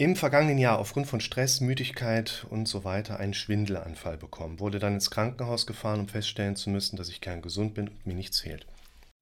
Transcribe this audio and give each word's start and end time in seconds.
im 0.00 0.16
vergangenen 0.16 0.56
Jahr 0.56 0.78
aufgrund 0.78 1.08
von 1.08 1.20
Stress, 1.20 1.60
Müdigkeit 1.60 2.46
und 2.48 2.66
so 2.66 2.84
weiter 2.84 3.20
einen 3.20 3.34
Schwindelanfall 3.34 4.16
bekommen, 4.16 4.58
wurde 4.58 4.78
dann 4.78 4.94
ins 4.94 5.10
Krankenhaus 5.10 5.66
gefahren, 5.66 6.00
um 6.00 6.08
feststellen 6.08 6.56
zu 6.56 6.70
müssen, 6.70 6.96
dass 6.96 7.10
ich 7.10 7.20
kerngesund 7.20 7.74
bin 7.74 7.88
und 7.88 8.06
mir 8.06 8.14
nichts 8.14 8.40
fehlt. 8.40 8.66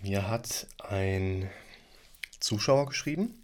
Mir 0.00 0.30
hat 0.30 0.66
ein 0.78 1.50
Zuschauer 2.40 2.86
geschrieben, 2.86 3.42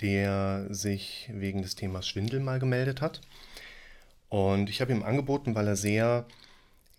der 0.00 0.66
sich 0.74 1.30
wegen 1.32 1.62
des 1.62 1.76
Themas 1.76 2.08
Schwindel 2.08 2.40
mal 2.40 2.58
gemeldet 2.58 3.00
hat. 3.00 3.20
Und 4.30 4.68
ich 4.68 4.80
habe 4.80 4.90
ihm 4.90 5.04
angeboten, 5.04 5.54
weil 5.54 5.68
er 5.68 5.76
sehr 5.76 6.26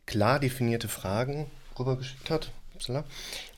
klar 0.08 0.40
definierte 0.40 0.88
Fragen 0.88 1.46
rübergeschickt 1.78 2.32
hat, 2.32 2.52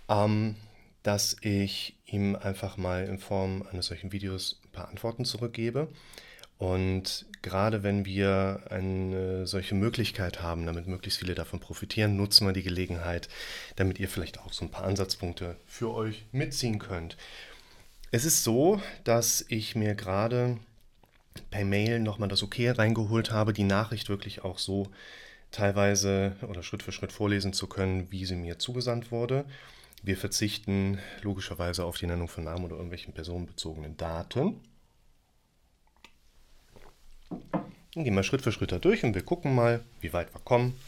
ähm, 0.10 0.56
dass 1.04 1.38
ich 1.42 1.96
ihm 2.06 2.36
einfach 2.36 2.76
mal 2.76 3.06
in 3.06 3.20
Form 3.20 3.64
eines 3.72 3.86
solchen 3.86 4.12
Videos 4.12 4.60
ein 4.66 4.72
paar 4.72 4.90
Antworten 4.90 5.24
zurückgebe. 5.24 5.88
Und 6.58 7.26
gerade 7.42 7.84
wenn 7.84 8.04
wir 8.04 8.64
eine 8.70 9.48
solche 9.48 9.76
Möglichkeit 9.76 10.42
haben, 10.42 10.66
damit 10.66 10.88
möglichst 10.88 11.20
viele 11.20 11.36
davon 11.36 11.62
profitieren, 11.62 12.18
nutzen 12.18 12.46
wir 12.46 12.52
die 12.52 12.64
Gelegenheit, 12.64 13.30
damit 13.78 13.98
ihr 13.98 14.10
vielleicht 14.10 14.40
auch 14.40 14.52
so 14.52 14.66
ein 14.66 14.72
paar 14.72 14.84
Ansatzpunkte 14.84 15.56
für 15.66 15.94
euch 15.94 16.26
mitziehen 16.34 16.80
könnt. 16.80 17.16
Es 18.12 18.26
ist 18.26 18.44
so, 18.44 18.82
dass 19.06 19.46
ich 19.48 19.76
mir 19.76 19.96
gerade 19.96 20.58
per 21.50 21.64
Mail 21.64 22.00
nochmal 22.02 22.28
das 22.28 22.44
Okay 22.44 22.72
reingeholt 22.72 23.32
habe, 23.32 23.54
die 23.54 23.64
Nachricht 23.64 24.10
wirklich 24.10 24.44
auch 24.44 24.60
so 24.60 24.90
teilweise 25.52 26.36
oder 26.48 26.64
Schritt 26.64 26.84
für 26.84 26.92
Schritt 26.92 27.12
vorlesen 27.12 27.54
zu 27.54 27.68
können, 27.68 28.12
wie 28.12 28.26
sie 28.26 28.36
mir 28.36 28.60
zugesandt 28.60 29.12
wurde. 29.12 29.46
Wir 30.02 30.18
verzichten 30.18 31.00
logischerweise 31.22 31.84
auf 31.84 31.98
die 31.98 32.08
Nennung 32.08 32.28
von 32.28 32.46
Namen 32.46 32.66
oder 32.66 32.76
irgendwelchen 32.76 33.14
personenbezogenen 33.14 33.98
Daten. 33.98 34.62
Dann 37.30 38.04
gehen 38.04 38.16
wir 38.16 38.24
Schritt 38.24 38.42
für 38.42 38.52
Schritt 38.52 38.72
da 38.72 38.80
durch 38.80 39.04
und 39.04 39.14
wir 39.14 39.24
gucken 39.24 39.54
mal, 39.54 39.84
wie 40.00 40.14
weit 40.14 40.34
wir 40.34 40.40
kommen, 40.42 40.80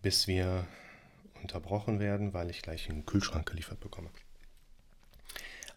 bis 0.00 0.26
wir 0.26 0.66
unterbrochen 1.42 2.00
werden, 2.00 2.32
weil 2.32 2.50
ich 2.50 2.62
gleich 2.62 2.88
einen 2.88 3.04
Kühlschrank 3.04 3.48
geliefert 3.48 3.80
bekomme. 3.80 4.10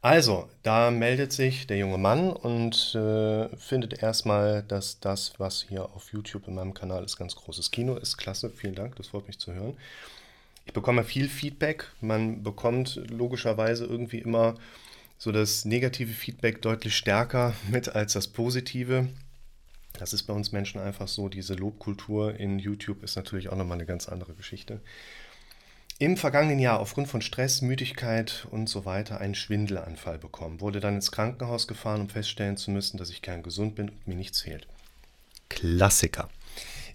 Also, 0.04 0.50
da 0.64 0.90
meldet 0.90 1.32
sich 1.32 1.68
der 1.68 1.78
junge 1.78 2.00
Mann 2.00 2.32
und 2.32 2.96
äh, 2.96 3.56
findet 3.56 4.02
erstmal, 4.02 4.64
dass 4.64 5.00
das, 5.00 5.34
was 5.38 5.62
hier 5.70 5.84
auf 5.84 6.12
YouTube 6.12 6.48
in 6.48 6.56
meinem 6.56 6.74
Kanal 6.74 7.04
ist, 7.04 7.18
ganz 7.18 7.36
großes 7.36 7.70
Kino 7.70 7.96
ist. 7.96 8.18
Klasse, 8.18 8.50
vielen 8.50 8.74
Dank, 8.74 8.96
das 8.96 9.10
freut 9.10 9.28
mich 9.28 9.38
zu 9.38 9.54
hören. 9.54 9.78
Ich 10.66 10.74
bekomme 10.74 11.04
viel 11.04 11.30
Feedback. 11.30 11.86
Man 12.02 12.42
bekommt 12.42 13.00
logischerweise 13.12 13.86
irgendwie 13.86 14.18
immer 14.18 14.56
so 15.20 15.32
das 15.32 15.66
negative 15.66 16.14
Feedback 16.14 16.64
deutlich 16.64 16.96
stärker 16.96 17.54
mit 17.70 17.90
als 17.90 18.14
das 18.14 18.28
positive. 18.28 19.08
Das 19.94 20.14
ist 20.14 20.24
bei 20.24 20.34
uns 20.34 20.52
Menschen 20.52 20.82
einfach 20.82 21.08
so. 21.08 21.30
Diese 21.30 21.54
Lobkultur 21.54 22.34
in 22.40 22.58
YouTube 22.58 23.04
ist 23.04 23.18
natürlich 23.18 23.50
auch 23.50 23.56
nochmal 23.56 23.78
eine 23.78 23.86
ganz 23.86 24.10
andere 24.10 24.34
Geschichte 24.34 24.82
im 26.02 26.18
vergangenen 26.18 26.58
Jahr 26.58 26.80
aufgrund 26.80 27.10
von 27.10 27.22
Stress, 27.22 27.62
Müdigkeit 27.62 28.48
und 28.50 28.68
so 28.68 28.86
weiter 28.86 29.22
einen 29.22 29.36
Schwindelanfall 29.36 30.18
bekommen, 30.18 30.60
wurde 30.60 30.80
dann 30.80 30.96
ins 30.96 31.12
Krankenhaus 31.12 31.68
gefahren, 31.68 32.02
um 32.02 32.10
feststellen 32.10 32.58
zu 32.58 32.72
müssen, 32.72 32.98
dass 32.98 33.12
ich 33.12 33.22
kerngesund 33.22 33.76
bin 33.76 33.90
und 33.90 34.08
mir 34.08 34.16
nichts 34.16 34.42
fehlt. 34.42 34.66
Klassiker. 35.50 36.28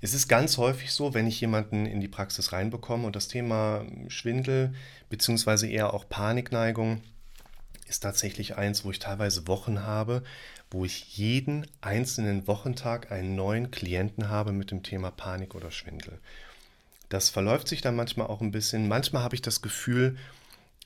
Es 0.01 0.13
ist 0.13 0.27
ganz 0.27 0.59
häufig 0.59 0.91
so, 0.91 1.15
wenn 1.15 1.29
ich 1.29 1.41
jemanden 1.41 1.87
in 1.87 2.01
die 2.01 2.09
Praxis 2.09 2.51
reinbekomme 2.51 3.07
und 3.07 3.15
das 3.15 3.29
Thema 3.29 3.85
Schwindel 4.09 4.75
bzw. 5.09 5.71
eher 5.71 5.95
auch 5.95 6.09
Panikneigung 6.09 7.01
ist 7.87 8.01
tatsächlich 8.01 8.57
eins, 8.57 8.85
wo 8.85 8.91
ich 8.91 8.99
teilweise 8.99 9.47
Wochen 9.47 9.85
habe, 9.85 10.25
wo 10.69 10.85
ich 10.85 11.17
jeden 11.17 11.65
einzelnen 11.81 12.49
Wochentag 12.49 13.13
einen 13.13 13.37
neuen 13.37 13.71
Klienten 13.71 14.31
habe 14.31 14.51
mit 14.51 14.73
dem 14.73 14.83
Thema 14.83 15.13
Panik 15.13 15.55
oder 15.55 15.71
Schwindel. 15.71 16.19
Das 17.09 17.29
verläuft 17.29 17.69
sich 17.69 17.81
dann 17.81 17.97
manchmal 17.97 18.27
auch 18.27 18.41
ein 18.41 18.51
bisschen. 18.51 18.89
Manchmal 18.89 19.23
habe 19.23 19.35
ich 19.35 19.43
das 19.43 19.63
Gefühl, 19.63 20.17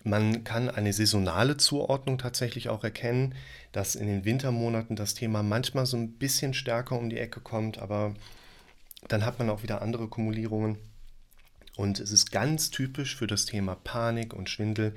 man 0.03 0.45
kann 0.45 0.71
eine 0.71 0.93
saisonale 0.93 1.57
Zuordnung 1.57 2.19
tatsächlich 2.19 2.69
auch 2.69 2.85
erkennen, 2.85 3.35
dass 3.73 3.95
in 3.95 4.07
den 4.07 4.25
Wintermonaten 4.25 4.97
das 4.97 5.15
Thema 5.15 5.43
manchmal 5.43 5.87
so 5.87 5.97
ein 5.97 6.13
bisschen 6.13 6.55
stärker 6.55 6.99
um 6.99 7.11
die 7.11 7.19
Ecke 7.19 7.41
kommt, 7.41 7.79
aber 7.79 8.15
dann 9.09 9.25
hat 9.25 9.39
man 9.39 9.51
auch 9.51 9.63
wieder 9.63 9.83
andere 9.83 10.09
Kumulierungen. 10.09 10.79
Und 11.77 12.01
es 12.01 12.11
ist 12.11 12.33
ganz 12.33 12.71
typisch 12.71 13.17
für 13.17 13.27
das 13.27 13.47
Thema 13.47 13.75
Panik 13.75 14.35
und 14.35 14.51
Schwindel, 14.51 14.95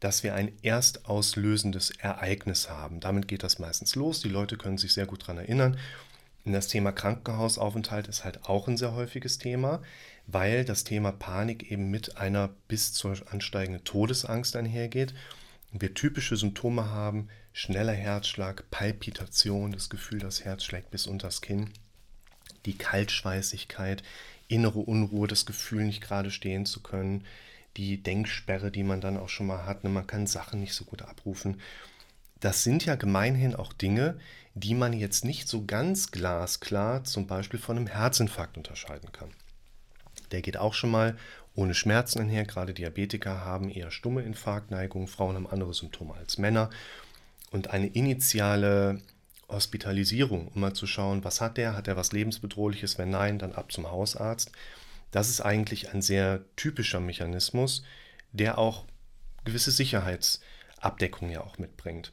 dass 0.00 0.22
wir 0.22 0.34
ein 0.34 0.52
erstauslösendes 0.62 1.90
Ereignis 1.90 2.68
haben. 2.68 3.00
Damit 3.00 3.28
geht 3.28 3.42
das 3.42 3.58
meistens 3.58 3.94
los. 3.94 4.20
Die 4.20 4.28
Leute 4.28 4.56
können 4.56 4.78
sich 4.78 4.92
sehr 4.92 5.06
gut 5.06 5.22
daran 5.22 5.38
erinnern. 5.38 5.78
Und 6.44 6.52
das 6.52 6.68
Thema 6.68 6.92
Krankenhausaufenthalt 6.92 8.08
ist 8.08 8.24
halt 8.24 8.44
auch 8.44 8.66
ein 8.66 8.76
sehr 8.76 8.94
häufiges 8.94 9.38
Thema 9.38 9.82
weil 10.26 10.64
das 10.64 10.84
Thema 10.84 11.12
Panik 11.12 11.70
eben 11.70 11.90
mit 11.90 12.16
einer 12.16 12.50
bis 12.68 12.92
zur 12.92 13.16
ansteigenden 13.30 13.84
Todesangst 13.84 14.56
einhergeht. 14.56 15.14
Und 15.72 15.82
wir 15.82 15.94
typische 15.94 16.36
Symptome 16.36 16.90
haben, 16.90 17.28
schneller 17.52 17.92
Herzschlag, 17.92 18.64
Palpitation, 18.70 19.72
das 19.72 19.90
Gefühl, 19.90 20.18
das 20.18 20.44
Herz 20.44 20.64
schlägt 20.64 20.90
bis 20.90 21.06
unters 21.06 21.40
Kinn, 21.40 21.70
die 22.66 22.76
Kaltschweißigkeit, 22.76 24.02
innere 24.48 24.80
Unruhe, 24.80 25.28
das 25.28 25.46
Gefühl, 25.46 25.84
nicht 25.84 26.02
gerade 26.02 26.30
stehen 26.30 26.66
zu 26.66 26.80
können, 26.82 27.24
die 27.76 28.02
Denksperre, 28.02 28.70
die 28.70 28.82
man 28.82 29.00
dann 29.00 29.16
auch 29.16 29.28
schon 29.28 29.46
mal 29.46 29.64
hat, 29.64 29.84
ne, 29.84 29.90
man 29.90 30.06
kann 30.06 30.26
Sachen 30.26 30.60
nicht 30.60 30.74
so 30.74 30.84
gut 30.84 31.02
abrufen. 31.02 31.60
Das 32.40 32.64
sind 32.64 32.84
ja 32.84 32.96
gemeinhin 32.96 33.54
auch 33.54 33.72
Dinge, 33.72 34.18
die 34.54 34.74
man 34.74 34.92
jetzt 34.92 35.24
nicht 35.24 35.48
so 35.48 35.64
ganz 35.64 36.10
glasklar 36.10 37.04
zum 37.04 37.26
Beispiel 37.26 37.60
von 37.60 37.76
einem 37.76 37.86
Herzinfarkt 37.86 38.56
unterscheiden 38.56 39.10
kann. 39.12 39.30
Der 40.32 40.42
geht 40.42 40.56
auch 40.56 40.74
schon 40.74 40.90
mal 40.90 41.16
ohne 41.54 41.74
Schmerzen 41.74 42.20
einher. 42.20 42.44
Gerade 42.44 42.74
Diabetiker 42.74 43.44
haben 43.44 43.70
eher 43.70 43.90
stumme 43.90 44.22
Infarktneigung. 44.22 45.06
Frauen 45.06 45.36
haben 45.36 45.46
andere 45.46 45.74
Symptome 45.74 46.14
als 46.14 46.38
Männer. 46.38 46.70
Und 47.50 47.70
eine 47.70 47.86
initiale 47.86 49.00
Hospitalisierung, 49.48 50.48
um 50.48 50.60
mal 50.60 50.72
zu 50.72 50.86
schauen, 50.86 51.24
was 51.24 51.40
hat 51.40 51.58
der? 51.58 51.76
Hat 51.76 51.86
er 51.86 51.96
was 51.96 52.12
lebensbedrohliches? 52.12 52.98
Wenn 52.98 53.10
nein, 53.10 53.38
dann 53.38 53.52
ab 53.52 53.70
zum 53.70 53.90
Hausarzt. 53.90 54.50
Das 55.10 55.28
ist 55.28 55.42
eigentlich 55.42 55.92
ein 55.92 56.00
sehr 56.00 56.42
typischer 56.56 57.00
Mechanismus, 57.00 57.84
der 58.32 58.58
auch 58.58 58.86
gewisse 59.44 59.70
Sicherheitsabdeckung 59.70 61.30
ja 61.30 61.42
auch 61.42 61.58
mitbringt. 61.58 62.12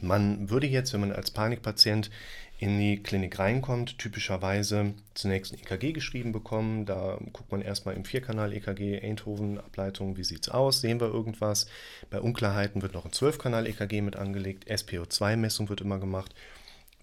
Man 0.00 0.50
würde 0.50 0.66
jetzt, 0.66 0.92
wenn 0.92 1.00
man 1.00 1.12
als 1.12 1.30
Panikpatient 1.30 2.10
in 2.58 2.78
die 2.78 3.02
Klinik 3.02 3.38
reinkommt, 3.38 3.98
typischerweise 3.98 4.94
zunächst 5.14 5.52
ein 5.52 5.58
EKG 5.58 5.92
geschrieben 5.92 6.32
bekommen. 6.32 6.86
Da 6.86 7.18
guckt 7.32 7.52
man 7.52 7.60
erstmal 7.60 7.94
im 7.94 8.04
Vierkanal-EKG, 8.04 9.02
Eindhoven-Ableitung, 9.02 10.16
wie 10.16 10.24
sieht 10.24 10.46
es 10.46 10.48
aus, 10.48 10.80
sehen 10.80 11.00
wir 11.00 11.08
irgendwas. 11.08 11.66
Bei 12.08 12.20
Unklarheiten 12.20 12.80
wird 12.80 12.94
noch 12.94 13.04
ein 13.04 13.12
Zwölfkanal-EKG 13.12 14.00
mit 14.00 14.16
angelegt, 14.16 14.70
SPO2-Messung 14.70 15.68
wird 15.68 15.82
immer 15.82 15.98
gemacht. 15.98 16.34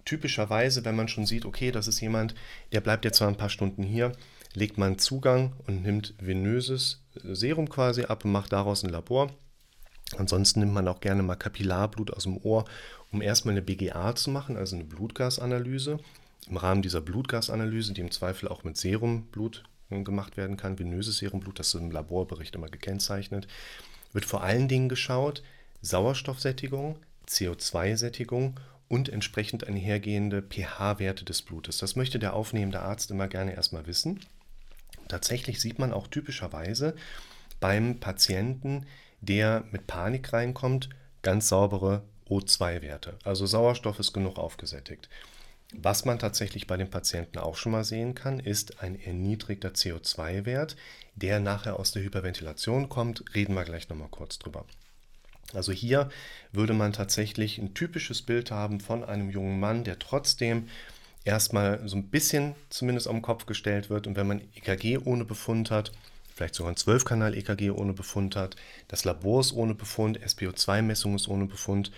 Typischerweise, 0.04 0.84
wenn 0.84 0.96
man 0.96 1.08
schon 1.08 1.24
sieht, 1.24 1.44
okay, 1.44 1.70
das 1.70 1.86
ist 1.86 2.00
jemand, 2.00 2.34
der 2.72 2.80
bleibt 2.80 3.04
jetzt 3.04 3.18
zwar 3.18 3.28
ein 3.28 3.36
paar 3.36 3.48
Stunden 3.48 3.84
hier, 3.84 4.12
legt 4.54 4.76
man 4.76 4.98
Zugang 4.98 5.52
und 5.66 5.82
nimmt 5.82 6.14
venöses 6.18 7.04
Serum 7.14 7.68
quasi 7.68 8.02
ab 8.04 8.24
und 8.24 8.32
macht 8.32 8.52
daraus 8.52 8.82
ein 8.82 8.90
Labor. 8.90 9.30
Ansonsten 10.18 10.60
nimmt 10.60 10.74
man 10.74 10.88
auch 10.88 11.00
gerne 11.00 11.22
mal 11.22 11.36
Kapillarblut 11.36 12.12
aus 12.12 12.24
dem 12.24 12.36
Ohr 12.38 12.66
um 13.14 13.22
erstmal 13.22 13.52
eine 13.52 13.62
BGA 13.62 14.16
zu 14.16 14.28
machen, 14.30 14.56
also 14.56 14.74
eine 14.74 14.84
Blutgasanalyse. 14.84 15.98
Im 16.48 16.56
Rahmen 16.56 16.82
dieser 16.82 17.00
Blutgasanalyse, 17.00 17.94
die 17.94 18.00
im 18.00 18.10
Zweifel 18.10 18.48
auch 18.48 18.64
mit 18.64 18.76
Serumblut 18.76 19.62
äh, 19.88 20.02
gemacht 20.02 20.36
werden 20.36 20.56
kann, 20.56 20.80
venöses 20.80 21.18
Serumblut, 21.18 21.60
das 21.60 21.68
ist 21.68 21.80
im 21.80 21.92
Laborbericht 21.92 22.56
immer 22.56 22.68
gekennzeichnet, 22.68 23.46
wird 24.12 24.24
vor 24.24 24.42
allen 24.42 24.66
Dingen 24.66 24.88
geschaut, 24.88 25.44
Sauerstoffsättigung, 25.80 26.98
CO2-Sättigung 27.28 28.58
und 28.88 29.08
entsprechend 29.08 29.66
einhergehende 29.66 30.42
pH-Werte 30.42 31.24
des 31.24 31.42
Blutes. 31.42 31.78
Das 31.78 31.94
möchte 31.94 32.18
der 32.18 32.34
aufnehmende 32.34 32.80
Arzt 32.80 33.12
immer 33.12 33.28
gerne 33.28 33.54
erstmal 33.54 33.86
wissen. 33.86 34.20
Tatsächlich 35.06 35.60
sieht 35.60 35.78
man 35.78 35.92
auch 35.92 36.08
typischerweise 36.08 36.96
beim 37.60 38.00
Patienten, 38.00 38.86
der 39.20 39.64
mit 39.70 39.86
Panik 39.86 40.32
reinkommt, 40.32 40.88
ganz 41.22 41.48
saubere 41.48 42.02
O2-Werte. 42.28 43.18
Also 43.24 43.46
Sauerstoff 43.46 43.98
ist 43.98 44.12
genug 44.12 44.38
aufgesättigt. 44.38 45.08
Was 45.72 46.04
man 46.04 46.18
tatsächlich 46.18 46.66
bei 46.66 46.76
den 46.76 46.90
Patienten 46.90 47.38
auch 47.38 47.56
schon 47.56 47.72
mal 47.72 47.84
sehen 47.84 48.14
kann, 48.14 48.38
ist 48.38 48.82
ein 48.82 49.00
erniedrigter 49.00 49.70
CO2-Wert, 49.70 50.76
der 51.16 51.40
nachher 51.40 51.78
aus 51.78 51.92
der 51.92 52.02
Hyperventilation 52.02 52.88
kommt. 52.88 53.24
Reden 53.34 53.54
wir 53.54 53.64
gleich 53.64 53.88
nochmal 53.88 54.08
kurz 54.08 54.38
drüber. 54.38 54.64
Also 55.52 55.72
hier 55.72 56.08
würde 56.52 56.74
man 56.74 56.92
tatsächlich 56.92 57.58
ein 57.58 57.74
typisches 57.74 58.22
Bild 58.22 58.50
haben 58.50 58.80
von 58.80 59.04
einem 59.04 59.30
jungen 59.30 59.60
Mann, 59.60 59.84
der 59.84 59.98
trotzdem 59.98 60.68
erstmal 61.24 61.86
so 61.88 61.96
ein 61.96 62.08
bisschen 62.08 62.54
zumindest 62.70 63.08
den 63.08 63.22
Kopf 63.22 63.46
gestellt 63.46 63.90
wird. 63.90 64.06
Und 64.06 64.16
wenn 64.16 64.26
man 64.26 64.42
EKG 64.54 64.98
ohne 64.98 65.24
Befund 65.24 65.70
hat, 65.70 65.92
vielleicht 66.34 66.54
sogar 66.54 66.72
ein 66.72 66.76
12-Kanal-EKG 66.76 67.70
ohne 67.70 67.92
Befund 67.92 68.36
hat, 68.36 68.56
das 68.88 69.04
Labor 69.04 69.40
ist 69.40 69.52
ohne 69.52 69.74
Befund, 69.74 70.20
SPO2-Messung 70.20 71.14
ist 71.14 71.28
ohne 71.28 71.46
Befund, 71.46 71.90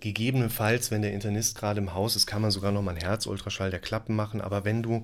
gegebenenfalls, 0.00 0.90
wenn 0.90 1.02
der 1.02 1.12
Internist 1.12 1.56
gerade 1.56 1.80
im 1.80 1.94
Haus 1.94 2.16
ist, 2.16 2.26
kann 2.26 2.42
man 2.42 2.50
sogar 2.50 2.72
noch 2.72 2.82
mal 2.82 2.92
einen 2.92 3.00
Herzultraschall 3.00 3.70
der 3.70 3.80
Klappen 3.80 4.14
machen. 4.14 4.40
Aber 4.40 4.64
wenn 4.64 4.82
du 4.82 5.02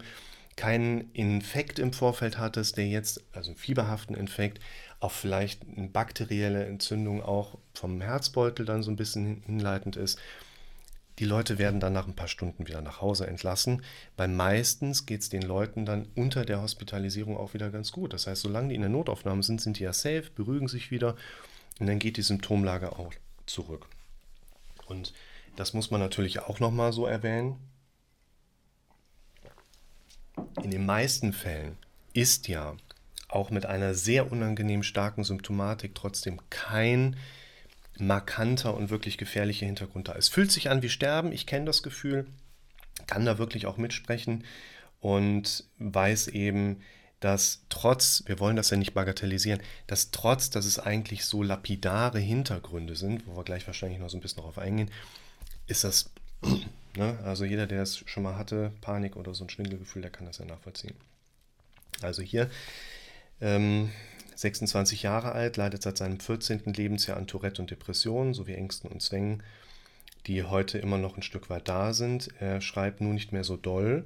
keinen 0.56 1.10
Infekt 1.12 1.78
im 1.78 1.92
Vorfeld 1.92 2.38
hattest, 2.38 2.76
der 2.76 2.86
jetzt, 2.86 3.22
also 3.32 3.50
einen 3.50 3.58
fieberhaften 3.58 4.14
Infekt, 4.14 4.60
auch 5.00 5.12
vielleicht 5.12 5.62
eine 5.76 5.88
bakterielle 5.88 6.64
Entzündung 6.64 7.22
auch 7.22 7.58
vom 7.74 8.00
Herzbeutel 8.00 8.64
dann 8.64 8.82
so 8.82 8.90
ein 8.90 8.96
bisschen 8.96 9.42
hinleitend 9.46 9.96
ist, 9.96 10.18
die 11.18 11.24
Leute 11.24 11.58
werden 11.58 11.78
dann 11.78 11.92
nach 11.92 12.08
ein 12.08 12.16
paar 12.16 12.28
Stunden 12.28 12.66
wieder 12.66 12.80
nach 12.80 13.00
Hause 13.00 13.26
entlassen, 13.26 13.82
weil 14.16 14.28
meistens 14.28 15.06
geht 15.06 15.20
es 15.20 15.28
den 15.28 15.42
Leuten 15.42 15.86
dann 15.86 16.08
unter 16.16 16.44
der 16.44 16.60
Hospitalisierung 16.60 17.36
auch 17.36 17.54
wieder 17.54 17.70
ganz 17.70 17.92
gut. 17.92 18.12
Das 18.12 18.26
heißt, 18.26 18.42
solange 18.42 18.70
die 18.70 18.74
in 18.74 18.80
der 18.80 18.90
Notaufnahme 18.90 19.42
sind, 19.42 19.60
sind 19.60 19.78
die 19.78 19.84
ja 19.84 19.92
safe, 19.92 20.24
beruhigen 20.34 20.66
sich 20.66 20.90
wieder 20.90 21.14
und 21.78 21.86
dann 21.86 22.00
geht 22.00 22.16
die 22.16 22.22
Symptomlage 22.22 22.92
auch 22.92 23.12
zurück. 23.46 23.86
Und 24.86 25.12
das 25.56 25.72
muss 25.72 25.90
man 25.90 26.00
natürlich 26.00 26.40
auch 26.40 26.60
nochmal 26.60 26.92
so 26.92 27.06
erwähnen. 27.06 27.56
In 30.62 30.70
den 30.70 30.84
meisten 30.86 31.32
Fällen 31.32 31.76
ist 32.12 32.48
ja 32.48 32.76
auch 33.28 33.50
mit 33.50 33.66
einer 33.66 33.94
sehr 33.94 34.30
unangenehm 34.30 34.82
starken 34.82 35.24
Symptomatik 35.24 35.94
trotzdem 35.94 36.40
kein 36.50 37.16
markanter 37.98 38.74
und 38.74 38.90
wirklich 38.90 39.18
gefährlicher 39.18 39.66
Hintergrund 39.66 40.08
da. 40.08 40.14
Es 40.14 40.28
fühlt 40.28 40.50
sich 40.50 40.70
an 40.70 40.82
wie 40.82 40.88
Sterben, 40.88 41.32
ich 41.32 41.46
kenne 41.46 41.66
das 41.66 41.82
Gefühl, 41.82 42.26
kann 43.06 43.24
da 43.24 43.38
wirklich 43.38 43.66
auch 43.66 43.76
mitsprechen 43.76 44.44
und 45.00 45.64
weiß 45.78 46.28
eben, 46.28 46.80
dass 47.24 47.62
trotz, 47.70 48.22
wir 48.26 48.38
wollen 48.38 48.54
das 48.54 48.68
ja 48.68 48.76
nicht 48.76 48.92
bagatellisieren, 48.92 49.62
dass 49.86 50.10
trotz, 50.10 50.50
dass 50.50 50.66
es 50.66 50.78
eigentlich 50.78 51.24
so 51.24 51.42
lapidare 51.42 52.18
Hintergründe 52.18 52.96
sind, 52.96 53.26
wo 53.26 53.34
wir 53.34 53.44
gleich 53.44 53.66
wahrscheinlich 53.66 53.98
noch 53.98 54.10
so 54.10 54.18
ein 54.18 54.20
bisschen 54.20 54.42
darauf 54.42 54.58
eingehen, 54.58 54.90
ist 55.66 55.84
das, 55.84 56.10
ne, 56.96 57.18
also 57.24 57.46
jeder, 57.46 57.66
der 57.66 57.80
es 57.80 57.96
schon 58.04 58.24
mal 58.24 58.36
hatte, 58.36 58.72
Panik 58.82 59.16
oder 59.16 59.32
so 59.32 59.42
ein 59.42 59.48
Schwindelgefühl, 59.48 60.02
der 60.02 60.10
kann 60.10 60.26
das 60.26 60.36
ja 60.36 60.44
nachvollziehen. 60.44 60.94
Also 62.02 62.20
hier 62.20 62.50
ähm, 63.40 63.90
26 64.34 65.02
Jahre 65.02 65.32
alt, 65.32 65.56
leidet 65.56 65.82
seit 65.82 65.96
seinem 65.96 66.20
14. 66.20 66.74
Lebensjahr 66.74 67.16
an 67.16 67.26
Tourette 67.26 67.62
und 67.62 67.70
Depressionen 67.70 68.34
sowie 68.34 68.52
Ängsten 68.52 68.90
und 68.90 69.00
Zwängen, 69.00 69.42
die 70.26 70.42
heute 70.42 70.76
immer 70.76 70.98
noch 70.98 71.16
ein 71.16 71.22
Stück 71.22 71.48
weit 71.48 71.70
da 71.70 71.94
sind. 71.94 72.28
Er 72.38 72.60
schreibt 72.60 73.00
nun 73.00 73.14
nicht 73.14 73.32
mehr 73.32 73.44
so 73.44 73.56
doll. 73.56 74.04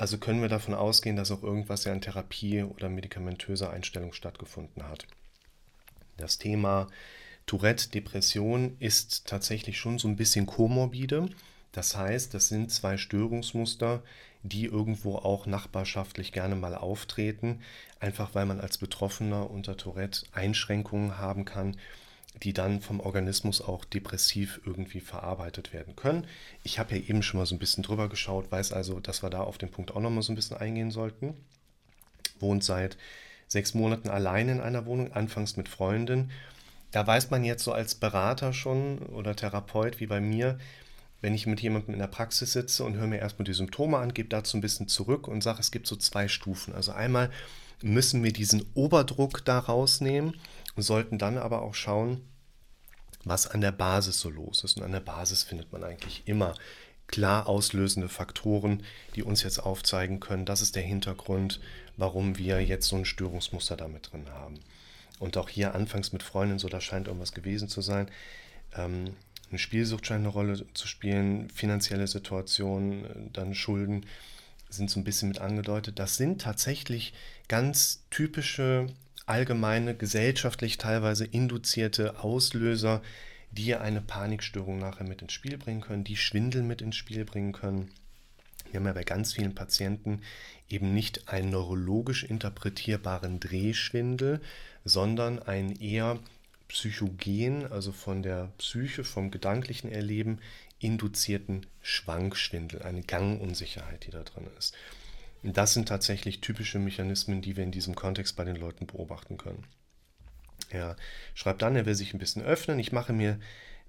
Also 0.00 0.16
können 0.16 0.40
wir 0.40 0.48
davon 0.48 0.72
ausgehen, 0.72 1.16
dass 1.16 1.30
auch 1.30 1.42
irgendwas 1.42 1.84
ja 1.84 1.92
an 1.92 2.00
Therapie 2.00 2.62
oder 2.62 2.88
medikamentöser 2.88 3.68
Einstellung 3.68 4.14
stattgefunden 4.14 4.88
hat. 4.88 5.06
Das 6.16 6.38
Thema 6.38 6.86
Tourette, 7.44 7.90
Depression 7.90 8.78
ist 8.78 9.26
tatsächlich 9.26 9.78
schon 9.78 9.98
so 9.98 10.08
ein 10.08 10.16
bisschen 10.16 10.46
komorbide. 10.46 11.28
Das 11.72 11.98
heißt, 11.98 12.32
das 12.32 12.48
sind 12.48 12.72
zwei 12.72 12.96
Störungsmuster, 12.96 14.02
die 14.42 14.64
irgendwo 14.64 15.16
auch 15.16 15.44
nachbarschaftlich 15.44 16.32
gerne 16.32 16.56
mal 16.56 16.74
auftreten, 16.74 17.60
einfach 17.98 18.34
weil 18.34 18.46
man 18.46 18.58
als 18.58 18.78
Betroffener 18.78 19.50
unter 19.50 19.76
Tourette 19.76 20.24
Einschränkungen 20.32 21.18
haben 21.18 21.44
kann, 21.44 21.76
die 22.42 22.52
dann 22.52 22.80
vom 22.80 23.00
Organismus 23.00 23.60
auch 23.60 23.84
depressiv 23.84 24.60
irgendwie 24.64 25.00
verarbeitet 25.00 25.72
werden 25.72 25.96
können. 25.96 26.26
Ich 26.62 26.78
habe 26.78 26.96
ja 26.96 27.02
eben 27.02 27.22
schon 27.22 27.40
mal 27.40 27.46
so 27.46 27.54
ein 27.54 27.58
bisschen 27.58 27.82
drüber 27.82 28.08
geschaut, 28.08 28.50
weiß 28.50 28.72
also, 28.72 29.00
dass 29.00 29.22
wir 29.22 29.30
da 29.30 29.40
auf 29.40 29.58
den 29.58 29.70
Punkt 29.70 29.94
auch 29.94 30.00
noch 30.00 30.10
mal 30.10 30.22
so 30.22 30.32
ein 30.32 30.36
bisschen 30.36 30.56
eingehen 30.56 30.90
sollten. 30.90 31.34
Wohnt 32.38 32.64
seit 32.64 32.96
sechs 33.48 33.74
Monaten 33.74 34.08
allein 34.08 34.48
in 34.48 34.60
einer 34.60 34.86
Wohnung, 34.86 35.12
anfangs 35.12 35.56
mit 35.56 35.68
Freundin. 35.68 36.30
Da 36.92 37.06
weiß 37.06 37.30
man 37.30 37.44
jetzt 37.44 37.64
so 37.64 37.72
als 37.72 37.94
Berater 37.94 38.52
schon 38.52 38.98
oder 38.98 39.36
Therapeut 39.36 40.00
wie 40.00 40.06
bei 40.06 40.20
mir, 40.20 40.58
wenn 41.20 41.34
ich 41.34 41.46
mit 41.46 41.60
jemandem 41.60 41.94
in 41.94 42.00
der 42.00 42.06
Praxis 42.06 42.52
sitze 42.52 42.84
und 42.84 42.94
höre 42.94 43.06
mir 43.06 43.18
erstmal 43.18 43.44
die 43.44 43.52
Symptome 43.52 43.98
an, 43.98 44.14
gebe 44.14 44.28
dazu 44.28 44.56
ein 44.56 44.62
bisschen 44.62 44.88
zurück 44.88 45.28
und 45.28 45.42
sage, 45.42 45.60
es 45.60 45.70
gibt 45.70 45.86
so 45.86 45.96
zwei 45.96 46.28
Stufen. 46.28 46.74
Also 46.74 46.92
einmal 46.92 47.30
müssen 47.82 48.22
wir 48.22 48.32
diesen 48.32 48.64
Oberdruck 48.74 49.44
da 49.44 49.58
rausnehmen 49.58 50.34
und 50.76 50.82
sollten 50.82 51.18
dann 51.18 51.38
aber 51.38 51.62
auch 51.62 51.74
schauen, 51.74 52.28
was 53.24 53.46
an 53.46 53.60
der 53.60 53.72
Basis 53.72 54.20
so 54.20 54.30
los 54.30 54.64
ist. 54.64 54.76
Und 54.76 54.82
an 54.82 54.92
der 54.92 55.00
Basis 55.00 55.42
findet 55.42 55.72
man 55.72 55.84
eigentlich 55.84 56.22
immer 56.26 56.54
klar 57.06 57.48
auslösende 57.48 58.08
Faktoren, 58.08 58.84
die 59.16 59.22
uns 59.22 59.42
jetzt 59.42 59.58
aufzeigen 59.58 60.20
können, 60.20 60.46
das 60.46 60.62
ist 60.62 60.76
der 60.76 60.82
Hintergrund, 60.82 61.60
warum 61.96 62.38
wir 62.38 62.60
jetzt 62.64 62.86
so 62.86 62.96
ein 62.96 63.04
Störungsmuster 63.04 63.76
damit 63.76 64.12
drin 64.12 64.30
haben. 64.30 64.60
Und 65.18 65.36
auch 65.36 65.48
hier 65.48 65.74
anfangs 65.74 66.12
mit 66.12 66.22
Freunden, 66.22 66.58
so 66.58 66.68
da 66.68 66.80
scheint 66.80 67.08
irgendwas 67.08 67.32
gewesen 67.32 67.68
zu 67.68 67.82
sein. 67.82 68.10
Ähm, 68.74 69.16
eine 69.50 69.58
Spielsucht 69.58 70.06
scheint 70.06 70.20
eine 70.20 70.28
Rolle 70.28 70.64
zu 70.72 70.86
spielen, 70.86 71.50
finanzielle 71.50 72.06
Situation, 72.06 73.30
dann 73.32 73.54
Schulden 73.54 74.06
sind 74.68 74.88
so 74.88 75.00
ein 75.00 75.04
bisschen 75.04 75.28
mit 75.28 75.40
angedeutet. 75.40 75.98
Das 75.98 76.16
sind 76.16 76.40
tatsächlich 76.40 77.12
ganz 77.48 78.04
typische, 78.10 78.86
allgemeine, 79.30 79.94
gesellschaftlich 79.94 80.76
teilweise 80.76 81.24
induzierte 81.24 82.22
Auslöser, 82.22 83.00
die 83.52 83.74
eine 83.76 84.00
Panikstörung 84.00 84.78
nachher 84.78 85.06
mit 85.06 85.22
ins 85.22 85.32
Spiel 85.32 85.56
bringen 85.56 85.80
können, 85.80 86.04
die 86.04 86.16
Schwindel 86.16 86.62
mit 86.62 86.82
ins 86.82 86.96
Spiel 86.96 87.24
bringen 87.24 87.52
können. 87.52 87.90
Wir 88.70 88.80
haben 88.80 88.86
ja 88.86 88.92
bei 88.92 89.04
ganz 89.04 89.32
vielen 89.32 89.54
Patienten 89.54 90.20
eben 90.68 90.92
nicht 90.94 91.28
einen 91.28 91.50
neurologisch 91.50 92.24
interpretierbaren 92.24 93.40
Drehschwindel, 93.40 94.40
sondern 94.84 95.40
einen 95.40 95.80
eher 95.80 96.18
psychogen, 96.68 97.70
also 97.70 97.92
von 97.92 98.22
der 98.22 98.52
Psyche, 98.58 99.04
vom 99.04 99.30
gedanklichen 99.30 99.90
Erleben 99.90 100.38
induzierten 100.78 101.66
Schwankschwindel, 101.82 102.82
eine 102.82 103.02
Gangunsicherheit, 103.02 104.06
die 104.06 104.10
da 104.10 104.22
drin 104.22 104.46
ist. 104.58 104.74
Das 105.42 105.72
sind 105.72 105.88
tatsächlich 105.88 106.40
typische 106.40 106.78
Mechanismen, 106.78 107.40
die 107.40 107.56
wir 107.56 107.64
in 107.64 107.72
diesem 107.72 107.94
Kontext 107.94 108.36
bei 108.36 108.44
den 108.44 108.56
Leuten 108.56 108.86
beobachten 108.86 109.38
können. 109.38 109.64
Er 110.68 110.96
schreibt 111.34 111.62
dann, 111.62 111.76
er 111.76 111.86
will 111.86 111.94
sich 111.94 112.12
ein 112.12 112.18
bisschen 112.18 112.42
öffnen. 112.42 112.78
Ich 112.78 112.92
mache 112.92 113.12
mir 113.12 113.38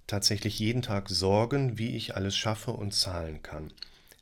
tatsächlich 0.07 0.59
jeden 0.59 0.81
Tag 0.81 1.09
Sorgen, 1.09 1.77
wie 1.77 1.95
ich 1.95 2.15
alles 2.15 2.37
schaffe 2.37 2.71
und 2.71 2.93
zahlen 2.93 3.43
kann. 3.43 3.71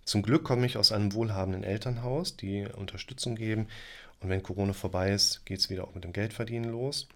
Zum 0.06 0.24
Glück 0.24 0.44
komme 0.44 0.66
ich 0.66 0.78
aus 0.78 0.92
einem 0.92 1.14
wohlhabenden 1.14 1.64
Elternhaus, 1.64 2.36
die 2.36 2.66
Unterstützung 2.66 3.36
geben. 3.36 3.68
Und 4.20 4.30
wenn 4.30 4.44
Corona 4.44 4.74
vorbei 4.74 5.12
ist, 5.12 5.46
geht 5.46 5.60
es 5.60 5.70
wieder 5.70 5.84
auch 5.84 5.94
mit 5.94 6.04
dem 6.04 6.14
Geldverdienen 6.14 6.72
los. 6.72 7.08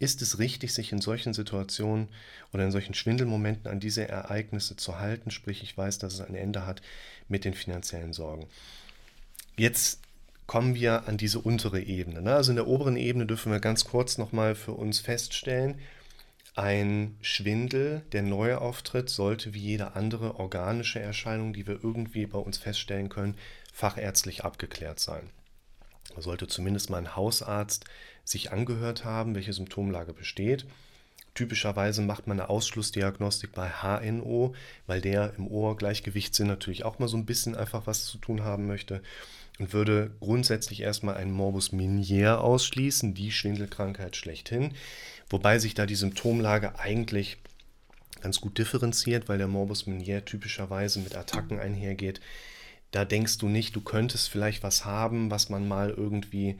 Ist 0.00 0.22
es 0.22 0.38
richtig, 0.38 0.72
sich 0.72 0.92
in 0.92 1.02
solchen 1.02 1.34
Situationen 1.34 2.08
oder 2.54 2.64
in 2.64 2.70
solchen 2.70 2.94
Schwindelmomenten 2.94 3.70
an 3.70 3.80
diese 3.80 4.08
Ereignisse 4.08 4.74
zu 4.74 4.98
halten? 4.98 5.30
Sprich, 5.30 5.62
ich 5.62 5.76
weiß, 5.76 5.98
dass 5.98 6.14
es 6.14 6.22
ein 6.22 6.34
Ende 6.34 6.66
hat 6.66 6.80
mit 7.28 7.44
den 7.44 7.52
finanziellen 7.52 8.14
Sorgen. 8.14 8.46
Jetzt 9.58 10.00
kommen 10.46 10.74
wir 10.74 11.06
an 11.06 11.18
diese 11.18 11.38
untere 11.38 11.82
Ebene. 11.82 12.22
Ne? 12.22 12.34
Also 12.34 12.50
in 12.50 12.56
der 12.56 12.66
oberen 12.66 12.96
Ebene 12.96 13.26
dürfen 13.26 13.52
wir 13.52 13.60
ganz 13.60 13.84
kurz 13.84 14.16
nochmal 14.16 14.54
für 14.54 14.72
uns 14.72 15.00
feststellen, 15.00 15.78
ein 16.56 17.16
Schwindel, 17.20 18.02
der 18.12 18.22
neu 18.22 18.56
auftritt, 18.56 19.10
sollte 19.10 19.52
wie 19.52 19.60
jede 19.60 19.96
andere 19.96 20.40
organische 20.40 20.98
Erscheinung, 20.98 21.52
die 21.52 21.66
wir 21.66 21.84
irgendwie 21.84 22.24
bei 22.24 22.38
uns 22.38 22.56
feststellen 22.56 23.10
können, 23.10 23.36
fachärztlich 23.72 24.44
abgeklärt 24.44 24.98
sein. 24.98 25.28
Da 26.14 26.22
sollte 26.22 26.48
zumindest 26.48 26.88
mal 26.88 26.98
ein 26.98 27.14
Hausarzt 27.16 27.84
sich 28.24 28.52
angehört 28.52 29.04
haben, 29.04 29.34
welche 29.34 29.52
Symptomlage 29.52 30.12
besteht. 30.12 30.66
Typischerweise 31.34 32.02
macht 32.02 32.26
man 32.26 32.40
eine 32.40 32.50
Ausschlussdiagnostik 32.50 33.52
bei 33.52 33.68
HNO, 33.68 34.54
weil 34.86 35.00
der 35.00 35.34
im 35.38 35.46
Ohrgleichgewichtssinn 35.46 36.46
natürlich 36.46 36.84
auch 36.84 36.98
mal 36.98 37.08
so 37.08 37.16
ein 37.16 37.26
bisschen 37.26 37.54
einfach 37.54 37.86
was 37.86 38.04
zu 38.06 38.18
tun 38.18 38.42
haben 38.42 38.66
möchte 38.66 39.00
und 39.58 39.72
würde 39.72 40.10
grundsätzlich 40.20 40.80
erstmal 40.80 41.16
einen 41.16 41.32
Morbus 41.32 41.70
Minier 41.70 42.40
ausschließen, 42.40 43.14
die 43.14 43.30
Schwindelkrankheit 43.30 44.16
schlechthin, 44.16 44.74
wobei 45.28 45.58
sich 45.58 45.74
da 45.74 45.86
die 45.86 45.94
Symptomlage 45.94 46.78
eigentlich 46.78 47.38
ganz 48.20 48.40
gut 48.40 48.58
differenziert, 48.58 49.28
weil 49.28 49.38
der 49.38 49.48
Morbus 49.48 49.86
Minier 49.86 50.24
typischerweise 50.24 50.98
mit 50.98 51.14
Attacken 51.14 51.60
einhergeht. 51.60 52.20
Da 52.90 53.04
denkst 53.04 53.38
du 53.38 53.48
nicht, 53.48 53.76
du 53.76 53.80
könntest 53.82 54.28
vielleicht 54.28 54.62
was 54.62 54.84
haben, 54.84 55.30
was 55.30 55.48
man 55.48 55.68
mal 55.68 55.90
irgendwie 55.90 56.58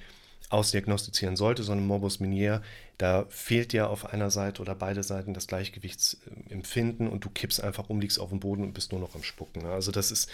ausdiagnostizieren 0.51 1.37
sollte, 1.37 1.63
sondern 1.63 1.87
Morbus 1.87 2.21
Minier, 2.21 2.61
da 2.99 3.25
fehlt 3.29 3.73
dir 3.73 3.89
auf 3.89 4.13
einer 4.13 4.31
Seite 4.31 4.61
oder 4.61 4.75
beide 4.75 5.03
Seiten 5.03 5.33
das 5.33 5.47
Gleichgewichtsempfinden 5.47 7.09
und 7.09 7.25
du 7.25 7.31
kippst 7.31 7.63
einfach 7.63 7.89
um, 7.89 8.01
liegst 8.01 8.19
auf 8.19 8.31
dem 8.31 8.41
Boden 8.41 8.65
und 8.65 8.75
bist 8.75 8.93
nur 8.93 9.01
noch 9.01 9.15
am 9.15 9.23
Spucken. 9.23 9.63
Ne? 9.63 9.71
Also 9.71 9.93
das 9.93 10.11
ist 10.11 10.29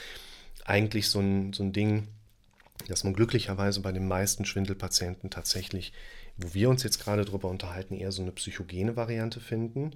eigentlich 0.64 1.08
so 1.08 1.20
ein, 1.20 1.52
so 1.52 1.62
ein 1.62 1.73
Ding, 1.73 2.08
dass 2.88 3.04
man 3.04 3.12
glücklicherweise 3.12 3.80
bei 3.80 3.92
den 3.92 4.08
meisten 4.08 4.44
Schwindelpatienten 4.44 5.30
tatsächlich, 5.30 5.92
wo 6.37 6.54
wir 6.54 6.70
uns 6.70 6.82
jetzt 6.82 6.99
gerade 6.99 7.25
darüber 7.25 7.49
unterhalten, 7.49 7.94
eher 7.94 8.12
so 8.12 8.23
eine 8.23 8.32
psychogene 8.32 8.96
Variante 8.96 9.40
finden. 9.40 9.92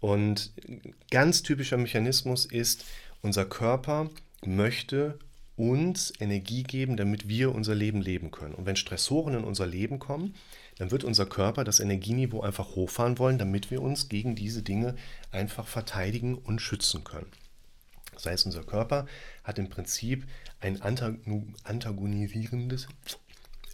Und 0.00 0.52
ganz 1.10 1.42
typischer 1.42 1.76
Mechanismus 1.76 2.46
ist, 2.46 2.84
Unser 3.20 3.46
Körper 3.46 4.10
möchte 4.44 5.18
uns 5.58 6.12
Energie 6.20 6.62
geben, 6.62 6.96
damit 6.96 7.28
wir 7.28 7.54
unser 7.54 7.74
Leben 7.74 8.00
leben 8.00 8.30
können. 8.30 8.54
Und 8.54 8.64
wenn 8.64 8.76
Stressoren 8.76 9.34
in 9.34 9.44
unser 9.44 9.66
Leben 9.66 9.98
kommen, 9.98 10.34
dann 10.78 10.92
wird 10.92 11.04
unser 11.04 11.26
Körper 11.26 11.64
das 11.64 11.80
Energieniveau 11.80 12.42
einfach 12.42 12.76
hochfahren 12.76 13.18
wollen, 13.18 13.38
damit 13.38 13.70
wir 13.70 13.82
uns 13.82 14.08
gegen 14.08 14.36
diese 14.36 14.62
Dinge 14.62 14.94
einfach 15.32 15.66
verteidigen 15.66 16.36
und 16.36 16.60
schützen 16.60 17.02
können. 17.02 17.30
Das 18.14 18.26
heißt, 18.26 18.46
unser 18.46 18.62
Körper 18.62 19.06
hat 19.44 19.58
im 19.58 19.68
Prinzip 19.68 20.24
ein 20.60 20.80
antagonisierendes 20.82 22.88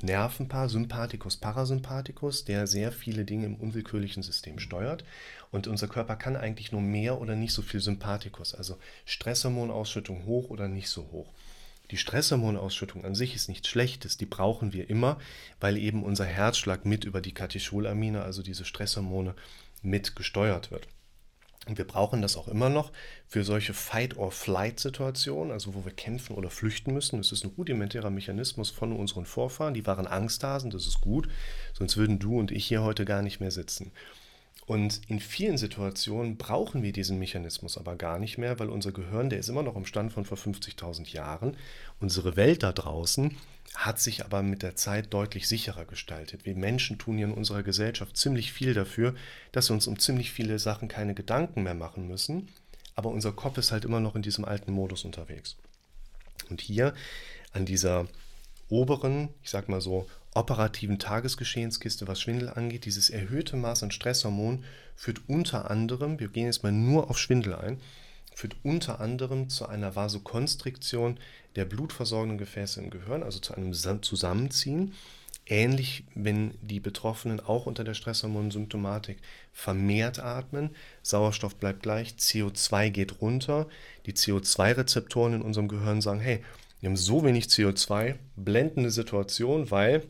Nervenpaar, 0.03 0.69
Sympathikus, 0.69 1.37
Parasympathikus, 1.37 2.45
der 2.45 2.67
sehr 2.67 2.93
viele 2.93 3.25
Dinge 3.25 3.47
im 3.47 3.57
unwillkürlichen 3.57 4.23
System 4.23 4.59
steuert. 4.59 5.05
Und 5.51 5.67
unser 5.67 5.89
Körper 5.89 6.17
kann 6.17 6.37
eigentlich 6.37 6.73
nur 6.73 6.83
mehr 6.83 7.21
oder 7.21 7.37
nicht 7.37 7.53
so 7.53 7.63
viel 7.63 7.81
Sympathikus, 7.81 8.55
also 8.55 8.77
Stresshormonausschüttung 9.07 10.27
hoch 10.27 10.51
oder 10.51 10.69
nicht 10.69 10.89
so 10.89 11.09
hoch. 11.13 11.33
Die 11.91 11.97
Stresshormonausschüttung 11.99 13.05
an 13.05 13.15
sich 13.15 13.35
ist 13.35 13.49
nichts 13.49 13.69
Schlechtes, 13.69 14.17
die 14.17 14.27
brauchen 14.27 14.73
wir 14.73 14.89
immer, 14.89 15.19
weil 15.61 15.77
eben 15.77 16.03
unser 16.03 16.25
Herzschlag 16.25 16.87
mit 16.87 17.05
über 17.05 17.21
die 17.21 17.35
Katecholamine, 17.35 18.23
also 18.23 18.43
diese 18.43 18.65
Stresshormone, 18.65 19.35
mit 19.83 20.17
gesteuert 20.17 20.71
wird. 20.71 20.89
Und 21.67 21.79
wir 21.79 21.87
brauchen 21.87 22.21
das 22.21 22.37
auch 22.37 22.49
immer 22.49 22.69
noch 22.69 22.93
für 23.27 23.43
solche 23.43 23.73
Fight-or-Flight-Situationen, 23.73 25.51
also 25.51 25.75
wo 25.75 25.85
wir 25.85 25.93
kämpfen 25.93 26.37
oder 26.37 26.51
flüchten 26.51 26.93
müssen. 26.93 27.17
Das 27.19 27.33
ist 27.33 27.45
ein 27.45 27.53
rudimentärer 27.57 28.11
Mechanismus 28.11 28.71
von 28.71 28.93
unseren 28.93 29.25
Vorfahren. 29.25 29.73
Die 29.73 29.87
waren 29.87 30.07
Angsthasen, 30.07 30.71
das 30.71 30.87
ist 30.87 31.01
gut, 31.01 31.29
sonst 31.73 31.97
würden 31.97 32.19
du 32.19 32.39
und 32.39 32.51
ich 32.51 32.67
hier 32.67 32.83
heute 32.83 33.05
gar 33.05 33.23
nicht 33.23 33.41
mehr 33.41 33.51
sitzen. 33.51 33.93
Und 34.67 35.03
in 35.09 35.21
vielen 35.21 35.59
Situationen 35.59 36.39
brauchen 36.39 36.83
wir 36.83 36.93
diesen 36.93 37.19
Mechanismus 37.19 37.77
aber 37.77 37.97
gar 37.97 38.19
nicht 38.19 38.39
mehr, 38.39 38.59
weil 38.59 38.71
unser 38.71 38.93
Gehirn, 38.93 39.29
der 39.29 39.39
ist 39.39 39.49
immer 39.49 39.63
noch 39.63 39.77
im 39.77 39.85
Stand 39.85 40.13
von 40.13 40.25
vor 40.25 40.39
50.000 40.39 41.13
Jahren. 41.13 41.57
Unsere 42.01 42.37
Welt 42.37 42.63
da 42.63 42.73
draußen 42.73 43.37
hat 43.75 44.01
sich 44.01 44.25
aber 44.25 44.43
mit 44.43 44.63
der 44.63 44.77
Zeit 44.77 45.13
deutlich 45.13 45.49
sicherer 45.49 45.85
gestaltet. 45.85 46.47
Wir 46.47 46.55
Menschen 46.55 46.99
tun 46.99 47.19
hier 47.19 47.27
in 47.27 47.35
unserer 47.35 47.63
Gesellschaft 47.63 48.17
ziemlich 48.17 48.53
viel 48.53 48.73
dafür, 48.73 49.15
dass 49.53 49.69
wir 49.69 49.75
uns 49.75 49.87
um 49.87 49.99
ziemlich 49.99 50.31
viele 50.33 50.59
Sachen 50.59 50.89
keine 50.89 51.15
Gedanken 51.15 51.63
mehr 51.63 51.75
machen 51.75 52.09
müssen. 52.09 52.49
Aber 52.95 53.11
unser 53.11 53.33
Kopf 53.33 53.59
ist 53.59 53.73
halt 53.73 53.85
immer 53.85 54.01
noch 54.01 54.15
in 54.15 54.23
diesem 54.23 54.45
alten 54.45 54.73
Modus 54.73 55.05
unterwegs. 55.05 55.57
Und 56.49 56.61
hier 56.61 56.95
an 57.53 57.67
dieser 57.67 58.07
oberen, 58.69 59.29
ich 59.43 59.51
sag 59.51 59.69
mal 59.69 59.81
so, 59.81 60.07
operativen 60.35 60.99
Tagesgeschehenskiste, 60.99 62.09
was 62.09 62.21
Schwindel 62.21 62.51
angeht, 62.51 62.85
dieses 62.85 63.09
erhöhte 63.09 63.57
Maß 63.57 63.85
an 63.85 63.93
Stresshormon 63.93 64.65
führt 64.97 65.23
unter 65.29 65.71
anderem, 65.71 66.19
wir 66.19 66.29
gehen 66.29 66.47
jetzt 66.47 66.65
mal 66.65 66.73
nur 66.73 67.09
auf 67.09 67.19
Schwindel 67.19 67.55
ein, 67.55 67.81
führt 68.35 68.57
unter 68.65 69.01
anderem 69.01 69.49
zu 69.49 69.67
einer 69.67 69.95
Vasokonstriktion 69.95 71.19
der 71.55 71.65
blutversorgenden 71.65 72.39
Gefäße 72.39 72.81
im 72.81 72.91
Gehirn, 72.91 73.23
also 73.23 73.39
zu 73.39 73.55
einem 73.55 73.73
Zusammenziehen. 73.73 74.93
Ähnlich, 75.47 76.05
wenn 76.15 76.55
die 76.63 76.81
Betroffenen 76.81 77.39
auch 77.39 77.67
unter 77.67 77.85
der 77.85 77.95
Stresshormonsymptomatik 77.95 79.19
vermehrt 79.53 80.19
atmen, 80.19 80.71
Sauerstoff 81.03 81.57
bleibt 81.57 81.83
gleich, 81.83 82.15
CO2 82.19 82.91
geht 82.91 83.21
runter, 83.21 83.69
die 84.07 84.15
CO2-Rezeptoren 84.15 85.35
in 85.35 85.43
unserem 85.43 85.69
Gehirn 85.69 86.01
sagen, 86.01 86.21
hey, 86.21 86.43
wir 86.81 86.89
haben 86.89 86.97
so 86.97 87.25
wenig 87.25 87.47
CO2, 87.47 88.17
blendende 88.37 88.91
Situation, 88.91 89.71
weil 89.71 90.03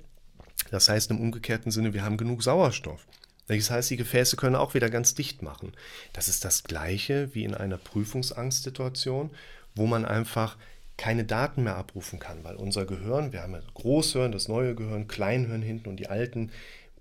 das 0.71 0.88
heißt 0.88 1.11
im 1.11 1.21
umgekehrten 1.21 1.71
Sinne, 1.71 1.94
wir 1.94 2.04
haben 2.04 2.16
genug 2.16 2.42
Sauerstoff. 2.42 3.06
Das 3.47 3.71
heißt, 3.71 3.90
die 3.90 3.97
Gefäße 3.97 4.37
können 4.37 4.56
auch 4.56 4.75
wieder 4.75 4.88
ganz 4.88 5.14
dicht 5.14 5.42
machen. 5.42 5.73
Das 6.12 6.28
ist 6.28 6.44
das 6.44 6.64
gleiche 6.64 7.35
wie 7.35 7.44
in 7.44 7.54
einer 7.54 7.76
Prüfungsangstsituation, 7.76 9.30
wo 9.75 9.87
man 9.87 10.04
einfach 10.04 10.56
keine 10.97 11.25
Daten 11.25 11.64
mehr 11.64 11.76
abrufen 11.76 12.18
kann, 12.18 12.44
weil 12.44 12.56
unser 12.56 12.87
Gehirn, 12.87 13.33
wir 13.33 13.42
haben 13.42 13.52
ja 13.52 13.61
Großhirn, 13.75 14.33
das 14.33 14.49
neue 14.49 14.75
Gehirn, 14.75 15.09
Kleinhirn 15.09 15.61
hinten 15.61 15.88
und 15.88 15.97
die 15.97 16.09
alten 16.09 16.52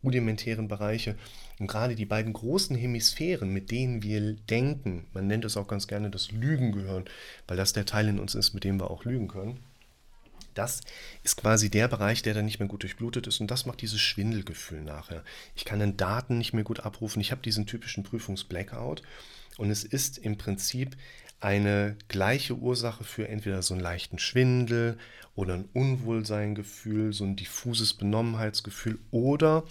rudimentären 0.04 0.68
Bereiche. 0.68 1.16
Und 1.60 1.68
gerade 1.68 1.96
die 1.96 2.06
beiden 2.06 2.34
großen 2.34 2.76
Hemisphären, 2.76 3.54
mit 3.54 3.72
denen 3.72 4.04
wir 4.04 4.34
denken, 4.34 5.06
man 5.14 5.28
nennt 5.28 5.46
es 5.46 5.56
auch 5.56 5.68
ganz 5.68 5.88
gerne 5.88 6.10
das 6.10 6.32
Lügengehirn, 6.32 7.06
weil 7.48 7.58
das 7.58 7.72
der 7.72 7.86
Teil 7.86 8.10
in 8.10 8.20
uns 8.20 8.36
ist, 8.36 8.54
mit 8.54 8.64
dem 8.64 8.80
wir 8.80 8.92
auch 8.92 9.06
lügen 9.06 9.28
können 9.28 9.60
das 10.54 10.82
ist 11.24 11.38
quasi 11.38 11.70
der 11.70 11.88
Bereich, 11.88 12.22
der 12.22 12.34
dann 12.34 12.46
nicht 12.46 12.60
mehr 12.60 12.68
gut 12.68 12.84
durchblutet 12.84 13.28
ist 13.28 13.40
und 13.40 13.50
das 13.50 13.66
macht 13.66 13.82
dieses 13.82 14.02
Schwindelgefühl 14.02 14.82
nachher. 14.82 15.24
Ich 15.56 15.66
kann 15.66 15.80
dann 15.80 15.98
Daten 15.98 16.38
nicht 16.38 16.54
mehr 16.54 16.64
gut 16.64 16.82
abrufen. 16.82 17.22
Ich 17.22 17.32
habe 17.32 17.42
diesen 17.42 17.66
typischen 17.66 18.04
Prüfungs-Blackout 18.04 19.02
und 19.58 19.70
es 19.70 19.84
ist 19.84 20.18
im 20.18 20.38
Prinzip 20.38 20.96
eine 21.40 21.98
gleiche 22.08 22.56
Ursache 22.56 23.04
für 23.04 23.28
entweder 23.28 23.62
so 23.62 23.74
einen 23.74 23.84
leichten 23.84 24.18
Schwindel 24.18 24.98
oder 25.36 25.56
ein 25.56 25.70
Unwohlseingefühl, 25.74 27.12
so 27.12 27.26
ein 27.26 27.36
diffuses 27.36 27.94
Benommenheitsgefühl 27.94 29.00
oder, 29.12 29.64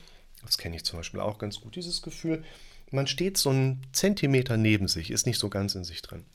das 0.44 0.58
kenne 0.58 0.76
ich 0.76 0.84
zum 0.84 0.98
Beispiel 0.98 1.20
auch 1.20 1.38
ganz 1.38 1.60
gut, 1.60 1.76
dieses 1.76 2.02
Gefühl, 2.02 2.44
man 2.90 3.06
steht 3.06 3.38
so 3.38 3.50
einen 3.50 3.80
Zentimeter 3.92 4.58
neben 4.58 4.86
sich, 4.86 5.10
ist 5.10 5.26
nicht 5.26 5.38
so 5.38 5.48
ganz 5.48 5.74
in 5.74 5.84
sich 5.84 6.02
drin 6.02 6.26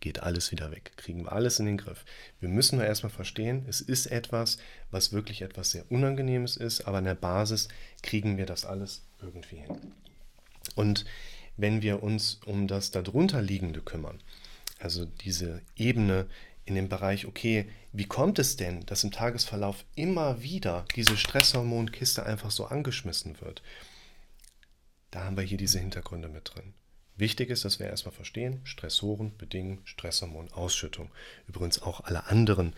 geht 0.00 0.22
alles 0.22 0.50
wieder 0.50 0.70
weg. 0.70 0.92
Kriegen 0.96 1.24
wir 1.24 1.32
alles 1.32 1.58
in 1.58 1.66
den 1.66 1.76
Griff. 1.76 2.04
Wir 2.40 2.48
müssen 2.48 2.76
nur 2.76 2.86
erstmal 2.86 3.12
verstehen, 3.12 3.64
es 3.68 3.80
ist 3.80 4.06
etwas, 4.06 4.58
was 4.90 5.12
wirklich 5.12 5.42
etwas 5.42 5.70
sehr 5.70 5.90
Unangenehmes 5.90 6.56
ist, 6.56 6.82
aber 6.82 6.98
an 6.98 7.04
der 7.04 7.14
Basis 7.14 7.68
kriegen 8.02 8.36
wir 8.36 8.46
das 8.46 8.64
alles 8.64 9.02
irgendwie 9.20 9.56
hin. 9.56 9.92
Und 10.74 11.04
wenn 11.56 11.82
wir 11.82 12.02
uns 12.02 12.40
um 12.46 12.66
das 12.66 12.90
darunter 12.90 13.42
liegende 13.42 13.80
kümmern, 13.80 14.20
also 14.78 15.04
diese 15.04 15.60
Ebene 15.76 16.26
in 16.64 16.74
dem 16.74 16.88
Bereich, 16.88 17.26
okay, 17.26 17.70
wie 17.92 18.06
kommt 18.06 18.38
es 18.38 18.56
denn, 18.56 18.86
dass 18.86 19.04
im 19.04 19.10
Tagesverlauf 19.10 19.84
immer 19.94 20.42
wieder 20.42 20.86
diese 20.94 21.16
Stresshormonkiste 21.16 22.24
einfach 22.24 22.50
so 22.50 22.66
angeschmissen 22.66 23.40
wird? 23.40 23.62
Da 25.10 25.24
haben 25.24 25.36
wir 25.36 25.44
hier 25.44 25.58
diese 25.58 25.80
Hintergründe 25.80 26.28
mit 26.28 26.54
drin. 26.54 26.72
Wichtig 27.20 27.50
ist, 27.50 27.66
dass 27.66 27.78
wir 27.78 27.86
erstmal 27.86 28.14
verstehen, 28.14 28.60
Stressoren 28.64 29.36
bedingen 29.36 29.78
Stresshormonausschüttung. 29.84 31.10
Übrigens 31.46 31.82
auch 31.82 32.00
alle 32.00 32.26
anderen 32.28 32.72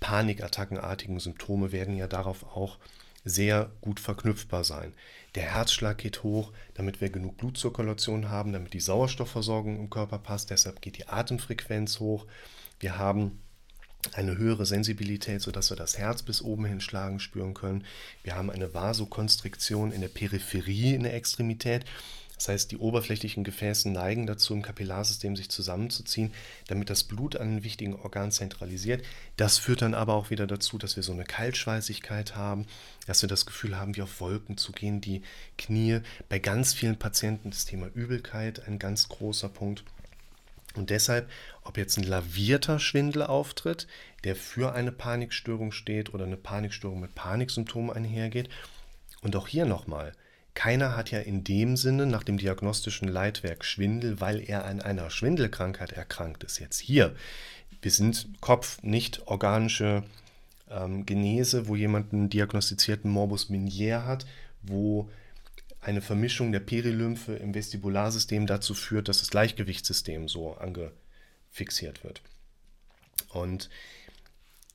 panikattackenartigen 0.00 1.20
Symptome 1.20 1.70
werden 1.70 1.96
ja 1.96 2.08
darauf 2.08 2.42
auch 2.42 2.78
sehr 3.24 3.70
gut 3.80 4.00
verknüpfbar 4.00 4.64
sein. 4.64 4.92
Der 5.36 5.54
Herzschlag 5.54 5.98
geht 5.98 6.24
hoch, 6.24 6.52
damit 6.74 7.00
wir 7.00 7.10
genug 7.10 7.36
Blutzirkulation 7.36 8.28
haben, 8.28 8.52
damit 8.52 8.72
die 8.72 8.80
Sauerstoffversorgung 8.80 9.78
im 9.78 9.88
Körper 9.88 10.18
passt. 10.18 10.50
Deshalb 10.50 10.82
geht 10.82 10.98
die 10.98 11.06
Atemfrequenz 11.06 12.00
hoch. 12.00 12.26
Wir 12.80 12.98
haben 12.98 13.40
eine 14.12 14.36
höhere 14.36 14.66
Sensibilität, 14.66 15.42
sodass 15.42 15.70
wir 15.70 15.76
das 15.76 15.98
Herz 15.98 16.22
bis 16.22 16.42
oben 16.42 16.64
hin 16.64 16.80
schlagen 16.80 17.20
spüren 17.20 17.54
können. 17.54 17.84
Wir 18.22 18.34
haben 18.34 18.50
eine 18.50 18.74
Vasokonstriktion 18.74 19.92
in 19.92 20.00
der 20.00 20.08
Peripherie 20.08 20.94
in 20.94 21.02
der 21.02 21.14
Extremität. 21.14 21.84
Das 22.36 22.48
heißt, 22.48 22.70
die 22.70 22.76
oberflächlichen 22.76 23.44
Gefäße 23.44 23.90
neigen 23.90 24.26
dazu, 24.26 24.52
im 24.52 24.62
Kapillarsystem 24.62 25.36
sich 25.36 25.48
zusammenzuziehen, 25.48 26.32
damit 26.68 26.90
das 26.90 27.04
Blut 27.04 27.36
an 27.36 27.48
den 27.48 27.64
wichtigen 27.64 27.94
Organ 27.94 28.30
zentralisiert. 28.30 29.04
Das 29.36 29.58
führt 29.58 29.82
dann 29.82 29.94
aber 29.94 30.14
auch 30.14 30.30
wieder 30.30 30.46
dazu, 30.46 30.76
dass 30.76 30.96
wir 30.96 31.02
so 31.02 31.12
eine 31.12 31.24
Kaltschweißigkeit 31.24 32.36
haben, 32.36 32.66
dass 33.06 33.22
wir 33.22 33.28
das 33.28 33.46
Gefühl 33.46 33.78
haben, 33.78 33.96
wie 33.96 34.02
auf 34.02 34.20
Wolken 34.20 34.58
zu 34.58 34.72
gehen, 34.72 35.00
die 35.00 35.22
Knie. 35.56 36.00
Bei 36.28 36.38
ganz 36.38 36.74
vielen 36.74 36.98
Patienten 36.98 37.50
das 37.50 37.64
Thema 37.64 37.88
Übelkeit 37.94 38.66
ein 38.68 38.78
ganz 38.78 39.08
großer 39.08 39.48
Punkt. 39.48 39.84
Und 40.74 40.90
deshalb, 40.90 41.30
ob 41.62 41.78
jetzt 41.78 41.96
ein 41.96 42.04
lavierter 42.04 42.78
Schwindel 42.78 43.22
auftritt, 43.22 43.86
der 44.24 44.36
für 44.36 44.74
eine 44.74 44.92
Panikstörung 44.92 45.72
steht 45.72 46.12
oder 46.12 46.24
eine 46.24 46.36
Panikstörung 46.36 47.00
mit 47.00 47.14
Paniksymptomen 47.14 47.90
einhergeht, 47.96 48.50
und 49.22 49.34
auch 49.34 49.48
hier 49.48 49.64
nochmal, 49.64 50.12
keiner 50.56 50.96
hat 50.96 51.10
ja 51.12 51.20
in 51.20 51.44
dem 51.44 51.76
Sinne 51.76 52.06
nach 52.06 52.24
dem 52.24 52.38
diagnostischen 52.38 53.06
Leitwerk 53.06 53.64
Schwindel, 53.64 54.20
weil 54.20 54.40
er 54.40 54.64
an 54.64 54.80
einer 54.80 55.10
Schwindelkrankheit 55.10 55.92
erkrankt 55.92 56.42
ist. 56.42 56.58
Jetzt 56.58 56.80
hier, 56.80 57.14
wir 57.82 57.90
sind 57.90 58.28
Kopf, 58.40 58.82
nicht 58.82 59.28
organische 59.28 60.02
ähm, 60.70 61.04
Genese, 61.04 61.68
wo 61.68 61.76
jemand 61.76 62.12
einen 62.12 62.30
diagnostizierten 62.30 63.10
Morbus 63.10 63.50
Minier 63.50 64.06
hat, 64.06 64.26
wo 64.62 65.10
eine 65.80 66.00
Vermischung 66.00 66.52
der 66.52 66.60
Perilymphe 66.60 67.36
im 67.36 67.54
Vestibularsystem 67.54 68.46
dazu 68.46 68.74
führt, 68.74 69.08
dass 69.08 69.18
das 69.18 69.30
Gleichgewichtssystem 69.30 70.26
so 70.26 70.54
angefixiert 70.54 72.02
wird. 72.02 72.22
Und 73.28 73.68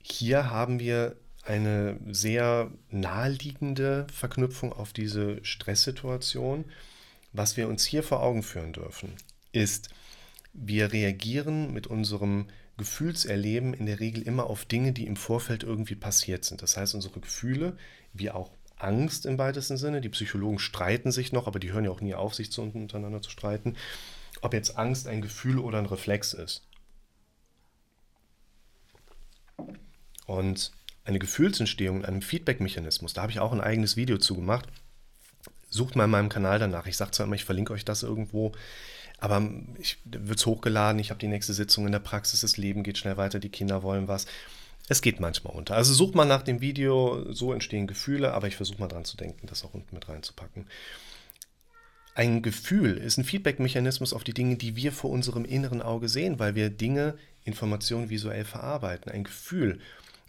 hier 0.00 0.48
haben 0.48 0.78
wir 0.78 1.16
eine 1.44 1.98
sehr 2.10 2.70
naheliegende 2.90 4.06
Verknüpfung 4.12 4.72
auf 4.72 4.92
diese 4.92 5.44
Stresssituation. 5.44 6.64
Was 7.32 7.56
wir 7.56 7.68
uns 7.68 7.84
hier 7.84 8.02
vor 8.02 8.22
Augen 8.22 8.42
führen 8.42 8.72
dürfen, 8.72 9.14
ist, 9.52 9.88
wir 10.52 10.92
reagieren 10.92 11.72
mit 11.72 11.86
unserem 11.86 12.48
Gefühlserleben 12.76 13.74
in 13.74 13.86
der 13.86 14.00
Regel 14.00 14.22
immer 14.22 14.46
auf 14.46 14.64
Dinge, 14.64 14.92
die 14.92 15.06
im 15.06 15.16
Vorfeld 15.16 15.62
irgendwie 15.62 15.94
passiert 15.94 16.44
sind. 16.44 16.62
Das 16.62 16.76
heißt, 16.76 16.94
unsere 16.94 17.20
Gefühle, 17.20 17.76
wie 18.12 18.30
auch 18.30 18.50
Angst 18.76 19.26
im 19.26 19.38
weitesten 19.38 19.76
Sinne, 19.76 20.00
die 20.00 20.08
Psychologen 20.08 20.58
streiten 20.58 21.12
sich 21.12 21.32
noch, 21.32 21.46
aber 21.46 21.58
die 21.58 21.72
hören 21.72 21.84
ja 21.84 21.90
auch 21.90 22.00
nie 22.00 22.14
auf, 22.14 22.34
sich 22.34 22.50
zu 22.50 22.62
untereinander 22.62 23.22
zu 23.22 23.30
streiten, 23.30 23.76
ob 24.40 24.54
jetzt 24.54 24.76
Angst 24.76 25.06
ein 25.06 25.22
Gefühl 25.22 25.58
oder 25.58 25.78
ein 25.78 25.86
Reflex 25.86 26.34
ist. 26.34 26.66
Und 30.26 30.72
eine 31.04 31.18
Gefühlsentstehung 31.18 32.00
in 32.00 32.04
einem 32.04 32.22
Feedback-Mechanismus, 32.22 33.12
da 33.12 33.22
habe 33.22 33.32
ich 33.32 33.40
auch 33.40 33.52
ein 33.52 33.60
eigenes 33.60 33.96
Video 33.96 34.18
zu 34.18 34.34
gemacht. 34.34 34.68
Sucht 35.68 35.96
mal 35.96 36.04
in 36.04 36.10
meinem 36.10 36.28
Kanal 36.28 36.58
danach. 36.58 36.86
Ich 36.86 36.96
sage 36.96 37.12
zwar 37.12 37.26
immer, 37.26 37.34
ich 37.34 37.44
verlinke 37.44 37.72
euch 37.72 37.84
das 37.84 38.02
irgendwo, 38.02 38.52
aber 39.18 39.40
wird 40.04 40.38
es 40.38 40.46
hochgeladen. 40.46 41.00
Ich 41.00 41.10
habe 41.10 41.20
die 41.20 41.28
nächste 41.28 41.54
Sitzung 41.54 41.86
in 41.86 41.92
der 41.92 41.98
Praxis. 41.98 42.42
Das 42.42 42.56
Leben 42.56 42.82
geht 42.82 42.98
schnell 42.98 43.16
weiter. 43.16 43.38
Die 43.38 43.48
Kinder 43.48 43.82
wollen 43.82 44.06
was. 44.06 44.26
Es 44.88 45.00
geht 45.00 45.20
manchmal 45.20 45.54
unter. 45.54 45.76
Also 45.76 45.94
sucht 45.94 46.14
mal 46.14 46.24
nach 46.24 46.42
dem 46.42 46.60
Video. 46.60 47.32
So 47.32 47.52
entstehen 47.52 47.86
Gefühle, 47.86 48.34
aber 48.34 48.48
ich 48.48 48.56
versuche 48.56 48.80
mal 48.80 48.88
dran 48.88 49.04
zu 49.04 49.16
denken, 49.16 49.46
das 49.46 49.64
auch 49.64 49.74
unten 49.74 49.94
mit 49.94 50.08
reinzupacken. 50.08 50.66
Ein 52.14 52.42
Gefühl 52.42 52.98
ist 52.98 53.16
ein 53.16 53.24
Feedback-Mechanismus 53.24 54.12
auf 54.12 54.24
die 54.24 54.34
Dinge, 54.34 54.56
die 54.56 54.76
wir 54.76 54.92
vor 54.92 55.10
unserem 55.10 55.46
inneren 55.46 55.80
Auge 55.80 56.08
sehen, 56.08 56.38
weil 56.38 56.54
wir 56.54 56.68
Dinge, 56.68 57.16
Informationen 57.44 58.10
visuell 58.10 58.44
verarbeiten. 58.44 59.10
Ein 59.10 59.24
Gefühl 59.24 59.80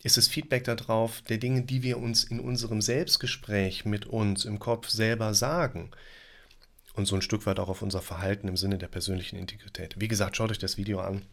ist 0.04 0.18
das 0.18 0.28
Feedback 0.28 0.66
darauf 0.66 1.22
der 1.22 1.38
Dinge, 1.38 1.64
die 1.64 1.82
wir 1.82 1.98
uns 1.98 2.26
in 2.26 2.40
unserem 2.42 2.82
Selbstgespräch 2.82 3.86
mit 3.86 4.06
uns 4.06 4.44
im 4.46 4.60
Kopf 4.60 4.90
selber 4.90 5.34
sagen. 5.34 5.92
Und 6.94 7.08
so 7.08 7.16
ein 7.16 7.22
Stück 7.22 7.46
weit 7.46 7.60
auch 7.60 7.70
auf 7.70 7.82
unser 7.82 8.02
Verhalten 8.02 8.48
im 8.48 8.58
Sinne 8.58 8.78
der 8.78 8.88
persönlichen 8.88 9.38
Integrität. 9.38 9.96
Wie 9.98 10.10
gesagt, 10.10 10.36
schaut 10.36 10.52
euch 10.52 10.60
das 10.60 10.78
Video 10.78 11.00
an. 11.00 11.24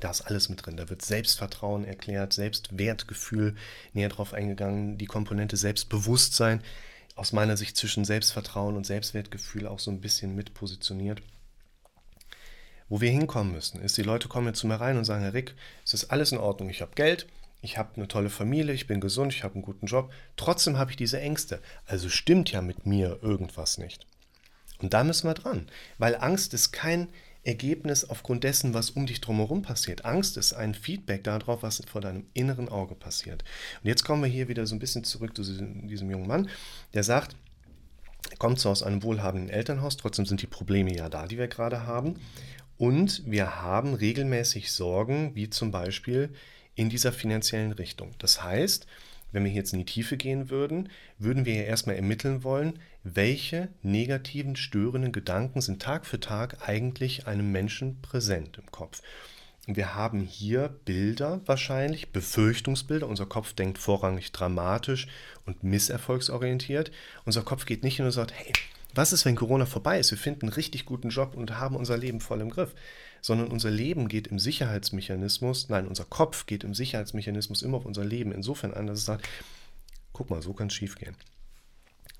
Da 0.00 0.10
ist 0.10 0.22
alles 0.22 0.48
mit 0.48 0.64
drin. 0.64 0.76
Da 0.76 0.88
wird 0.88 1.02
Selbstvertrauen 1.02 1.84
erklärt, 1.84 2.32
Selbstwertgefühl 2.32 3.54
näher 3.92 4.08
drauf 4.08 4.32
eingegangen, 4.32 4.96
die 4.98 5.06
Komponente 5.06 5.56
Selbstbewusstsein 5.56 6.62
aus 7.16 7.32
meiner 7.32 7.56
Sicht 7.56 7.76
zwischen 7.76 8.04
Selbstvertrauen 8.04 8.76
und 8.76 8.86
Selbstwertgefühl 8.86 9.66
auch 9.66 9.78
so 9.78 9.90
ein 9.90 10.00
bisschen 10.00 10.34
mit 10.34 10.54
positioniert. 10.54 11.22
Wo 12.88 13.00
wir 13.00 13.10
hinkommen 13.10 13.52
müssen, 13.52 13.80
ist, 13.82 13.96
die 13.98 14.02
Leute 14.02 14.28
kommen 14.28 14.48
jetzt 14.48 14.60
zu 14.60 14.66
mir 14.66 14.80
rein 14.80 14.96
und 14.96 15.04
sagen, 15.04 15.22
Herr 15.22 15.34
Rick, 15.34 15.54
es 15.84 15.94
ist 15.94 16.10
alles 16.10 16.32
in 16.32 16.38
Ordnung, 16.38 16.70
ich 16.70 16.80
habe 16.82 16.92
Geld, 16.94 17.26
ich 17.62 17.78
habe 17.78 17.96
eine 17.96 18.08
tolle 18.08 18.30
Familie, 18.30 18.74
ich 18.74 18.86
bin 18.86 19.00
gesund, 19.00 19.32
ich 19.32 19.44
habe 19.44 19.54
einen 19.54 19.62
guten 19.62 19.86
Job, 19.86 20.12
trotzdem 20.36 20.78
habe 20.78 20.90
ich 20.90 20.96
diese 20.96 21.20
Ängste. 21.20 21.60
Also 21.86 22.08
stimmt 22.08 22.50
ja 22.52 22.62
mit 22.62 22.86
mir 22.86 23.18
irgendwas 23.22 23.78
nicht. 23.78 24.06
Und 24.78 24.94
da 24.94 25.04
müssen 25.04 25.28
wir 25.28 25.34
dran, 25.34 25.68
weil 25.98 26.16
Angst 26.16 26.54
ist 26.54 26.72
kein 26.72 27.08
Ergebnis 27.42 28.04
aufgrund 28.04 28.44
dessen, 28.44 28.74
was 28.74 28.90
um 28.90 29.06
dich 29.06 29.20
drumherum 29.20 29.62
passiert. 29.62 30.04
Angst 30.04 30.36
ist 30.36 30.52
ein 30.52 30.74
Feedback 30.74 31.24
darauf, 31.24 31.62
was 31.62 31.82
vor 31.86 32.00
deinem 32.00 32.26
inneren 32.34 32.68
Auge 32.68 32.94
passiert. 32.94 33.44
Und 33.82 33.88
jetzt 33.88 34.04
kommen 34.04 34.22
wir 34.22 34.28
hier 34.30 34.48
wieder 34.48 34.66
so 34.66 34.74
ein 34.74 34.78
bisschen 34.78 35.04
zurück 35.04 35.34
zu 35.34 35.42
diesem 35.42 36.10
jungen 36.10 36.26
Mann, 36.26 36.50
der 36.92 37.02
sagt, 37.02 37.36
er 38.30 38.36
kommt 38.36 38.60
zwar 38.60 38.72
aus 38.72 38.82
einem 38.82 39.02
wohlhabenden 39.02 39.48
Elternhaus, 39.48 39.96
trotzdem 39.96 40.26
sind 40.26 40.42
die 40.42 40.46
Probleme 40.46 40.94
ja 40.94 41.08
da, 41.08 41.26
die 41.26 41.38
wir 41.38 41.48
gerade 41.48 41.86
haben. 41.86 42.16
Und 42.76 43.22
wir 43.26 43.60
haben 43.62 43.94
regelmäßig 43.94 44.72
Sorgen, 44.72 45.34
wie 45.34 45.50
zum 45.50 45.70
Beispiel 45.70 46.32
in 46.74 46.88
dieser 46.88 47.12
finanziellen 47.12 47.72
Richtung. 47.72 48.14
Das 48.18 48.42
heißt, 48.42 48.86
wenn 49.32 49.44
wir 49.44 49.52
jetzt 49.52 49.72
in 49.72 49.78
die 49.78 49.84
Tiefe 49.84 50.16
gehen 50.16 50.50
würden, 50.50 50.88
würden 51.18 51.44
wir 51.44 51.54
ja 51.54 51.62
erstmal 51.62 51.96
ermitteln 51.96 52.42
wollen, 52.42 52.78
welche 53.04 53.68
negativen, 53.82 54.56
störenden 54.56 55.12
Gedanken 55.12 55.60
sind 55.60 55.80
Tag 55.80 56.04
für 56.04 56.20
Tag 56.20 56.68
eigentlich 56.68 57.26
einem 57.26 57.52
Menschen 57.52 58.00
präsent 58.02 58.58
im 58.58 58.70
Kopf. 58.70 59.02
Und 59.66 59.76
wir 59.76 59.94
haben 59.94 60.20
hier 60.20 60.68
Bilder 60.84 61.40
wahrscheinlich, 61.46 62.10
Befürchtungsbilder. 62.10 63.06
Unser 63.06 63.26
Kopf 63.26 63.52
denkt 63.52 63.78
vorrangig 63.78 64.32
dramatisch 64.32 65.06
und 65.46 65.62
misserfolgsorientiert. 65.62 66.90
Unser 67.24 67.42
Kopf 67.42 67.66
geht 67.66 67.84
nicht 67.84 67.96
hin 67.96 68.06
und 68.06 68.12
sagt, 68.12 68.32
hey, 68.32 68.52
was 68.94 69.12
ist, 69.12 69.24
wenn 69.24 69.36
Corona 69.36 69.66
vorbei 69.66 70.00
ist? 70.00 70.10
Wir 70.10 70.18
finden 70.18 70.46
einen 70.46 70.54
richtig 70.54 70.86
guten 70.86 71.10
Job 71.10 71.36
und 71.36 71.58
haben 71.58 71.76
unser 71.76 71.96
Leben 71.96 72.20
voll 72.20 72.40
im 72.40 72.50
Griff. 72.50 72.74
Sondern 73.22 73.48
unser 73.48 73.70
Leben 73.70 74.08
geht 74.08 74.28
im 74.28 74.38
Sicherheitsmechanismus, 74.38 75.68
nein, 75.68 75.86
unser 75.86 76.04
Kopf 76.04 76.46
geht 76.46 76.64
im 76.64 76.74
Sicherheitsmechanismus 76.74 77.62
immer 77.62 77.78
auf 77.78 77.86
unser 77.86 78.04
Leben 78.04 78.32
insofern 78.32 78.72
an, 78.72 78.86
dass 78.86 79.00
es 79.00 79.04
sagt, 79.04 79.28
guck 80.12 80.30
mal, 80.30 80.42
so 80.42 80.52
kann 80.52 80.68
es 80.68 80.74
schief 80.74 80.96
gehen. 80.96 81.16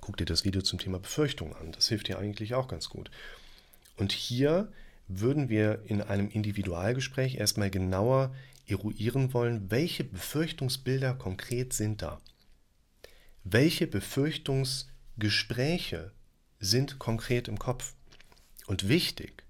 Guck 0.01 0.17
dir 0.17 0.25
das 0.25 0.45
Video 0.45 0.63
zum 0.63 0.79
Thema 0.79 0.99
Befürchtung 0.99 1.55
an. 1.57 1.73
Das 1.73 1.89
hilft 1.89 2.09
dir 2.09 2.19
eigentlich 2.19 2.55
auch 2.55 2.69
ganz 2.69 2.89
gut. 2.89 3.11
Und 3.97 4.13
hier 4.13 4.73
würden 5.09 5.49
wir 5.49 5.83
in 5.87 6.01
einem 6.01 6.31
Individualgespräch 6.31 7.37
erstmal 7.37 7.71
genauer 7.71 8.35
eruieren 8.67 9.35
wollen, 9.35 9.71
welche 9.71 10.05
Befürchtungsbilder 10.05 11.15
konkret 11.15 11.73
sind 11.73 12.03
da. 12.03 12.21
Welche 13.45 13.87
Befürchtungsgespräche 13.87 16.13
sind 16.61 16.99
konkret 16.99 17.49
im 17.49 17.59
Kopf. 17.59 17.95
Und 18.67 18.89
wichtig, 18.89 19.45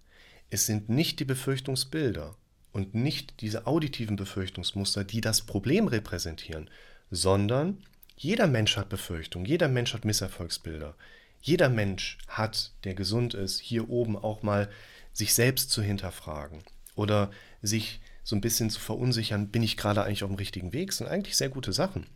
es 0.50 0.66
sind 0.66 0.88
nicht 0.88 1.20
die 1.20 1.24
Befürchtungsbilder 1.24 2.36
und 2.72 2.94
nicht 2.94 3.40
diese 3.40 3.66
auditiven 3.66 4.16
Befürchtungsmuster, 4.16 5.04
die 5.04 5.20
das 5.20 5.42
Problem 5.42 5.88
repräsentieren, 5.88 6.68
sondern 7.10 7.82
jeder 8.16 8.46
Mensch 8.46 8.76
hat 8.76 8.88
Befürchtungen, 8.88 9.46
jeder 9.46 9.68
Mensch 9.68 9.94
hat 9.94 10.04
Misserfolgsbilder. 10.04 10.94
Jeder 11.40 11.70
Mensch 11.70 12.18
hat, 12.28 12.72
der 12.84 12.94
gesund 12.94 13.32
ist, 13.32 13.60
hier 13.60 13.88
oben 13.88 14.16
auch 14.16 14.42
mal 14.42 14.68
sich 15.12 15.32
selbst 15.32 15.70
zu 15.70 15.82
hinterfragen 15.82 16.62
oder 16.96 17.30
sich 17.62 18.00
so 18.22 18.36
ein 18.36 18.42
bisschen 18.42 18.68
zu 18.68 18.78
verunsichern, 18.78 19.48
bin 19.48 19.62
ich 19.62 19.78
gerade 19.78 20.04
eigentlich 20.04 20.22
auf 20.22 20.30
dem 20.30 20.36
richtigen 20.36 20.72
Weg, 20.74 20.88
das 20.88 20.98
sind 20.98 21.08
eigentlich 21.08 21.36
sehr 21.36 21.48
gute 21.48 21.72
Sachen. 21.72 22.06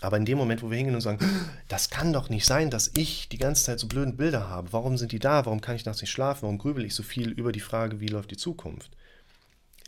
Aber 0.00 0.16
in 0.16 0.24
dem 0.24 0.38
Moment, 0.38 0.62
wo 0.62 0.70
wir 0.70 0.76
hingehen 0.76 0.94
und 0.94 1.00
sagen, 1.02 1.18
das 1.68 1.90
kann 1.90 2.12
doch 2.12 2.30
nicht 2.30 2.46
sein, 2.46 2.70
dass 2.70 2.90
ich 2.96 3.28
die 3.28 3.38
ganze 3.38 3.64
Zeit 3.64 3.80
so 3.80 3.86
blöden 3.86 4.16
Bilder 4.16 4.48
habe. 4.48 4.72
Warum 4.72 4.96
sind 4.96 5.12
die 5.12 5.18
da? 5.18 5.44
Warum 5.44 5.60
kann 5.60 5.76
ich 5.76 5.84
nachts 5.84 6.00
nicht 6.00 6.10
schlafen? 6.10 6.42
Warum 6.42 6.58
grübel 6.58 6.84
ich 6.84 6.94
so 6.94 7.02
viel 7.02 7.30
über 7.30 7.52
die 7.52 7.60
Frage, 7.60 8.00
wie 8.00 8.08
läuft 8.08 8.30
die 8.30 8.36
Zukunft? 8.36 8.90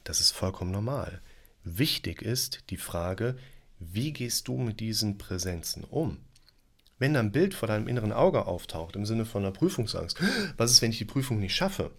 Das 0.05 0.21
ist 0.21 0.33
vollkommen 0.33 0.71
normal. 0.71 1.21
Wichtig 1.65 2.23
ist 2.23 2.71
die 2.71 2.77
Frage, 2.77 3.37
wie 3.79 4.13
gehst 4.13 4.49
du 4.49 4.59
mit 4.59 4.81
diesen 4.81 5.17
Präsenzen 5.19 5.85
um? 5.85 6.19
Wenn 6.99 7.17
ein 7.17 7.33
Bild 7.33 7.55
vor 7.55 7.67
deinem 7.69 7.89
inneren 7.89 8.13
Auge 8.13 8.47
auftaucht, 8.47 8.95
im 8.97 9.07
Sinne 9.07 9.25
von 9.25 9.43
einer 9.43 9.53
Prüfungsangst, 9.53 10.21
was 10.57 10.71
ist, 10.71 10.83
wenn 10.83 10.91
ich 10.91 10.99
die 10.99 11.05
Prüfung 11.05 11.41
nicht 11.41 11.55
schaffe? 11.57 11.91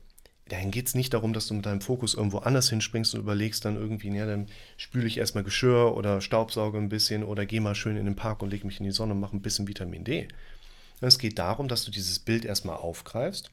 Dann 0.49 0.71
geht 0.71 0.87
es 0.87 0.95
nicht 0.95 1.13
darum, 1.13 1.33
dass 1.33 1.47
du 1.47 1.53
mit 1.53 1.65
deinem 1.65 1.81
Fokus 1.81 2.13
irgendwo 2.13 2.39
anders 2.39 2.69
hinspringst 2.69 3.13
und 3.15 3.21
überlegst 3.21 3.63
dann 3.63 3.75
irgendwie, 3.75 4.13
ja, 4.13 4.25
dann 4.25 4.47
spüle 4.75 5.07
ich 5.07 5.17
erstmal 5.17 5.43
Geschirr 5.43 5.95
oder 5.95 6.19
staubsauge 6.19 6.77
ein 6.77 6.89
bisschen 6.89 7.23
oder 7.23 7.45
gehe 7.45 7.61
mal 7.61 7.75
schön 7.75 7.95
in 7.95 8.05
den 8.05 8.15
Park 8.15 8.41
und 8.41 8.49
lege 8.49 8.67
mich 8.67 8.79
in 8.79 8.85
die 8.85 8.91
Sonne 8.91 9.13
und 9.13 9.21
mache 9.21 9.35
ein 9.35 9.41
bisschen 9.41 9.67
Vitamin 9.67 10.03
D. 10.03 10.27
Es 10.99 11.17
geht 11.17 11.39
darum, 11.39 11.67
dass 11.67 11.85
du 11.85 11.91
dieses 11.91 12.19
Bild 12.19 12.45
erstmal 12.45 12.77
aufgreifst 12.77 13.51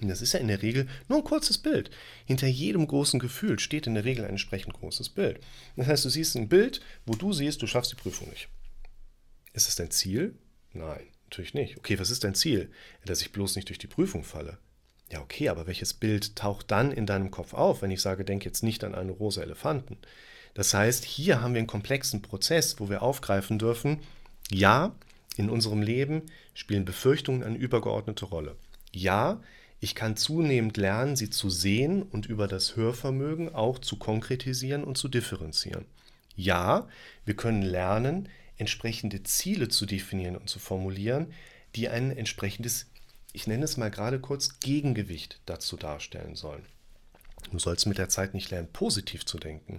und 0.00 0.08
das 0.08 0.22
ist 0.22 0.32
ja 0.32 0.40
in 0.40 0.48
der 0.48 0.62
Regel 0.62 0.88
nur 1.08 1.18
ein 1.18 1.24
kurzes 1.24 1.58
Bild. 1.58 1.90
Hinter 2.24 2.46
jedem 2.46 2.86
großen 2.86 3.18
Gefühl 3.18 3.58
steht 3.58 3.86
in 3.86 3.94
der 3.94 4.04
Regel 4.04 4.24
ein 4.24 4.30
entsprechend 4.30 4.74
großes 4.74 5.10
Bild. 5.10 5.40
Das 5.76 5.86
heißt, 5.86 6.04
du 6.04 6.08
siehst 6.08 6.36
ein 6.36 6.48
Bild, 6.48 6.80
wo 7.06 7.14
du 7.14 7.32
siehst, 7.32 7.62
du 7.62 7.66
schaffst 7.66 7.92
die 7.92 7.96
Prüfung 7.96 8.28
nicht. 8.30 8.48
Ist 9.52 9.66
das 9.66 9.76
dein 9.76 9.90
Ziel? 9.90 10.36
Nein, 10.72 11.06
natürlich 11.24 11.54
nicht. 11.54 11.76
Okay, 11.78 11.98
was 11.98 12.10
ist 12.10 12.24
dein 12.24 12.34
Ziel? 12.34 12.70
Dass 13.04 13.22
ich 13.22 13.32
bloß 13.32 13.56
nicht 13.56 13.68
durch 13.68 13.78
die 13.78 13.86
Prüfung 13.86 14.22
falle. 14.22 14.58
Ja, 15.10 15.20
okay, 15.20 15.48
aber 15.48 15.66
welches 15.66 15.94
Bild 15.94 16.36
taucht 16.36 16.70
dann 16.70 16.92
in 16.92 17.06
deinem 17.06 17.30
Kopf 17.30 17.54
auf, 17.54 17.82
wenn 17.82 17.90
ich 17.90 18.02
sage, 18.02 18.24
denk 18.24 18.44
jetzt 18.44 18.62
nicht 18.62 18.84
an 18.84 18.94
einen 18.94 19.10
rosa 19.10 19.42
Elefanten? 19.42 19.96
Das 20.54 20.74
heißt, 20.74 21.04
hier 21.04 21.40
haben 21.40 21.54
wir 21.54 21.60
einen 21.60 21.66
komplexen 21.66 22.20
Prozess, 22.20 22.78
wo 22.78 22.90
wir 22.90 23.02
aufgreifen 23.02 23.58
dürfen, 23.58 24.00
ja, 24.50 24.92
in 25.36 25.50
unserem 25.50 25.82
Leben 25.82 26.22
spielen 26.52 26.84
Befürchtungen 26.84 27.44
eine 27.44 27.56
übergeordnete 27.56 28.24
Rolle. 28.24 28.56
Ja, 28.92 29.40
ich 29.80 29.94
kann 29.94 30.16
zunehmend 30.16 30.76
lernen, 30.76 31.14
sie 31.14 31.30
zu 31.30 31.50
sehen 31.50 32.02
und 32.02 32.26
über 32.26 32.48
das 32.48 32.74
Hörvermögen 32.74 33.54
auch 33.54 33.78
zu 33.78 33.96
konkretisieren 33.96 34.82
und 34.82 34.98
zu 34.98 35.08
differenzieren. 35.08 35.84
Ja, 36.34 36.88
wir 37.24 37.34
können 37.34 37.62
lernen, 37.62 38.28
entsprechende 38.56 39.22
Ziele 39.22 39.68
zu 39.68 39.86
definieren 39.86 40.36
und 40.36 40.48
zu 40.48 40.58
formulieren, 40.58 41.32
die 41.76 41.88
ein 41.88 42.10
entsprechendes, 42.10 42.90
ich 43.38 43.46
nenne 43.46 43.66
es 43.66 43.76
mal 43.76 43.88
gerade 43.88 44.18
kurz, 44.18 44.58
Gegengewicht 44.58 45.38
dazu 45.46 45.76
darstellen 45.76 46.34
sollen. 46.34 46.64
Du 47.52 47.60
sollst 47.60 47.86
mit 47.86 47.96
der 47.96 48.08
Zeit 48.08 48.34
nicht 48.34 48.50
lernen, 48.50 48.66
positiv 48.72 49.24
zu 49.24 49.38
denken. 49.38 49.76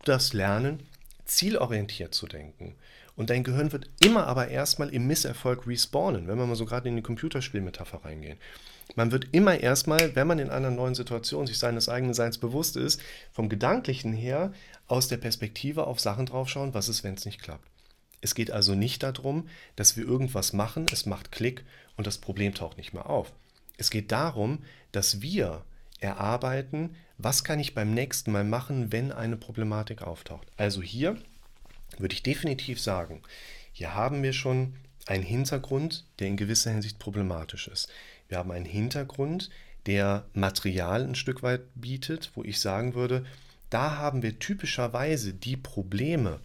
Du 0.00 0.12
darfst 0.12 0.34
lernen, 0.34 0.82
zielorientiert 1.24 2.14
zu 2.14 2.26
denken. 2.26 2.74
Und 3.16 3.30
dein 3.30 3.44
Gehirn 3.44 3.72
wird 3.72 3.88
immer 4.04 4.26
aber 4.26 4.48
erstmal 4.48 4.90
im 4.90 5.06
Misserfolg 5.06 5.66
respawnen, 5.66 6.28
wenn 6.28 6.36
wir 6.36 6.44
mal 6.44 6.54
so 6.54 6.66
gerade 6.66 6.86
in 6.90 6.96
die 6.96 7.02
Computerspielmetapher 7.02 8.04
reingehen. 8.04 8.36
Man 8.94 9.10
wird 9.10 9.28
immer 9.32 9.58
erstmal, 9.58 10.14
wenn 10.14 10.26
man 10.26 10.38
in 10.38 10.50
einer 10.50 10.70
neuen 10.70 10.94
Situation 10.94 11.46
sich 11.46 11.58
seines 11.58 11.88
eigenen 11.88 12.12
Seins 12.12 12.36
bewusst 12.36 12.76
ist, 12.76 13.00
vom 13.32 13.48
Gedanklichen 13.48 14.12
her 14.12 14.52
aus 14.86 15.08
der 15.08 15.16
Perspektive 15.16 15.86
auf 15.86 15.98
Sachen 15.98 16.26
draufschauen, 16.26 16.74
was 16.74 16.90
ist, 16.90 17.04
wenn 17.04 17.14
es 17.14 17.24
nicht 17.24 17.40
klappt. 17.40 17.66
Es 18.20 18.34
geht 18.34 18.50
also 18.50 18.74
nicht 18.74 19.02
darum, 19.02 19.48
dass 19.76 19.96
wir 19.96 20.04
irgendwas 20.04 20.52
machen, 20.52 20.84
es 20.92 21.06
macht 21.06 21.32
Klick 21.32 21.64
und 21.98 22.06
das 22.06 22.16
Problem 22.16 22.54
taucht 22.54 22.78
nicht 22.78 22.94
mehr 22.94 23.10
auf. 23.10 23.32
Es 23.76 23.90
geht 23.90 24.10
darum, 24.10 24.60
dass 24.92 25.20
wir 25.20 25.64
erarbeiten, 26.00 26.96
was 27.18 27.44
kann 27.44 27.58
ich 27.58 27.74
beim 27.74 27.92
nächsten 27.92 28.32
Mal 28.32 28.44
machen, 28.44 28.92
wenn 28.92 29.12
eine 29.12 29.36
Problematik 29.36 30.02
auftaucht. 30.02 30.46
Also 30.56 30.80
hier 30.80 31.16
würde 31.98 32.14
ich 32.14 32.22
definitiv 32.22 32.80
sagen, 32.80 33.22
hier 33.72 33.94
haben 33.94 34.22
wir 34.22 34.32
schon 34.32 34.74
einen 35.06 35.24
Hintergrund, 35.24 36.06
der 36.18 36.28
in 36.28 36.36
gewisser 36.36 36.70
Hinsicht 36.70 36.98
problematisch 36.98 37.68
ist. 37.68 37.88
Wir 38.28 38.38
haben 38.38 38.52
einen 38.52 38.64
Hintergrund, 38.64 39.50
der 39.86 40.24
Material 40.34 41.02
ein 41.02 41.14
Stück 41.14 41.42
weit 41.42 41.62
bietet, 41.74 42.30
wo 42.34 42.44
ich 42.44 42.60
sagen 42.60 42.94
würde, 42.94 43.24
da 43.70 43.96
haben 43.96 44.22
wir 44.22 44.38
typischerweise 44.38 45.32
die 45.34 45.56
Probleme, 45.56 46.40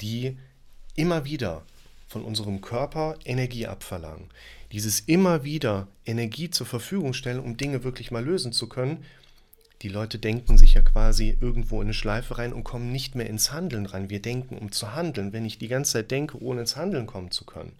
die 0.00 0.36
immer 0.94 1.24
wieder 1.24 1.64
von 2.08 2.24
unserem 2.24 2.60
Körper 2.60 3.16
Energie 3.24 3.66
abverlangen. 3.66 4.28
Dieses 4.72 5.00
immer 5.00 5.44
wieder 5.44 5.88
Energie 6.04 6.50
zur 6.50 6.66
Verfügung 6.66 7.12
stellen, 7.12 7.40
um 7.40 7.56
Dinge 7.56 7.84
wirklich 7.84 8.10
mal 8.10 8.24
lösen 8.24 8.52
zu 8.52 8.68
können. 8.68 9.04
Die 9.82 9.88
Leute 9.88 10.18
denken 10.18 10.58
sich 10.58 10.74
ja 10.74 10.82
quasi 10.82 11.36
irgendwo 11.40 11.76
in 11.76 11.86
eine 11.86 11.94
Schleife 11.94 12.38
rein 12.38 12.52
und 12.52 12.64
kommen 12.64 12.90
nicht 12.90 13.14
mehr 13.14 13.28
ins 13.28 13.52
Handeln 13.52 13.86
rein. 13.86 14.10
Wir 14.10 14.20
denken, 14.20 14.58
um 14.58 14.72
zu 14.72 14.94
handeln. 14.94 15.32
Wenn 15.32 15.44
ich 15.44 15.58
die 15.58 15.68
ganze 15.68 15.92
Zeit 15.92 16.10
denke, 16.10 16.42
ohne 16.42 16.62
ins 16.62 16.76
Handeln 16.76 17.06
kommen 17.06 17.30
zu 17.30 17.44
können, 17.44 17.72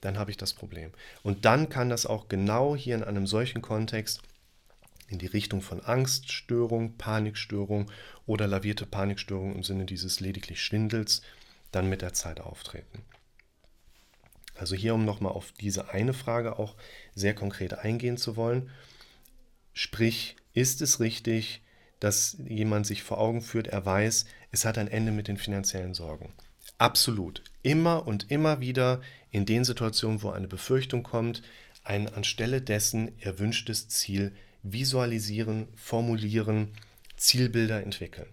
dann 0.00 0.18
habe 0.18 0.30
ich 0.30 0.36
das 0.36 0.52
Problem. 0.52 0.90
Und 1.22 1.44
dann 1.44 1.68
kann 1.68 1.88
das 1.88 2.06
auch 2.06 2.28
genau 2.28 2.76
hier 2.76 2.94
in 2.94 3.04
einem 3.04 3.26
solchen 3.26 3.62
Kontext 3.62 4.22
in 5.08 5.18
die 5.18 5.26
Richtung 5.26 5.62
von 5.62 5.80
Angststörung, 5.80 6.96
Panikstörung 6.96 7.90
oder 8.26 8.46
lavierte 8.46 8.86
Panikstörung 8.86 9.54
im 9.54 9.62
Sinne 9.62 9.84
dieses 9.84 10.20
lediglich 10.20 10.62
Schwindels 10.62 11.22
dann 11.72 11.88
mit 11.88 12.02
der 12.02 12.12
Zeit 12.12 12.40
auftreten. 12.40 13.02
Also 14.54 14.76
hier, 14.76 14.94
um 14.94 15.04
nochmal 15.04 15.32
auf 15.32 15.52
diese 15.52 15.90
eine 15.90 16.14
Frage 16.14 16.58
auch 16.58 16.76
sehr 17.14 17.34
konkret 17.34 17.74
eingehen 17.74 18.16
zu 18.16 18.36
wollen. 18.36 18.70
Sprich, 19.72 20.36
ist 20.52 20.80
es 20.82 21.00
richtig, 21.00 21.62
dass 21.98 22.36
jemand 22.46 22.86
sich 22.86 23.02
vor 23.02 23.18
Augen 23.18 23.42
führt, 23.42 23.66
er 23.66 23.84
weiß, 23.84 24.26
es 24.52 24.64
hat 24.64 24.78
ein 24.78 24.88
Ende 24.88 25.10
mit 25.10 25.26
den 25.26 25.36
finanziellen 25.36 25.94
Sorgen? 25.94 26.32
Absolut. 26.78 27.42
Immer 27.62 28.06
und 28.06 28.30
immer 28.30 28.60
wieder 28.60 29.00
in 29.30 29.46
den 29.46 29.64
Situationen, 29.64 30.22
wo 30.22 30.30
eine 30.30 30.48
Befürchtung 30.48 31.02
kommt, 31.02 31.42
ein 31.82 32.08
anstelle 32.08 32.60
dessen 32.60 33.18
erwünschtes 33.20 33.88
Ziel 33.88 34.34
visualisieren, 34.62 35.68
formulieren, 35.76 36.72
Zielbilder 37.16 37.82
entwickeln. 37.82 38.28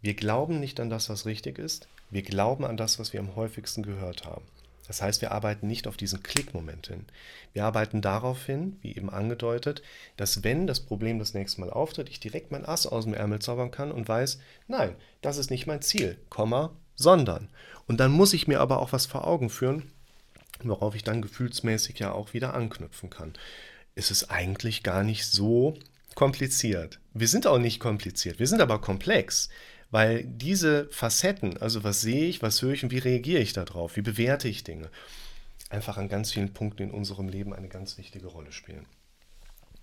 Wir 0.00 0.14
glauben 0.14 0.60
nicht 0.60 0.80
an 0.80 0.90
das, 0.90 1.08
was 1.08 1.26
richtig 1.26 1.58
ist. 1.58 1.88
Wir 2.10 2.22
glauben 2.22 2.64
an 2.64 2.76
das, 2.76 2.98
was 2.98 3.12
wir 3.12 3.20
am 3.20 3.36
häufigsten 3.36 3.82
gehört 3.82 4.24
haben. 4.24 4.44
Das 4.92 5.00
heißt, 5.00 5.22
wir 5.22 5.32
arbeiten 5.32 5.68
nicht 5.68 5.86
auf 5.86 5.96
diesen 5.96 6.22
Klickmoment 6.22 6.88
hin. 6.88 7.06
Wir 7.54 7.64
arbeiten 7.64 8.02
darauf 8.02 8.44
hin, 8.44 8.76
wie 8.82 8.94
eben 8.94 9.08
angedeutet, 9.08 9.80
dass 10.18 10.44
wenn 10.44 10.66
das 10.66 10.80
Problem 10.80 11.18
das 11.18 11.32
nächste 11.32 11.62
Mal 11.62 11.70
auftritt, 11.70 12.10
ich 12.10 12.20
direkt 12.20 12.52
mein 12.52 12.66
Ass 12.66 12.86
aus 12.86 13.04
dem 13.04 13.14
Ärmel 13.14 13.38
zaubern 13.38 13.70
kann 13.70 13.90
und 13.90 14.06
weiß, 14.06 14.38
nein, 14.68 14.94
das 15.22 15.38
ist 15.38 15.48
nicht 15.50 15.66
mein 15.66 15.80
Ziel, 15.80 16.18
Komma, 16.28 16.76
sondern. 16.94 17.48
Und 17.86 18.00
dann 18.00 18.12
muss 18.12 18.34
ich 18.34 18.48
mir 18.48 18.60
aber 18.60 18.80
auch 18.80 18.92
was 18.92 19.06
vor 19.06 19.26
Augen 19.26 19.48
führen, 19.48 19.90
worauf 20.62 20.94
ich 20.94 21.04
dann 21.04 21.22
gefühlsmäßig 21.22 21.98
ja 21.98 22.12
auch 22.12 22.34
wieder 22.34 22.52
anknüpfen 22.52 23.08
kann. 23.08 23.32
Es 23.94 24.10
ist 24.10 24.24
eigentlich 24.24 24.82
gar 24.82 25.04
nicht 25.04 25.24
so 25.24 25.72
kompliziert. 26.14 27.00
Wir 27.14 27.28
sind 27.28 27.46
auch 27.46 27.58
nicht 27.58 27.80
kompliziert, 27.80 28.38
wir 28.38 28.46
sind 28.46 28.60
aber 28.60 28.78
komplex. 28.78 29.48
Weil 29.92 30.24
diese 30.24 30.88
Facetten, 30.90 31.58
also 31.58 31.84
was 31.84 32.00
sehe 32.00 32.24
ich, 32.24 32.40
was 32.40 32.62
höre 32.62 32.72
ich 32.72 32.82
und 32.82 32.90
wie 32.90 32.98
reagiere 32.98 33.42
ich 33.42 33.52
darauf, 33.52 33.94
wie 33.96 34.00
bewerte 34.02 34.48
ich 34.48 34.64
Dinge, 34.64 34.90
einfach 35.68 35.98
an 35.98 36.08
ganz 36.08 36.32
vielen 36.32 36.54
Punkten 36.54 36.84
in 36.84 36.90
unserem 36.90 37.28
Leben 37.28 37.52
eine 37.52 37.68
ganz 37.68 37.98
wichtige 37.98 38.26
Rolle 38.26 38.52
spielen. 38.52 38.86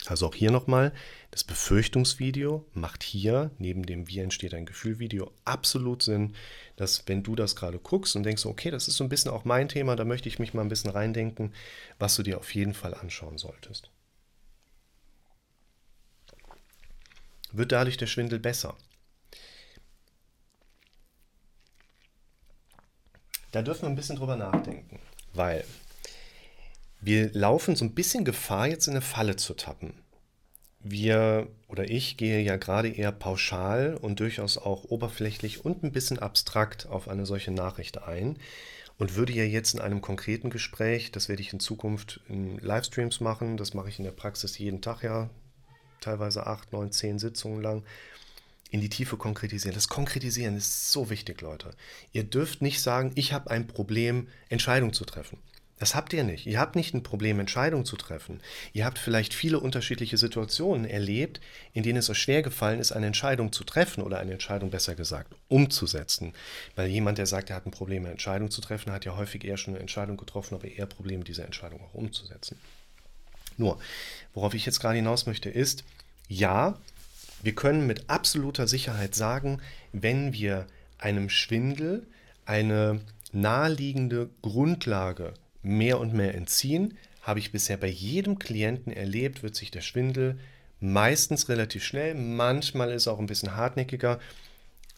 Also 0.07 0.25
auch 0.25 0.33
hier 0.33 0.49
nochmal, 0.49 0.93
das 1.29 1.43
Befürchtungsvideo 1.43 2.65
macht 2.73 3.03
hier 3.03 3.51
neben 3.59 3.85
dem 3.85 4.07
Wie 4.07 4.17
entsteht 4.17 4.55
ein 4.55 4.65
Gefühl-Video 4.65 5.31
absolut 5.45 6.01
Sinn, 6.01 6.33
dass 6.75 7.07
wenn 7.07 7.21
du 7.21 7.35
das 7.35 7.55
gerade 7.55 7.77
guckst 7.77 8.15
und 8.15 8.23
denkst, 8.23 8.47
okay, 8.47 8.71
das 8.71 8.87
ist 8.87 8.97
so 8.97 9.03
ein 9.03 9.09
bisschen 9.09 9.29
auch 9.29 9.45
mein 9.45 9.69
Thema, 9.69 9.95
da 9.95 10.05
möchte 10.05 10.27
ich 10.27 10.39
mich 10.39 10.55
mal 10.55 10.63
ein 10.63 10.69
bisschen 10.69 10.89
reindenken, 10.89 11.53
was 11.99 12.15
du 12.15 12.23
dir 12.23 12.39
auf 12.39 12.55
jeden 12.55 12.73
Fall 12.73 12.95
anschauen 12.95 13.37
solltest. 13.37 13.91
Wird 17.51 17.71
dadurch 17.71 17.97
der 17.97 18.07
Schwindel 18.07 18.39
besser? 18.39 18.75
Da 23.51 23.61
dürfen 23.61 23.83
wir 23.83 23.89
ein 23.89 23.95
bisschen 23.95 24.17
drüber 24.17 24.35
nachdenken, 24.35 24.99
weil 25.33 25.63
wir 27.01 27.31
laufen 27.33 27.75
so 27.75 27.85
ein 27.85 27.95
bisschen 27.95 28.25
Gefahr, 28.25 28.67
jetzt 28.67 28.87
in 28.87 28.93
eine 28.93 29.01
Falle 29.01 29.35
zu 29.35 29.53
tappen. 29.53 29.93
Wir 30.81 31.47
oder 31.67 31.89
ich 31.89 32.15
gehe 32.17 32.41
ja 32.41 32.57
gerade 32.57 32.89
eher 32.89 33.11
pauschal 33.11 33.97
und 33.99 34.19
durchaus 34.19 34.57
auch 34.57 34.85
oberflächlich 34.85 35.65
und 35.65 35.83
ein 35.83 35.91
bisschen 35.91 36.19
abstrakt 36.19 36.87
auf 36.87 37.07
eine 37.07 37.25
solche 37.25 37.51
Nachricht 37.51 38.01
ein 38.03 38.37
und 38.97 39.15
würde 39.15 39.33
ja 39.33 39.43
jetzt 39.43 39.73
in 39.73 39.81
einem 39.81 40.01
konkreten 40.01 40.49
Gespräch, 40.49 41.11
das 41.11 41.27
werde 41.29 41.41
ich 41.41 41.53
in 41.53 41.59
Zukunft 41.59 42.21
in 42.27 42.59
Livestreams 42.59 43.19
machen, 43.21 43.57
das 43.57 43.73
mache 43.73 43.89
ich 43.89 43.97
in 43.97 44.05
der 44.05 44.11
Praxis 44.11 44.57
jeden 44.57 44.81
Tag 44.81 45.03
ja, 45.03 45.29
teilweise 46.01 46.47
acht, 46.47 46.71
neun, 46.71 46.91
zehn 46.91 47.17
Sitzungen 47.17 47.61
lang, 47.61 47.83
in 48.69 48.81
die 48.81 48.89
Tiefe 48.89 49.17
konkretisieren. 49.17 49.75
Das 49.75 49.87
Konkretisieren 49.87 50.55
ist 50.55 50.91
so 50.91 51.09
wichtig, 51.09 51.41
Leute. 51.41 51.71
Ihr 52.13 52.23
dürft 52.23 52.61
nicht 52.61 52.81
sagen, 52.81 53.11
ich 53.15 53.33
habe 53.33 53.49
ein 53.51 53.67
Problem, 53.67 54.27
Entscheidungen 54.49 54.93
zu 54.93 55.05
treffen. 55.05 55.37
Das 55.79 55.95
habt 55.95 56.11
ihr 56.11 56.25
nicht. 56.25 56.45
Ihr 56.45 56.59
habt 56.59 56.75
nicht 56.75 56.93
ein 56.93 57.03
Problem, 57.03 57.39
Entscheidungen 57.39 57.85
zu 57.85 57.95
treffen. 57.95 58.41
Ihr 58.73 58.83
habt 58.83 58.99
vielleicht 58.99 59.33
viele 59.33 59.61
unterschiedliche 59.61 60.17
Situationen 60.17 60.83
erlebt, 60.83 61.39
in 61.71 61.83
denen 61.83 61.99
es 61.99 62.09
euch 62.09 62.17
schwer 62.19 62.41
gefallen 62.41 62.81
ist, 62.81 62.91
eine 62.91 63.07
Entscheidung 63.07 63.53
zu 63.53 63.63
treffen 63.63 64.03
oder 64.03 64.19
eine 64.19 64.33
Entscheidung 64.33 64.71
besser 64.71 64.95
gesagt 64.95 65.33
umzusetzen. 65.47 66.33
Weil 66.75 66.89
jemand, 66.89 67.17
der 67.17 67.27
sagt, 67.27 67.49
er 67.49 67.55
hat 67.55 67.65
ein 67.65 67.71
Problem, 67.71 68.03
eine 68.03 68.11
Entscheidung 68.11 68.51
zu 68.51 68.59
treffen, 68.59 68.91
hat 68.91 69.05
ja 69.05 69.15
häufig 69.15 69.45
eher 69.45 69.55
schon 69.55 69.73
eine 69.73 69.81
Entscheidung 69.81 70.17
getroffen, 70.17 70.55
aber 70.55 70.67
eher 70.67 70.85
Probleme, 70.85 71.23
diese 71.23 71.43
Entscheidung 71.43 71.79
auch 71.81 71.93
umzusetzen. 71.93 72.59
Nur, 73.55 73.79
worauf 74.33 74.53
ich 74.53 74.65
jetzt 74.65 74.81
gerade 74.81 74.97
hinaus 74.97 75.27
möchte, 75.27 75.49
ist, 75.49 75.85
ja, 76.27 76.77
wir 77.41 77.55
können 77.55 77.87
mit 77.87 78.09
absoluter 78.09 78.67
Sicherheit 78.67 79.15
sagen, 79.15 79.61
wenn 79.93 80.33
wir 80.33 80.67
einem 80.97 81.29
Schwindel 81.29 82.05
eine 82.45 83.01
naheliegende 83.31 84.29
Grundlage 84.41 85.33
mehr 85.61 85.99
und 85.99 86.13
mehr 86.13 86.35
entziehen, 86.35 86.97
habe 87.21 87.39
ich 87.39 87.51
bisher 87.51 87.77
bei 87.77 87.87
jedem 87.87 88.39
Klienten 88.39 88.91
erlebt, 88.91 89.43
wird 89.43 89.55
sich 89.55 89.71
der 89.71 89.81
Schwindel 89.81 90.39
meistens 90.79 91.49
relativ 91.49 91.83
schnell, 91.83 92.15
manchmal 92.15 92.91
ist 92.91 93.07
er 93.07 93.13
auch 93.13 93.19
ein 93.19 93.27
bisschen 93.27 93.55
hartnäckiger, 93.55 94.19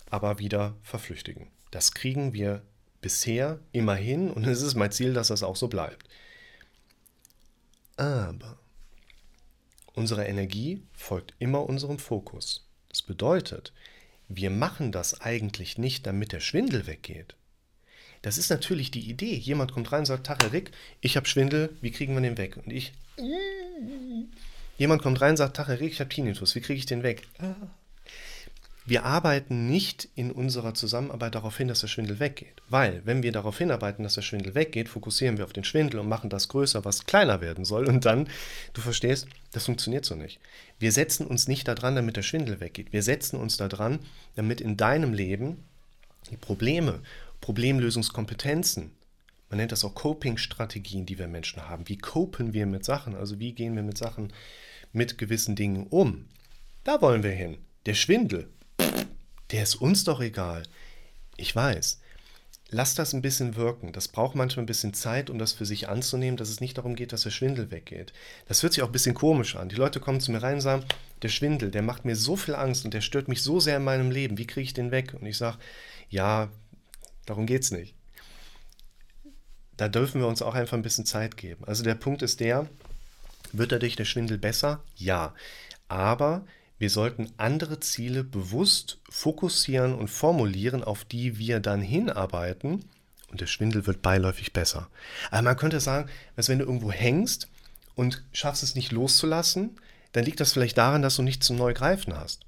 aber 0.10 0.40
wieder 0.40 0.76
verflüchtigen. 0.84 1.48
Das 1.72 1.94
kriegen 1.94 2.34
wir 2.34 2.62
bisher 3.02 3.60
immer 3.72 3.96
hin 3.96 4.30
und 4.30 4.46
es 4.46 4.62
ist 4.62 4.76
mein 4.76 4.92
Ziel, 4.92 5.14
dass 5.14 5.30
das 5.30 5.44
auch 5.44 5.56
so 5.56 5.68
bleibt. 5.68 6.08
Aber 7.98 8.58
Unsere 9.94 10.26
Energie 10.26 10.82
folgt 10.94 11.34
immer 11.40 11.68
unserem 11.68 12.00
Fokus. 12.00 12.66
Das 12.90 13.02
bedeutet, 13.02 13.74
wir 14.30 14.50
machen 14.50 14.92
das 14.92 15.22
eigentlich 15.22 15.78
nicht, 15.78 16.08
damit 16.08 16.32
der 16.32 16.40
Schwindel 16.40 16.88
weggeht. 16.88 17.36
Das 18.22 18.38
ist 18.38 18.50
natürlich 18.50 18.92
die 18.92 19.10
Idee. 19.10 19.36
Jemand 19.36 19.72
kommt 19.72 19.92
rein 19.92 20.00
und 20.00 20.06
sagt, 20.06 20.28
Tag, 20.28 20.44
Herr 20.44 20.54
Rick, 20.54 20.72
ich 21.02 21.18
habe 21.18 21.28
Schwindel, 21.28 21.76
wie 21.82 21.92
kriegen 21.92 22.14
wir 22.14 22.22
den 22.22 22.38
weg? 22.38 22.58
Und 22.58 22.72
ich, 22.72 22.94
jemand 24.78 25.02
kommt 25.02 25.20
rein 25.22 25.32
und 25.32 25.38
sagt, 25.38 25.56
Tag, 25.56 25.68
Herr 25.68 25.80
Rick, 25.80 25.94
ich 25.94 26.00
habe 26.00 26.10
Tinnitus, 26.10 26.56
wie 26.56 26.62
kriege 26.62 26.78
ich 26.78 26.86
den 26.86 27.04
weg? 27.04 27.28
Wir 28.84 29.06
arbeiten 29.06 29.68
nicht 29.68 30.10
in 30.16 30.32
unserer 30.32 30.74
Zusammenarbeit 30.74 31.36
darauf 31.36 31.56
hin, 31.56 31.68
dass 31.68 31.82
der 31.82 31.88
Schwindel 31.88 32.20
weggeht. 32.20 32.64
Weil, 32.68 33.02
wenn 33.06 33.22
wir 33.22 33.32
darauf 33.32 33.60
hinarbeiten, 33.60 34.04
dass 34.04 34.16
der 34.16 34.24
Schwindel 34.24 34.56
weggeht, 34.56 34.90
fokussieren 34.90 35.38
wir 35.38 35.46
auf 35.46 35.54
den 35.54 35.64
Schwindel 35.64 36.00
und 36.00 36.10
machen 36.10 36.32
das 36.32 36.48
größer, 36.48 36.84
was 36.84 37.06
kleiner 37.06 37.42
werden 37.42 37.64
soll. 37.64 37.88
Und 37.88 38.06
dann, 38.06 38.28
du 38.74 38.82
verstehst, 38.82 39.28
das 39.52 39.66
funktioniert 39.66 40.04
so 40.04 40.16
nicht. 40.16 40.40
Wir 40.80 40.92
setzen 40.92 41.28
uns 41.28 41.48
nicht 41.48 41.68
daran, 41.68 41.96
damit 41.96 42.18
der 42.18 42.24
Schwindel 42.24 42.60
weggeht. 42.60 42.92
Wir 42.92 43.04
setzen 43.04 43.40
uns 43.40 43.56
daran, 43.56 44.00
damit 44.36 44.62
in 44.62 44.78
deinem 44.78 45.14
Leben 45.14 45.64
die 46.32 46.38
Probleme, 46.38 47.02
Problemlösungskompetenzen, 47.40 48.92
man 49.50 49.58
nennt 49.58 49.74
das 49.74 49.84
auch 49.84 49.94
Coping-Strategien, 49.94 51.06
die 51.06 51.20
wir 51.20 51.28
Menschen 51.28 51.68
haben. 51.68 51.88
Wie 51.90 51.98
copen 51.98 52.54
wir 52.54 52.66
mit 52.66 52.86
Sachen? 52.86 53.16
Also 53.16 53.38
wie 53.40 53.52
gehen 53.52 53.76
wir 53.76 53.84
mit 53.84 53.98
Sachen, 53.98 54.32
mit 54.94 55.18
gewissen 55.18 55.56
Dingen 55.58 55.88
um? 55.88 56.26
Da 56.86 57.02
wollen 57.02 57.22
wir 57.22 57.32
hin. 57.32 57.58
Der 57.86 57.94
Schwindel, 57.94 58.50
der 59.52 59.64
ist 59.64 59.76
uns 59.76 60.04
doch 60.04 60.22
egal. 60.22 60.64
Ich 61.38 61.56
weiß. 61.56 62.00
Lass 62.74 62.96
das 62.96 63.14
ein 63.14 63.22
bisschen 63.22 63.58
wirken. 63.58 63.92
Das 63.92 64.08
braucht 64.08 64.34
manchmal 64.34 64.64
ein 64.64 64.68
bisschen 64.68 64.94
Zeit, 64.94 65.30
um 65.30 65.38
das 65.38 65.52
für 65.52 65.66
sich 65.66 65.90
anzunehmen, 65.90 66.38
dass 66.38 66.50
es 66.50 66.62
nicht 66.62 66.78
darum 66.78 66.96
geht, 66.96 67.12
dass 67.12 67.24
der 67.24 67.30
Schwindel 67.32 67.70
weggeht. 67.70 68.14
Das 68.48 68.64
hört 68.64 68.72
sich 68.72 68.82
auch 68.82 68.88
ein 68.88 68.94
bisschen 68.94 69.14
komisch 69.14 69.58
an. 69.58 69.68
Die 69.68 69.76
Leute 69.76 70.00
kommen 70.00 70.22
zu 70.22 70.32
mir 70.32 70.42
rein 70.42 70.56
und 70.56 70.62
sagen, 70.62 70.86
der 71.22 71.28
Schwindel, 71.28 71.70
der 71.70 71.82
macht 71.82 72.06
mir 72.06 72.16
so 72.16 72.38
viel 72.38 72.56
Angst 72.56 72.86
und 72.86 72.94
der 72.94 73.02
stört 73.02 73.28
mich 73.28 73.44
so 73.44 73.60
sehr 73.60 73.78
in 73.78 73.84
meinem 73.84 74.10
Leben. 74.10 74.38
Wie 74.38 74.48
kriege 74.48 74.64
ich 74.64 74.74
den 74.74 74.92
weg? 74.92 75.14
Und 75.20 75.26
ich 75.26 75.38
sage, 75.38 75.58
ja, 76.10 76.50
darum 77.26 77.46
geht 77.46 77.64
es 77.64 77.72
nicht. 77.72 77.94
Da 79.76 79.90
dürfen 79.90 80.22
wir 80.22 80.28
uns 80.28 80.42
auch 80.42 80.56
einfach 80.56 80.78
ein 80.78 80.84
bisschen 80.84 81.06
Zeit 81.06 81.36
geben. 81.36 81.66
Also 81.66 81.84
der 81.84 81.96
Punkt 81.96 82.22
ist 82.22 82.40
der, 82.40 82.70
wird 83.52 83.74
dadurch 83.74 83.98
der 83.98 84.06
Schwindel 84.06 84.38
besser? 84.38 84.82
Ja. 84.96 85.36
Aber 85.90 86.46
wir 86.82 86.90
sollten 86.90 87.32
andere 87.38 87.80
Ziele 87.80 88.24
bewusst 88.24 88.98
fokussieren 89.08 89.94
und 89.94 90.08
formulieren, 90.08 90.84
auf 90.84 91.06
die 91.06 91.38
wir 91.38 91.60
dann 91.60 91.80
hinarbeiten. 91.80 92.86
Und 93.30 93.40
der 93.40 93.46
Schwindel 93.46 93.86
wird 93.86 94.02
beiläufig 94.02 94.52
besser. 94.52 94.90
Aber 95.30 95.44
man 95.44 95.58
könnte 95.58 95.80
sagen, 95.80 96.10
dass 96.36 96.50
wenn 96.50 96.58
du 96.58 96.66
irgendwo 96.66 96.92
hängst 96.92 97.50
und 97.94 98.24
schaffst 98.34 98.64
es 98.64 98.74
nicht 98.74 98.92
loszulassen, 98.92 99.80
dann 100.14 100.26
liegt 100.26 100.40
das 100.40 100.54
vielleicht 100.54 100.76
daran, 100.80 101.04
dass 101.04 101.18
du 101.18 101.22
nichts 101.22 101.46
zum 101.46 101.56
Neugreifen 101.56 102.18
hast. 102.18 102.48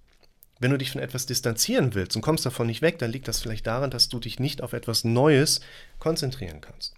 Wenn 0.59 0.71
du 0.71 0.79
dich 0.79 0.89
von 0.89 1.01
etwas 1.01 1.27
distanzieren 1.27 1.93
willst 1.93 2.15
und 2.15 2.23
kommst 2.23 2.43
davon 2.43 2.65
nicht 2.65 2.81
weg, 2.81 2.97
dann 2.97 3.11
liegt 3.11 3.27
das 3.27 3.39
vielleicht 3.39 3.67
daran, 3.67 3.91
dass 3.91 4.09
du 4.09 4.19
dich 4.19 4.39
nicht 4.39 4.63
auf 4.63 4.73
etwas 4.73 5.03
Neues 5.03 5.61
konzentrieren 5.99 6.59
kannst. 6.59 6.95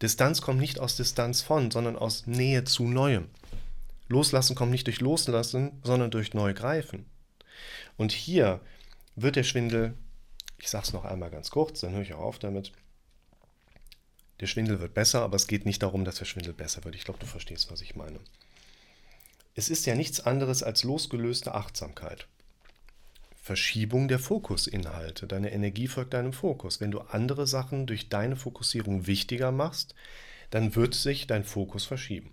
Distanz 0.00 0.40
kommt 0.40 0.60
nicht 0.60 0.80
aus 0.80 0.96
Distanz 0.96 1.42
von, 1.42 1.70
sondern 1.70 1.96
aus 1.96 2.26
Nähe 2.26 2.64
zu 2.64 2.88
Neuem. 2.88 3.26
Loslassen 4.14 4.54
kommt 4.54 4.70
nicht 4.70 4.86
durch 4.86 5.00
Loslassen, 5.00 5.80
sondern 5.82 6.12
durch 6.12 6.34
Neugreifen. 6.34 7.06
Und 7.96 8.12
hier 8.12 8.60
wird 9.16 9.34
der 9.36 9.42
Schwindel, 9.42 9.94
ich 10.58 10.70
sage 10.70 10.84
es 10.86 10.92
noch 10.92 11.04
einmal 11.04 11.30
ganz 11.30 11.50
kurz, 11.50 11.80
dann 11.80 11.92
höre 11.92 12.02
ich 12.02 12.14
auch 12.14 12.20
auf 12.20 12.38
damit. 12.38 12.72
Der 14.40 14.46
Schwindel 14.46 14.80
wird 14.80 14.94
besser, 14.94 15.22
aber 15.22 15.36
es 15.36 15.48
geht 15.48 15.66
nicht 15.66 15.82
darum, 15.82 16.04
dass 16.04 16.16
der 16.16 16.24
Schwindel 16.26 16.52
besser 16.52 16.84
wird. 16.84 16.94
Ich 16.94 17.04
glaube, 17.04 17.18
du 17.18 17.26
verstehst, 17.26 17.70
was 17.70 17.80
ich 17.80 17.96
meine. 17.96 18.20
Es 19.56 19.68
ist 19.68 19.84
ja 19.86 19.96
nichts 19.96 20.20
anderes 20.20 20.62
als 20.62 20.84
losgelöste 20.84 21.54
Achtsamkeit. 21.54 22.26
Verschiebung 23.42 24.08
der 24.08 24.18
Fokusinhalte. 24.18 25.26
Deine 25.26 25.52
Energie 25.52 25.88
folgt 25.88 26.14
deinem 26.14 26.32
Fokus. 26.32 26.80
Wenn 26.80 26.90
du 26.90 27.00
andere 27.00 27.46
Sachen 27.46 27.86
durch 27.86 28.08
deine 28.08 28.36
Fokussierung 28.36 29.06
wichtiger 29.06 29.52
machst, 29.52 29.94
dann 30.50 30.74
wird 30.76 30.94
sich 30.94 31.26
dein 31.26 31.44
Fokus 31.44 31.84
verschieben. 31.84 32.32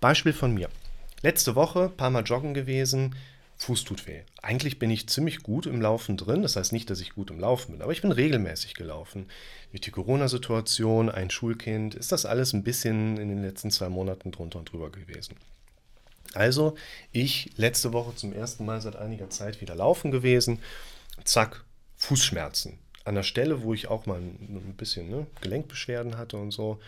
Beispiel 0.00 0.32
von 0.32 0.52
mir. 0.52 0.68
Letzte 1.22 1.54
Woche, 1.54 1.88
paar 1.88 2.10
Mal 2.10 2.22
joggen 2.22 2.54
gewesen, 2.54 3.14
Fuß 3.58 3.82
tut 3.82 4.06
weh. 4.06 4.22
Eigentlich 4.40 4.78
bin 4.78 4.88
ich 4.88 5.08
ziemlich 5.08 5.42
gut 5.42 5.66
im 5.66 5.80
Laufen 5.80 6.16
drin. 6.16 6.42
Das 6.42 6.54
heißt 6.54 6.72
nicht, 6.72 6.88
dass 6.90 7.00
ich 7.00 7.14
gut 7.14 7.30
im 7.30 7.40
Laufen 7.40 7.72
bin, 7.72 7.82
aber 7.82 7.90
ich 7.90 8.02
bin 8.02 8.12
regelmäßig 8.12 8.74
gelaufen. 8.74 9.26
Durch 9.72 9.80
die 9.80 9.90
Corona-Situation, 9.90 11.10
ein 11.10 11.28
Schulkind, 11.28 11.96
ist 11.96 12.12
das 12.12 12.24
alles 12.24 12.52
ein 12.52 12.62
bisschen 12.62 13.16
in 13.18 13.28
den 13.28 13.42
letzten 13.42 13.72
zwei 13.72 13.88
Monaten 13.88 14.30
drunter 14.30 14.60
und 14.60 14.70
drüber 14.70 14.90
gewesen. 14.90 15.36
Also, 16.34 16.76
ich 17.10 17.50
letzte 17.56 17.92
Woche 17.92 18.14
zum 18.14 18.32
ersten 18.32 18.64
Mal 18.64 18.80
seit 18.80 18.94
einiger 18.94 19.28
Zeit 19.28 19.60
wieder 19.60 19.74
laufen 19.74 20.12
gewesen. 20.12 20.60
Zack, 21.24 21.64
Fußschmerzen. 21.96 22.78
An 23.04 23.16
der 23.16 23.22
Stelle, 23.24 23.62
wo 23.62 23.74
ich 23.74 23.88
auch 23.88 24.06
mal 24.06 24.20
ein 24.20 24.74
bisschen 24.76 25.10
ne, 25.10 25.26
Gelenkbeschwerden 25.40 26.16
hatte 26.16 26.36
und 26.36 26.52
so. 26.52 26.78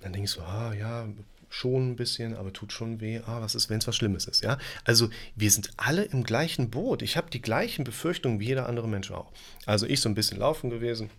Dann 0.00 0.12
denke 0.12 0.24
ich 0.24 0.30
so, 0.30 0.40
ah 0.40 0.74
ja, 0.74 1.06
schon 1.54 1.90
ein 1.90 1.96
bisschen, 1.96 2.34
aber 2.34 2.52
tut 2.52 2.72
schon 2.72 3.00
weh. 3.00 3.20
Ah, 3.26 3.40
was 3.40 3.54
ist, 3.54 3.70
wenn 3.70 3.78
es 3.78 3.86
was 3.86 3.96
Schlimmes 3.96 4.26
ist? 4.26 4.42
Ja, 4.42 4.58
also 4.84 5.08
wir 5.36 5.50
sind 5.50 5.70
alle 5.76 6.02
im 6.02 6.24
gleichen 6.24 6.70
Boot. 6.70 7.00
Ich 7.02 7.16
habe 7.16 7.30
die 7.30 7.40
gleichen 7.40 7.84
Befürchtungen 7.84 8.40
wie 8.40 8.46
jeder 8.46 8.68
andere 8.68 8.88
Mensch 8.88 9.10
auch. 9.10 9.30
Also 9.64 9.86
ich 9.86 10.00
so 10.00 10.08
ein 10.08 10.16
bisschen 10.16 10.38
laufen 10.38 10.70
gewesen. 10.70 11.10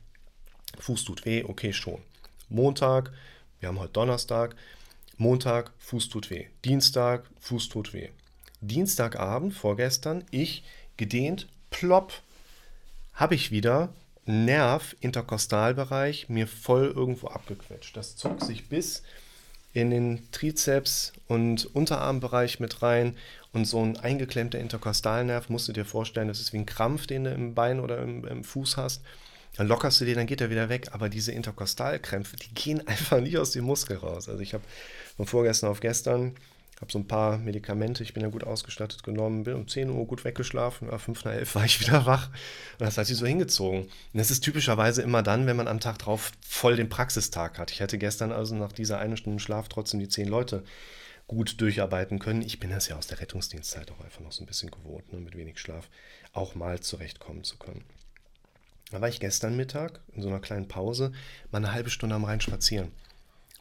Fuß 0.79 1.05
tut 1.05 1.25
weh, 1.25 1.43
okay, 1.45 1.71
schon. 1.71 2.01
Montag, 2.49 3.11
wir 3.59 3.69
haben 3.69 3.79
heute 3.79 3.93
Donnerstag. 3.93 4.55
Montag, 5.17 5.71
Fuß 5.79 6.09
tut 6.09 6.29
weh. 6.29 6.47
Dienstag, 6.65 7.23
Fuß 7.39 7.69
tut 7.69 7.93
weh. 7.93 8.09
Dienstagabend, 8.59 9.53
vorgestern, 9.53 10.25
ich 10.31 10.63
gedehnt, 10.97 11.47
plopp, 11.69 12.11
habe 13.13 13.35
ich 13.35 13.51
wieder 13.51 13.93
Nerv, 14.25 14.95
Interkostalbereich, 14.99 16.27
mir 16.27 16.47
voll 16.47 16.87
irgendwo 16.87 17.27
abgequetscht. 17.27 17.95
Das 17.95 18.17
zog 18.17 18.41
sich 18.41 18.67
bis 18.67 19.03
in 19.75 19.91
den 19.91 20.31
Trizeps 20.31 21.11
und 21.27 21.65
Unterarmbereich 21.75 22.59
mit 22.59 22.81
rein. 22.81 23.15
Und 23.51 23.65
so 23.65 23.83
ein 23.83 23.97
eingeklemmter 23.97 24.57
Interkostalnerv, 24.57 25.49
musst 25.49 25.67
du 25.67 25.73
dir 25.73 25.85
vorstellen, 25.85 26.29
das 26.29 26.39
ist 26.39 26.53
wie 26.53 26.57
ein 26.57 26.65
Krampf, 26.65 27.07
den 27.07 27.25
du 27.25 27.31
im 27.31 27.53
Bein 27.53 27.79
oder 27.79 28.01
im, 28.01 28.25
im 28.25 28.43
Fuß 28.43 28.77
hast. 28.77 29.01
Dann 29.57 29.67
lockerst 29.67 29.99
du 29.99 30.05
den, 30.05 30.15
dann 30.15 30.27
geht 30.27 30.41
er 30.41 30.49
wieder 30.49 30.69
weg. 30.69 30.89
Aber 30.93 31.09
diese 31.09 31.33
Interkostalkrämpfe, 31.33 32.37
die 32.37 32.53
gehen 32.53 32.87
einfach 32.87 33.19
nicht 33.19 33.37
aus 33.37 33.51
dem 33.51 33.65
Muskel 33.65 33.97
raus. 33.97 34.29
Also 34.29 34.41
ich 34.41 34.53
habe 34.53 34.63
von 35.17 35.25
vorgestern 35.25 35.69
auf 35.69 35.81
gestern 35.81 36.35
habe 36.81 36.91
so 36.91 36.99
ein 36.99 37.07
paar 37.07 37.37
Medikamente, 37.37 38.03
ich 38.03 38.13
bin 38.13 38.21
ja 38.21 38.29
gut 38.29 38.43
ausgestattet 38.43 39.03
genommen, 39.03 39.43
bin 39.43 39.55
um 39.55 39.67
10 39.67 39.89
Uhr 39.89 40.05
gut 40.05 40.25
weggeschlafen, 40.25 40.89
um 40.89 40.99
5 40.99 41.23
nach 41.23 41.31
11 41.31 41.55
war 41.55 41.65
ich 41.65 41.79
wieder 41.79 42.05
wach. 42.05 42.27
Und 42.27 42.85
das 42.85 42.97
hat 42.97 43.07
sich 43.07 43.17
so 43.17 43.25
hingezogen. 43.25 43.83
Und 43.83 43.91
das 44.13 44.29
ist 44.29 44.41
typischerweise 44.41 45.01
immer 45.01 45.23
dann, 45.23 45.45
wenn 45.47 45.55
man 45.55 45.69
am 45.69 45.79
Tag 45.79 45.99
drauf 45.99 46.33
voll 46.45 46.75
den 46.75 46.89
Praxistag 46.89 47.59
hat. 47.59 47.71
Ich 47.71 47.79
hätte 47.79 47.97
gestern 47.97 48.31
also 48.31 48.55
nach 48.55 48.73
dieser 48.73 48.99
eine 48.99 49.15
Stunde 49.15 49.39
Schlaf 49.39 49.69
trotzdem 49.69 50.01
die 50.01 50.09
10 50.09 50.27
Leute 50.27 50.63
gut 51.27 51.59
durcharbeiten 51.61 52.19
können. 52.19 52.41
Ich 52.41 52.59
bin 52.59 52.69
das 52.69 52.87
ja 52.87 52.97
aus 52.97 53.07
der 53.07 53.19
Rettungsdienstzeit 53.19 53.91
auch 53.91 54.03
einfach 54.03 54.21
noch 54.21 54.31
so 54.31 54.43
ein 54.43 54.47
bisschen 54.47 54.69
gewohnt, 54.69 55.11
ne, 55.11 55.19
mit 55.19 55.35
wenig 55.35 55.59
Schlaf 55.59 55.89
auch 56.33 56.55
mal 56.55 56.81
zurechtkommen 56.81 57.43
zu 57.43 57.57
können. 57.57 57.83
Da 58.91 59.01
war 59.01 59.09
ich 59.09 59.19
gestern 59.19 59.55
Mittag 59.55 60.01
in 60.13 60.21
so 60.21 60.27
einer 60.27 60.39
kleinen 60.39 60.67
Pause 60.67 61.11
mal 61.51 61.57
eine 61.57 61.71
halbe 61.71 61.89
Stunde 61.89 62.15
am 62.15 62.25
Rhein 62.25 62.41
spazieren. 62.41 62.91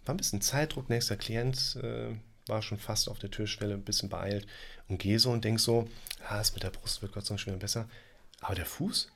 War 0.05 0.15
ein 0.15 0.19
bisschen 0.19 0.43
Zeitdruck, 0.43 0.91
nächster 0.91 1.17
Klient, 1.17 1.79
äh, 1.83 2.15
war 2.47 2.63
schon 2.63 2.79
fast 2.79 3.09
auf 3.09 3.19
der 3.19 3.31
Türschwelle, 3.31 3.75
ein 3.75 3.85
bisschen 3.85 4.09
beeilt 4.09 4.47
und 4.89 4.99
gehe 4.99 5.19
so 5.19 5.31
und 5.31 5.45
denke 5.45 5.61
so, 5.61 5.89
ah, 6.29 6.41
es 6.41 6.53
mit 6.55 6.63
der 6.63 6.71
Brust 6.71 7.03
wird 7.03 7.13
Gott 7.13 7.25
sei 7.25 7.31
Dank 7.31 7.41
schon 7.41 7.59
besser. 7.59 7.89
Aber 8.41 8.55
der 8.55 8.67
Fuß? 8.67 9.09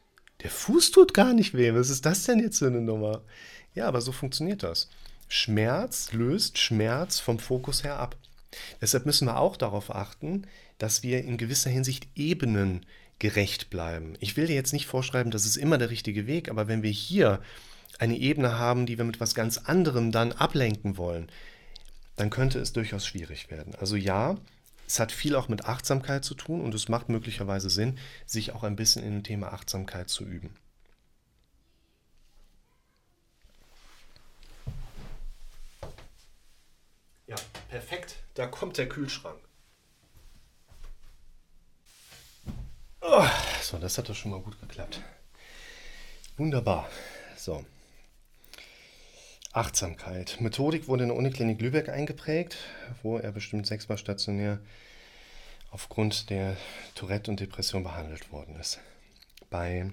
Der 0.42 0.50
Fuß 0.50 0.92
tut 0.92 1.14
gar 1.14 1.34
nicht 1.34 1.54
weh. 1.54 1.74
Was 1.74 1.90
ist 1.90 2.06
das 2.06 2.24
denn 2.24 2.38
jetzt 2.38 2.58
für 2.58 2.68
eine 2.68 2.80
Nummer? 2.80 3.22
Ja, 3.74 3.86
aber 3.88 4.00
so 4.00 4.12
funktioniert 4.12 4.62
das. 4.62 4.88
Schmerz 5.28 6.12
löst 6.12 6.58
Schmerz 6.58 7.18
vom 7.18 7.38
Fokus 7.38 7.84
her 7.84 7.98
ab. 7.98 8.16
Deshalb 8.80 9.04
müssen 9.04 9.26
wir 9.26 9.38
auch 9.38 9.56
darauf 9.56 9.94
achten, 9.94 10.46
dass 10.78 11.02
wir 11.02 11.22
in 11.24 11.36
gewisser 11.36 11.70
Hinsicht 11.70 12.08
Ebenen 12.14 12.86
gerecht 13.18 13.68
bleiben. 13.68 14.14
Ich 14.20 14.36
will 14.36 14.46
dir 14.46 14.54
jetzt 14.54 14.72
nicht 14.72 14.86
vorschreiben, 14.86 15.30
das 15.30 15.44
ist 15.44 15.56
immer 15.56 15.76
der 15.76 15.90
richtige 15.90 16.26
Weg, 16.26 16.48
aber 16.48 16.68
wenn 16.68 16.82
wir 16.82 16.90
hier 16.90 17.42
eine 17.98 18.16
Ebene 18.16 18.58
haben, 18.58 18.86
die 18.86 18.96
wir 18.96 19.04
mit 19.04 19.20
was 19.20 19.34
ganz 19.34 19.58
anderem 19.58 20.12
dann 20.12 20.32
ablenken 20.32 20.96
wollen, 20.96 21.28
dann 22.18 22.31
könnte 22.31 22.59
es 22.59 22.72
durchaus 22.72 23.07
schwierig 23.07 23.50
werden. 23.50 23.74
Also 23.76 23.94
ja, 23.96 24.37
es 24.87 24.98
hat 24.98 25.12
viel 25.12 25.37
auch 25.37 25.48
mit 25.48 25.66
Achtsamkeit 25.66 26.24
zu 26.24 26.35
tun 26.35 26.62
und 26.62 26.74
es 26.74 26.88
macht 26.88 27.09
möglicherweise 27.09 27.70
Sinn, 27.70 27.98
sich 28.26 28.52
auch 28.52 28.64
ein 28.64 28.74
bisschen 28.74 29.04
in 29.04 29.12
dem 29.12 29.22
Thema 29.22 29.52
Achtsamkeit 29.52 30.09
zu 30.09 30.24
üben. 30.24 30.54
Ja, 37.28 37.37
perfekt. 37.68 38.16
Da 38.35 38.46
kommt 38.46 38.78
der 38.78 38.88
Kühlschrank. 38.88 39.38
Oh, 43.00 43.26
so, 43.62 43.78
das 43.78 43.96
hat 43.96 44.09
doch 44.09 44.14
schon 44.16 44.33
mal 44.33 44.40
gut 44.40 44.61
geklappt. 44.61 45.00
Wunderbar. 46.37 46.88
So, 47.37 47.64
Achtsamkeit. 49.52 50.40
Methodik 50.40 50.88
wurde 50.88 51.04
in 51.04 51.08
der 51.08 51.16
Uniklinik 51.16 51.61
Lübeck 51.61 51.88
eingeprägt, 51.88 52.56
wo 53.02 53.18
er 53.18 53.32
bestimmt 53.32 53.66
sechsmal 53.66 53.98
stationär 53.98 54.61
aufgrund 55.70 56.30
der 56.30 56.56
Tourette 56.94 57.30
und 57.30 57.40
Depression 57.40 57.82
behandelt 57.82 58.30
worden 58.30 58.56
ist. 58.56 58.78
Bei 59.50 59.90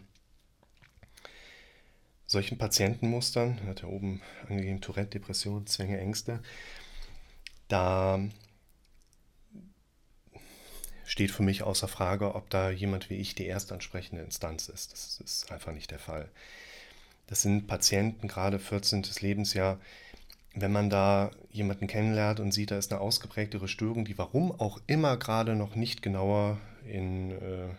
solchen 2.28 2.58
Patientenmustern, 2.58 3.62
hat 3.68 3.84
er 3.84 3.90
oben 3.90 4.22
angegeben, 4.50 4.82
Tourette, 4.82 5.20
Depression, 5.20 5.68
Zwänge, 5.68 6.00
Ängste, 6.00 6.42
da 7.68 8.20
steht 11.06 11.32
für 11.32 11.44
mich 11.44 11.64
außer 11.64 11.88
Frage, 11.88 12.36
ob 12.36 12.50
da 12.50 12.70
jemand 12.70 13.10
wie 13.10 13.16
ich 13.16 13.36
die 13.36 13.46
erste 13.46 13.74
ansprechende 13.74 14.24
Instanz 14.24 14.70
ist. 14.70 14.92
Das 14.92 15.20
ist 15.20 15.52
einfach 15.52 15.72
nicht 15.72 15.92
der 15.92 16.00
Fall. 16.00 16.30
Das 17.28 17.42
sind 17.42 17.68
Patienten, 17.68 18.28
gerade 18.28 18.60
14. 18.60 19.04
Lebensjahr. 19.20 19.80
Wenn 20.54 20.72
man 20.72 20.90
da 20.90 21.32
jemanden 21.52 21.88
kennenlernt 21.88 22.40
und 22.40 22.54
sieht, 22.54 22.72
da 22.72 22.78
ist 22.78 22.92
eine 22.92 23.02
ausgeprägtere 23.02 23.68
Störung, 23.68 24.06
die 24.06 24.18
warum 24.18 24.58
auch 24.58 24.80
immer 24.88 25.18
gerade 25.18 25.56
noch 25.56 25.76
nicht 25.76 26.02
genauer 26.02 26.58
in 26.88 27.32
äh, 27.32 27.70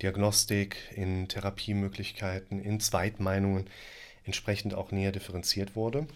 Diagnostik, 0.00 0.76
in 0.94 1.28
Therapiemöglichkeiten, 1.28 2.60
in 2.60 2.80
Zweitmeinungen 2.80 3.68
entsprechend 4.24 4.74
auch 4.74 4.92
näher 4.92 5.12
differenziert 5.12 5.74
wurde. 5.74 6.06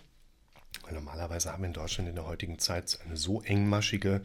Weil 0.83 0.95
normalerweise 0.95 1.53
haben 1.53 1.63
wir 1.63 1.69
in 1.69 1.75
Deutschland 1.75 2.09
in 2.09 2.15
der 2.15 2.27
heutigen 2.27 2.59
Zeit 2.59 2.99
eine 3.05 3.17
so 3.17 3.43
engmaschige 3.43 4.23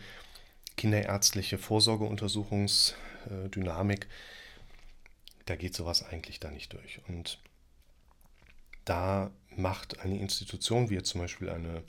kinderärztliche 0.80 1.58
Vorsorgeuntersuchungsdynamik, 1.58 4.08
da 5.46 5.58
geht 5.58 5.76
sowas 5.76 6.04
eigentlich 6.04 6.40
da 6.40 6.52
nicht 6.52 6.72
durch. 6.72 7.02
Und 7.08 7.42
da 8.86 9.32
macht 9.56 10.00
eine 10.00 10.18
Institution, 10.20 10.90
wie 10.90 10.96
jetzt 10.96 11.10
zum 11.10 11.22
Beispiel 11.22 11.50
eine 11.50 11.84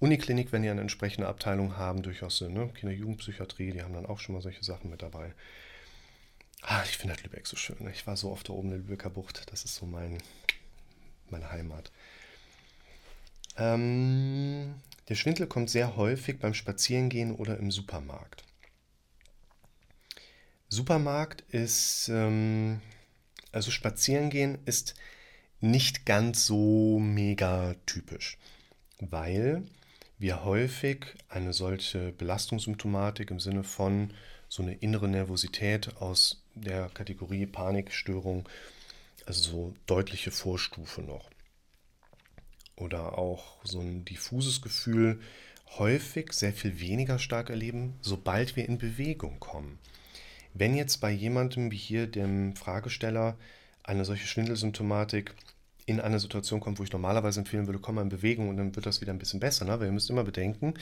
Uniklinik, 0.00 0.52
wenn 0.52 0.62
die 0.62 0.68
eine 0.68 0.80
entsprechende 0.80 1.28
Abteilung 1.28 1.76
haben, 1.76 2.02
durchaus 2.02 2.38
Sinn. 2.38 2.52
Ne? 2.52 2.68
Kinder-Jugendpsychiatrie, 2.68 3.72
die 3.72 3.82
haben 3.82 3.94
dann 3.94 4.06
auch 4.06 4.18
schon 4.18 4.34
mal 4.34 4.42
solche 4.42 4.62
Sachen 4.62 4.90
mit 4.90 5.02
dabei. 5.02 5.32
Ah, 6.62 6.82
ich 6.84 6.96
finde 6.96 7.14
das 7.14 7.22
Lübeck 7.22 7.46
so 7.46 7.56
schön. 7.56 7.76
Ne? 7.80 7.90
Ich 7.90 8.06
war 8.06 8.16
so 8.16 8.30
oft 8.30 8.48
da 8.48 8.52
oben 8.52 8.68
in 8.68 8.70
der 8.70 8.78
Lübecker 8.80 9.10
Bucht. 9.10 9.50
Das 9.50 9.64
ist 9.64 9.76
so 9.76 9.86
mein, 9.86 10.18
meine 11.30 11.50
Heimat. 11.50 11.90
Ähm, 13.56 14.74
der 15.08 15.14
Schwindel 15.14 15.46
kommt 15.46 15.70
sehr 15.70 15.96
häufig 15.96 16.38
beim 16.38 16.54
Spazierengehen 16.54 17.34
oder 17.34 17.58
im 17.58 17.70
Supermarkt. 17.70 18.44
Supermarkt 20.68 21.42
ist, 21.52 22.08
ähm, 22.08 22.80
also 23.52 23.70
Spazierengehen 23.70 24.58
ist 24.64 24.94
nicht 25.64 26.04
ganz 26.04 26.46
so 26.46 26.98
mega 26.98 27.74
typisch, 27.86 28.38
weil 29.00 29.64
wir 30.18 30.44
häufig 30.44 31.06
eine 31.28 31.52
solche 31.52 32.12
Belastungssymptomatik 32.12 33.30
im 33.30 33.40
Sinne 33.40 33.64
von 33.64 34.12
so 34.48 34.62
eine 34.62 34.74
innere 34.74 35.08
Nervosität 35.08 35.96
aus 35.96 36.44
der 36.54 36.90
Kategorie 36.90 37.46
Panikstörung, 37.46 38.48
also 39.26 39.42
so 39.42 39.74
deutliche 39.86 40.30
Vorstufe 40.30 41.02
noch. 41.02 41.30
Oder 42.76 43.18
auch 43.18 43.64
so 43.64 43.80
ein 43.80 44.04
diffuses 44.04 44.60
Gefühl, 44.60 45.20
häufig 45.78 46.32
sehr 46.32 46.52
viel 46.52 46.78
weniger 46.78 47.18
stark 47.18 47.48
erleben, 47.50 47.94
sobald 48.02 48.54
wir 48.54 48.68
in 48.68 48.78
Bewegung 48.78 49.40
kommen. 49.40 49.78
Wenn 50.52 50.74
jetzt 50.76 50.98
bei 50.98 51.10
jemandem 51.10 51.70
wie 51.70 51.76
hier 51.76 52.06
dem 52.06 52.54
Fragesteller 52.54 53.36
eine 53.82 54.04
solche 54.04 54.26
Schwindelsymptomatik 54.26 55.34
in 55.86 56.00
eine 56.00 56.18
Situation 56.18 56.60
kommt, 56.60 56.78
wo 56.78 56.84
ich 56.84 56.92
normalerweise 56.92 57.40
empfehlen 57.40 57.66
würde, 57.66 57.78
komm 57.78 57.96
mal 57.96 58.02
in 58.02 58.08
Bewegung 58.08 58.48
und 58.48 58.56
dann 58.56 58.74
wird 58.74 58.86
das 58.86 59.00
wieder 59.00 59.12
ein 59.12 59.18
bisschen 59.18 59.40
besser. 59.40 59.64
Ne? 59.64 59.78
Weil 59.78 59.86
ihr 59.86 59.92
müsst 59.92 60.10
immer 60.10 60.24
bedenken, 60.24 60.74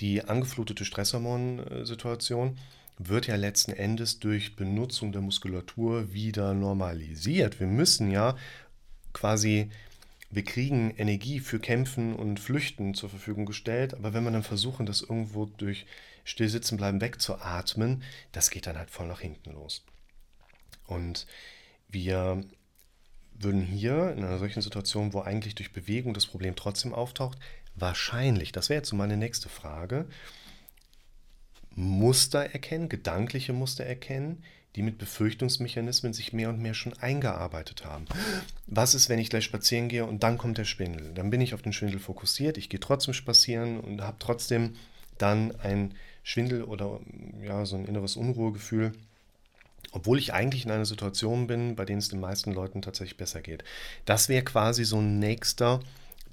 die 0.00 0.24
angeflutete 0.24 0.84
Stresshormonsituation 0.84 2.56
wird 2.98 3.26
ja 3.26 3.36
letzten 3.36 3.72
Endes 3.72 4.18
durch 4.18 4.56
Benutzung 4.56 5.12
der 5.12 5.20
Muskulatur 5.20 6.12
wieder 6.12 6.54
normalisiert. 6.54 7.60
Wir 7.60 7.66
müssen 7.66 8.10
ja 8.10 8.36
quasi, 9.12 9.70
wir 10.30 10.44
kriegen 10.44 10.92
Energie 10.96 11.40
für 11.40 11.60
Kämpfen 11.60 12.14
und 12.14 12.40
Flüchten 12.40 12.94
zur 12.94 13.10
Verfügung 13.10 13.44
gestellt, 13.44 13.92
aber 13.92 14.14
wenn 14.14 14.24
wir 14.24 14.30
dann 14.30 14.42
versuchen, 14.42 14.86
das 14.86 15.02
irgendwo 15.02 15.44
durch 15.44 15.84
Stillsitzenbleiben 16.24 17.02
wegzuatmen, 17.02 18.02
das 18.32 18.50
geht 18.50 18.66
dann 18.66 18.78
halt 18.78 18.90
voll 18.90 19.06
nach 19.06 19.20
hinten 19.20 19.52
los. 19.52 19.84
Und 20.86 21.26
wir 21.88 22.42
würden 23.38 23.62
hier 23.62 24.12
in 24.12 24.24
einer 24.24 24.38
solchen 24.38 24.62
Situation, 24.62 25.12
wo 25.12 25.20
eigentlich 25.20 25.54
durch 25.54 25.72
Bewegung 25.72 26.14
das 26.14 26.26
Problem 26.26 26.56
trotzdem 26.56 26.92
auftaucht, 26.92 27.38
wahrscheinlich, 27.74 28.52
das 28.52 28.68
wäre 28.68 28.78
jetzt 28.78 28.88
so 28.88 28.96
meine 28.96 29.16
nächste 29.16 29.48
Frage, 29.48 30.06
Muster 31.74 32.40
erkennen, 32.40 32.88
gedankliche 32.88 33.52
Muster 33.52 33.84
erkennen, 33.84 34.42
die 34.76 34.82
mit 34.82 34.98
Befürchtungsmechanismen 34.98 36.12
sich 36.12 36.32
mehr 36.32 36.50
und 36.50 36.60
mehr 36.60 36.74
schon 36.74 36.92
eingearbeitet 36.94 37.84
haben. 37.84 38.06
Was 38.66 38.94
ist, 38.94 39.08
wenn 39.08 39.18
ich 39.18 39.30
gleich 39.30 39.44
spazieren 39.44 39.88
gehe 39.88 40.04
und 40.04 40.22
dann 40.22 40.38
kommt 40.38 40.58
der 40.58 40.64
Schwindel? 40.64 41.12
Dann 41.14 41.30
bin 41.30 41.40
ich 41.40 41.54
auf 41.54 41.62
den 41.62 41.72
Schwindel 41.72 41.98
fokussiert, 41.98 42.58
ich 42.58 42.68
gehe 42.68 42.80
trotzdem 42.80 43.14
spazieren 43.14 43.80
und 43.80 44.02
habe 44.02 44.16
trotzdem 44.18 44.76
dann 45.18 45.54
ein 45.56 45.94
Schwindel 46.22 46.64
oder 46.64 47.00
ja, 47.42 47.64
so 47.64 47.76
ein 47.76 47.86
inneres 47.86 48.16
Unruhegefühl 48.16 48.92
obwohl 49.96 50.18
ich 50.18 50.34
eigentlich 50.34 50.66
in 50.66 50.70
einer 50.70 50.84
Situation 50.84 51.46
bin, 51.46 51.74
bei 51.74 51.86
der 51.86 51.96
es 51.96 52.10
den 52.10 52.20
meisten 52.20 52.52
Leuten 52.52 52.82
tatsächlich 52.82 53.16
besser 53.16 53.40
geht. 53.40 53.64
Das 54.04 54.28
wäre 54.28 54.44
quasi 54.44 54.84
so 54.84 54.98
ein 54.98 55.18
nächster 55.18 55.80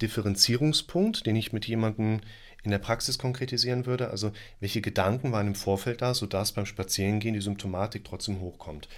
Differenzierungspunkt, 0.02 1.26
den 1.26 1.38
ich 1.38 1.54
mit 1.54 1.66
jemandem 1.66 2.20
in 2.64 2.72
der 2.72 2.80
Praxis 2.80 3.18
konkretisieren 3.18 3.86
würde. 3.86 4.10
Also 4.10 4.34
welche 4.60 4.82
Gedanken 4.82 5.32
waren 5.32 5.48
im 5.48 5.56
Vorfeld 5.56 6.02
da, 6.02 6.14
sodass 6.14 6.52
beim 6.52 6.66
Spazierengehen 6.66 7.36
die 7.36 7.42
Symptomatik 7.42 8.04
trotzdem 8.04 8.42
hochkommt. 8.42 8.90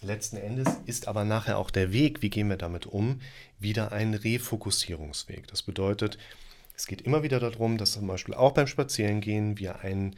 Letzten 0.00 0.36
Endes 0.36 0.68
ist 0.86 1.08
aber 1.08 1.24
nachher 1.24 1.58
auch 1.58 1.72
der 1.72 1.92
Weg, 1.92 2.22
wie 2.22 2.30
gehen 2.30 2.48
wir 2.48 2.56
damit 2.56 2.86
um, 2.86 3.20
wieder 3.58 3.90
ein 3.90 4.14
Refokussierungsweg. 4.14 5.48
Das 5.48 5.62
bedeutet, 5.62 6.18
es 6.76 6.86
geht 6.86 7.02
immer 7.02 7.24
wieder 7.24 7.40
darum, 7.40 7.78
dass 7.78 7.94
zum 7.94 8.06
Beispiel 8.06 8.34
auch 8.34 8.52
beim 8.52 8.68
Spazierengehen 8.68 9.58
wir 9.58 9.80
einen 9.80 10.14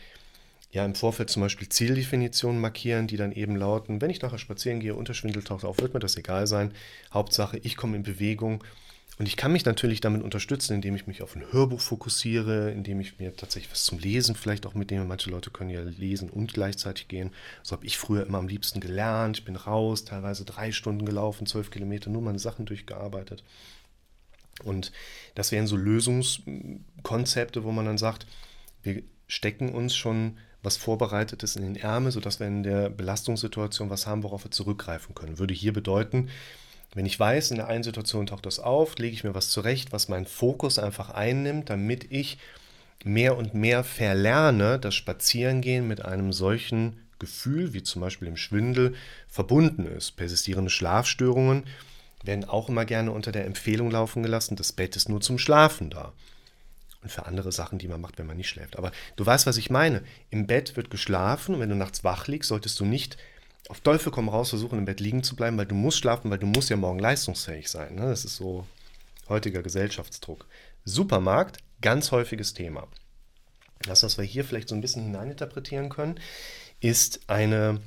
ja 0.77 0.85
im 0.85 0.95
Vorfeld 0.95 1.31
zum 1.31 1.41
Beispiel 1.41 1.69
Zieldefinitionen 1.69 2.61
markieren, 2.61 3.07
die 3.07 3.17
dann 3.17 3.33
eben 3.33 3.57
lauten, 3.57 4.03
wenn 4.03 4.11
ich 4.11 4.21
nachher 4.21 4.39
spazieren 4.39 4.79
gehe, 4.79 4.95
Unterschwindel 4.95 5.43
taucht 5.43 5.65
auf, 5.65 5.79
wird 5.81 5.95
mir 5.95 6.01
das 6.01 6.19
egal 6.19 6.47
sein. 6.47 6.73
Hauptsache, 7.13 7.59
ich 7.63 7.77
komme 7.77 7.97
in 7.97 8.03
Bewegung. 8.03 8.63
Und 9.19 9.27
ich 9.27 9.39
kann 9.39 9.53
mich 9.53 9.65
natürlich 9.65 10.03
damit 10.03 10.23
unterstützen, 10.23 10.75
indem 10.75 10.95
ich 10.95 11.07
mich 11.07 11.23
auf 11.23 11.35
ein 11.35 11.51
Hörbuch 11.51 11.81
fokussiere, 11.81 12.71
indem 12.71 13.01
ich 13.01 13.19
mir 13.19 13.35
tatsächlich 13.35 13.73
was 13.73 13.87
zum 13.87 13.99
Lesen 13.99 14.35
vielleicht 14.37 14.67
auch 14.67 14.75
mitnehme. 14.75 15.07
Manche 15.07 15.31
Leute 15.31 15.51
können 15.51 15.71
ja 15.71 15.81
lesen 15.81 16.29
und 16.29 16.53
gleichzeitig 16.53 17.09
gehen. 17.09 17.31
So 17.63 17.75
habe 17.75 17.87
ich 17.87 17.97
früher 17.97 18.27
immer 18.27 18.37
am 18.37 18.49
liebsten 18.49 18.81
gelernt. 18.81 19.39
Ich 19.39 19.45
bin 19.47 19.57
raus, 19.57 20.05
teilweise 20.05 20.45
drei 20.45 20.71
Stunden 20.73 21.07
gelaufen, 21.07 21.47
zwölf 21.47 21.71
Kilometer, 21.71 22.11
nur 22.11 22.21
meine 22.21 22.39
Sachen 22.39 22.67
durchgearbeitet. 22.67 23.43
Und 24.63 24.93
das 25.35 25.51
wären 25.51 25.67
so 25.67 25.79
Lösungskonzepte, 25.79 27.65
wo 27.65 27.73
man 27.73 27.87
dann 27.87 27.99
sagt, 27.99 28.27
wir 28.83 29.03
stecken 29.27 29.75
uns 29.75 29.97
schon 29.97 30.37
was 30.67 30.77
Vorbereitetes 30.77 31.55
in 31.55 31.63
den 31.63 31.77
Ärmel, 31.77 32.11
sodass 32.11 32.41
wir 32.41 32.49
in 32.49 32.65
der 32.65 32.91
Belastungssituation 32.91 33.89
was 33.89 34.09
haben, 34.09 34.25
worauf 34.25 34.45
wir 34.45 34.51
zurückgreifen 34.51 35.15
können. 35.15 35.39
Würde 35.39 35.55
hier 35.55 35.73
bedeuten, 35.73 36.29
wenn 36.93 37.07
ich 37.07 37.19
weiß, 37.19 37.53
in 37.53 37.59
der 37.59 37.69
einen 37.69 37.85
Situation 37.85 38.27
taucht 38.27 38.47
das 38.47 38.59
auf, 38.59 38.99
lege 38.99 39.15
ich 39.15 39.23
mir 39.23 39.35
was 39.35 39.51
zurecht, 39.51 39.93
was 39.93 40.09
meinen 40.09 40.27
Fokus 40.27 40.81
einfach 40.81 41.11
einnimmt, 41.11 41.71
damit 41.71 42.11
ich 42.11 42.39
mehr 43.05 43.37
und 43.37 43.55
mehr 43.55 43.85
verlerne, 43.85 44.81
dass 44.81 44.97
Spazierengehen 44.97 45.87
mit 45.87 46.05
einem 46.05 46.33
solchen 46.33 47.01
Gefühl, 47.21 47.73
wie 47.73 47.85
zum 47.85 48.03
Beispiel 48.03 48.27
im 48.27 48.37
Schwindel, 48.37 48.95
verbunden 49.29 49.87
ist. 49.87 50.17
Persistierende 50.17 50.71
Schlafstörungen 50.71 51.63
werden 52.25 52.45
auch 52.45 52.69
immer 52.69 52.85
gerne 52.85 53.13
unter 53.13 53.31
der 53.31 53.47
Empfehlung 53.47 53.93
laufen 53.93 54.25
gelassen, 54.25 54.57
das 54.57 54.73
Bett 54.73 54.97
ist 54.97 55.09
nur 55.09 55.21
zum 55.21 55.39
Schlafen 55.39 55.91
da 55.91 56.13
und 57.07 57.13
für 57.13 57.27
andere 57.27 57.53
Sachen, 57.53 57.79
die 57.79 57.87
man 57.87 58.01
macht, 58.01 58.19
wenn 58.19 58.27
man 58.27 58.37
nicht 58.37 58.49
schläft. 58.49 58.77
Aber 58.77 58.91
du 59.15 59.25
weißt, 59.25 59.47
was 59.47 59.57
ich 59.57 59.71
meine. 59.71 60.03
Im 60.31 60.47
Bett 60.47 60.77
wird 60.77 60.91
geschlafen 60.91 61.55
und 61.55 61.61
wenn 61.61 61.69
du 61.69 61.77
nachts 61.77 62.03
wach 62.03 62.27
liegst, 62.27 62.49
solltest 62.49 62.81
du 62.81 62.85
nicht 62.85 63.17
auf 63.69 63.81
Teufel 63.81 64.13
komm 64.13 64.29
raus 64.29 64.51
versuchen, 64.51 64.79
im 64.79 64.85
Bett 64.85 65.01
liegen 65.01 65.23
zu 65.23 65.37
bleiben, 65.37 65.57
weil 65.59 65.67
du 65.67 65.75
musst 65.75 65.99
schlafen, 65.99 66.31
weil 66.31 66.39
du 66.39 66.47
musst 66.47 66.71
ja 66.71 66.77
morgen 66.77 66.99
leistungsfähig 66.99 67.69
sein. 67.69 67.95
Ne? 67.95 68.03
Das 68.03 68.25
ist 68.25 68.37
so 68.37 68.67
heutiger 69.29 69.63
Gesellschaftsdruck. 69.63 70.47
Supermarkt, 70.85 71.59
ganz 71.81 72.11
häufiges 72.13 72.55
Thema. 72.55 72.87
Das, 73.81 74.03
was 74.03 74.19
wir 74.19 74.25
hier 74.25 74.45
vielleicht 74.45 74.69
so 74.69 74.75
ein 74.75 74.81
bisschen 74.81 75.05
hineininterpretieren 75.05 75.89
können, 75.89 76.19
ist 76.81 77.21
eine 77.29 77.81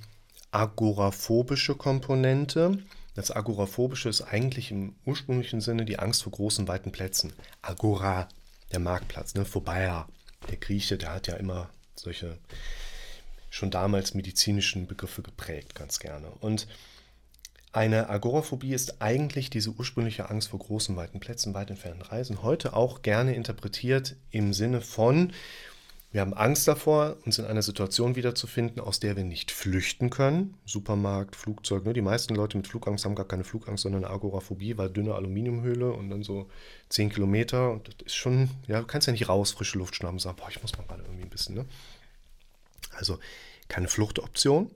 agoraphobische 0.51 1.75
Komponente. 1.75 2.79
Das 3.15 3.35
Agoraphobische 3.35 4.09
ist 4.09 4.21
eigentlich 4.21 4.71
im 4.71 4.95
ursprünglichen 5.05 5.61
Sinne 5.61 5.85
die 5.85 5.99
Angst 5.99 6.23
vor 6.23 6.31
großen, 6.31 6.67
weiten 6.67 6.91
Plätzen. 6.91 7.33
Agora, 7.61 8.29
der 8.71 8.79
Marktplatz, 8.79 9.35
ne? 9.35 9.45
Vorbei, 9.45 10.05
der 10.49 10.57
Grieche, 10.57 10.97
der 10.97 11.13
hat 11.13 11.27
ja 11.27 11.35
immer 11.35 11.69
solche 11.95 12.37
schon 13.49 13.71
damals 13.71 14.13
medizinischen 14.13 14.87
Begriffe 14.87 15.21
geprägt, 15.21 15.75
ganz 15.75 15.99
gerne. 15.99 16.29
Und 16.39 16.67
eine 17.71 18.09
Agoraphobie 18.09 18.73
ist 18.73 19.01
eigentlich 19.01 19.49
diese 19.49 19.71
ursprüngliche 19.71 20.29
Angst 20.29 20.49
vor 20.49 20.59
großen, 20.59 20.95
weiten 20.95 21.19
Plätzen, 21.19 21.53
weit 21.53 21.69
entfernten 21.69 22.01
Reisen, 22.01 22.41
heute 22.41 22.73
auch 22.73 23.03
gerne 23.03 23.35
interpretiert 23.35 24.15
im 24.31 24.53
Sinne 24.53 24.81
von, 24.81 25.33
wir 26.11 26.21
haben 26.21 26.33
Angst 26.33 26.67
davor, 26.67 27.17
uns 27.25 27.37
in 27.37 27.45
einer 27.45 27.61
Situation 27.61 28.15
wiederzufinden, 28.15 28.79
aus 28.81 28.99
der 28.99 29.15
wir 29.15 29.23
nicht 29.23 29.51
flüchten 29.51 30.09
können. 30.09 30.55
Supermarkt, 30.65 31.35
Flugzeug. 31.35 31.85
Ne? 31.85 31.93
Die 31.93 32.01
meisten 32.01 32.33
Leute 32.33 32.57
mit 32.57 32.67
Flugangst 32.67 33.05
haben 33.05 33.13
gar 33.13 33.27
keine 33.27 33.43
Flugangst, 33.43 33.83
sondern 33.83 34.05
Agoraphobie, 34.05 34.75
weil 34.75 34.89
dünne 34.89 35.13
Aluminiumhöhle 35.13 35.91
und 35.91 36.09
dann 36.09 36.23
so 36.23 36.49
10 36.89 37.11
Kilometer. 37.11 37.71
Und 37.71 37.89
das 37.89 38.07
ist 38.07 38.15
schon, 38.15 38.49
ja, 38.65 38.79
du 38.79 38.87
kannst 38.87 39.05
ja 39.05 39.11
nicht 39.11 39.29
raus, 39.29 39.51
frische 39.51 39.77
Luft 39.77 39.95
schnappen 39.95 40.15
und 40.15 40.21
sagen, 40.21 40.37
boah, 40.37 40.49
ich 40.49 40.61
muss 40.63 40.75
mal 40.75 40.85
gerade 40.85 41.03
irgendwie 41.03 41.23
ein 41.23 41.29
bisschen. 41.29 41.53
Ne? 41.53 41.65
Also 42.95 43.19
keine 43.67 43.87
Fluchtoption. 43.87 44.71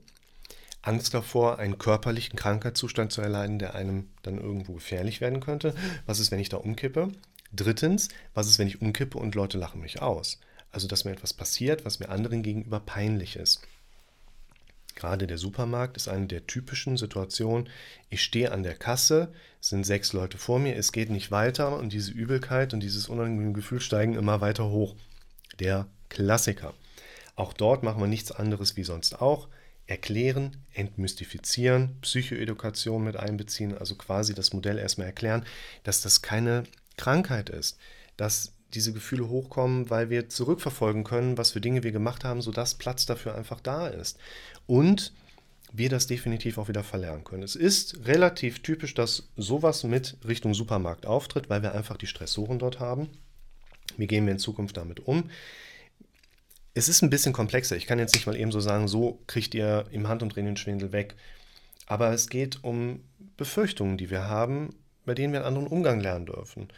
Angst 0.82 1.14
davor, 1.14 1.58
einen 1.58 1.78
körperlichen 1.78 2.38
Krankheitszustand 2.38 3.10
zu 3.10 3.22
erleiden, 3.22 3.58
der 3.58 3.74
einem 3.74 4.08
dann 4.22 4.38
irgendwo 4.38 4.74
gefährlich 4.74 5.20
werden 5.20 5.40
könnte. 5.40 5.74
Was 6.06 6.20
ist, 6.20 6.30
wenn 6.30 6.38
ich 6.38 6.50
da 6.50 6.58
umkippe? 6.58 7.08
Drittens, 7.52 8.08
was 8.34 8.46
ist, 8.46 8.60
wenn 8.60 8.68
ich 8.68 8.82
umkippe 8.82 9.18
und 9.18 9.34
Leute 9.34 9.58
lachen 9.58 9.80
mich 9.80 10.00
aus? 10.00 10.38
Also, 10.74 10.88
dass 10.88 11.04
mir 11.04 11.12
etwas 11.12 11.32
passiert, 11.32 11.84
was 11.84 12.00
mir 12.00 12.08
anderen 12.08 12.42
gegenüber 12.42 12.80
peinlich 12.80 13.36
ist. 13.36 13.62
Gerade 14.96 15.28
der 15.28 15.38
Supermarkt 15.38 15.96
ist 15.96 16.08
eine 16.08 16.26
der 16.26 16.48
typischen 16.48 16.96
Situationen. 16.96 17.68
Ich 18.10 18.24
stehe 18.24 18.50
an 18.50 18.64
der 18.64 18.74
Kasse, 18.74 19.32
sind 19.60 19.86
sechs 19.86 20.12
Leute 20.12 20.36
vor 20.36 20.58
mir, 20.58 20.74
es 20.74 20.90
geht 20.90 21.10
nicht 21.10 21.30
weiter 21.30 21.78
und 21.78 21.92
diese 21.92 22.10
Übelkeit 22.10 22.74
und 22.74 22.80
dieses 22.80 23.08
unangenehme 23.08 23.52
Gefühl 23.52 23.80
steigen 23.80 24.16
immer 24.16 24.40
weiter 24.40 24.68
hoch. 24.68 24.96
Der 25.60 25.86
Klassiker. 26.08 26.74
Auch 27.36 27.52
dort 27.52 27.84
machen 27.84 28.00
wir 28.00 28.08
nichts 28.08 28.32
anderes 28.32 28.76
wie 28.76 28.84
sonst 28.84 29.22
auch. 29.22 29.46
Erklären, 29.86 30.56
entmystifizieren, 30.72 32.00
Psychoedukation 32.00 33.04
mit 33.04 33.16
einbeziehen, 33.16 33.78
also 33.78 33.94
quasi 33.94 34.34
das 34.34 34.52
Modell 34.52 34.78
erstmal 34.78 35.06
erklären, 35.06 35.46
dass 35.84 36.00
das 36.00 36.20
keine 36.20 36.64
Krankheit 36.96 37.48
ist, 37.48 37.78
dass 38.16 38.53
diese 38.74 38.92
Gefühle 38.92 39.28
hochkommen, 39.28 39.90
weil 39.90 40.10
wir 40.10 40.28
zurückverfolgen 40.28 41.04
können, 41.04 41.38
was 41.38 41.52
für 41.52 41.60
Dinge 41.60 41.82
wir 41.82 41.92
gemacht 41.92 42.24
haben, 42.24 42.42
sodass 42.42 42.74
Platz 42.74 43.06
dafür 43.06 43.34
einfach 43.34 43.60
da 43.60 43.88
ist. 43.88 44.18
Und 44.66 45.12
wir 45.72 45.88
das 45.88 46.06
definitiv 46.06 46.58
auch 46.58 46.68
wieder 46.68 46.84
verlernen 46.84 47.24
können. 47.24 47.42
Es 47.42 47.56
ist 47.56 48.06
relativ 48.06 48.62
typisch, 48.62 48.94
dass 48.94 49.28
sowas 49.36 49.82
mit 49.82 50.16
Richtung 50.26 50.54
Supermarkt 50.54 51.04
auftritt, 51.04 51.50
weil 51.50 51.62
wir 51.62 51.74
einfach 51.74 51.96
die 51.96 52.06
Stressoren 52.06 52.60
dort 52.60 52.78
haben. 52.78 53.08
Wie 53.96 54.06
gehen 54.06 54.24
wir 54.24 54.32
in 54.32 54.38
Zukunft 54.38 54.76
damit 54.76 55.00
um? 55.00 55.30
Es 56.74 56.88
ist 56.88 57.02
ein 57.02 57.10
bisschen 57.10 57.32
komplexer. 57.32 57.76
Ich 57.76 57.86
kann 57.86 57.98
jetzt 57.98 58.14
nicht 58.14 58.26
mal 58.26 58.36
eben 58.36 58.52
so 58.52 58.60
sagen, 58.60 58.86
so 58.86 59.20
kriegt 59.26 59.54
ihr 59.54 59.86
im 59.90 60.06
Handumdrehen 60.06 60.46
den 60.46 60.56
Schwindel 60.56 60.92
weg. 60.92 61.16
Aber 61.86 62.12
es 62.12 62.28
geht 62.28 62.62
um 62.62 63.02
Befürchtungen, 63.36 63.98
die 63.98 64.10
wir 64.10 64.28
haben, 64.28 64.70
bei 65.04 65.14
denen 65.14 65.32
wir 65.32 65.40
einen 65.40 65.48
anderen 65.48 65.66
Umgang 65.66 66.00
lernen 66.00 66.26
dürfen. 66.26 66.68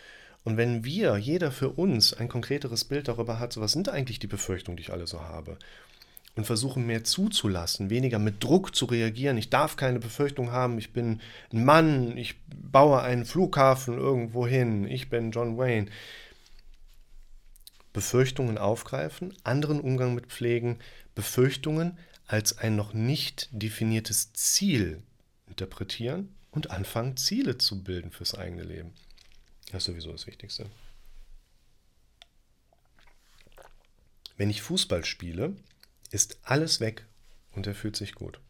Und 0.46 0.56
wenn 0.56 0.84
wir, 0.84 1.16
jeder 1.16 1.50
für 1.50 1.70
uns, 1.70 2.12
ein 2.12 2.28
konkreteres 2.28 2.84
Bild 2.84 3.08
darüber 3.08 3.40
hat, 3.40 3.52
so 3.52 3.60
was 3.60 3.72
sind 3.72 3.88
eigentlich 3.88 4.20
die 4.20 4.28
Befürchtungen, 4.28 4.76
die 4.76 4.84
ich 4.84 4.92
alle 4.92 5.08
so 5.08 5.22
habe, 5.22 5.58
und 6.36 6.46
versuche 6.46 6.78
mehr 6.78 7.02
zuzulassen, 7.02 7.90
weniger 7.90 8.20
mit 8.20 8.44
Druck 8.44 8.72
zu 8.72 8.84
reagieren. 8.84 9.38
Ich 9.38 9.50
darf 9.50 9.74
keine 9.74 9.98
Befürchtung 9.98 10.52
haben, 10.52 10.78
ich 10.78 10.92
bin 10.92 11.20
ein 11.52 11.64
Mann, 11.64 12.16
ich 12.16 12.36
baue 12.46 13.02
einen 13.02 13.24
Flughafen 13.24 13.98
irgendwo 13.98 14.46
hin, 14.46 14.86
ich 14.86 15.10
bin 15.10 15.32
John 15.32 15.58
Wayne. 15.58 15.90
Befürchtungen 17.92 18.56
aufgreifen, 18.56 19.34
anderen 19.42 19.80
Umgang 19.80 20.14
mit 20.14 20.26
pflegen, 20.26 20.78
Befürchtungen 21.16 21.98
als 22.28 22.58
ein 22.58 22.76
noch 22.76 22.94
nicht 22.94 23.48
definiertes 23.50 24.32
Ziel 24.32 25.02
interpretieren 25.48 26.36
und 26.52 26.70
anfangen, 26.70 27.16
Ziele 27.16 27.58
zu 27.58 27.82
bilden 27.82 28.12
fürs 28.12 28.36
eigene 28.36 28.62
Leben. 28.62 28.92
Das 29.76 29.82
ist 29.82 29.88
sowieso 29.88 30.12
das 30.12 30.26
Wichtigste. 30.26 30.70
Wenn 34.38 34.48
ich 34.48 34.62
Fußball 34.62 35.04
spiele, 35.04 35.54
ist 36.10 36.38
alles 36.44 36.80
weg 36.80 37.04
und 37.52 37.66
er 37.66 37.74
fühlt 37.74 37.94
sich 37.94 38.14
gut. 38.14 38.40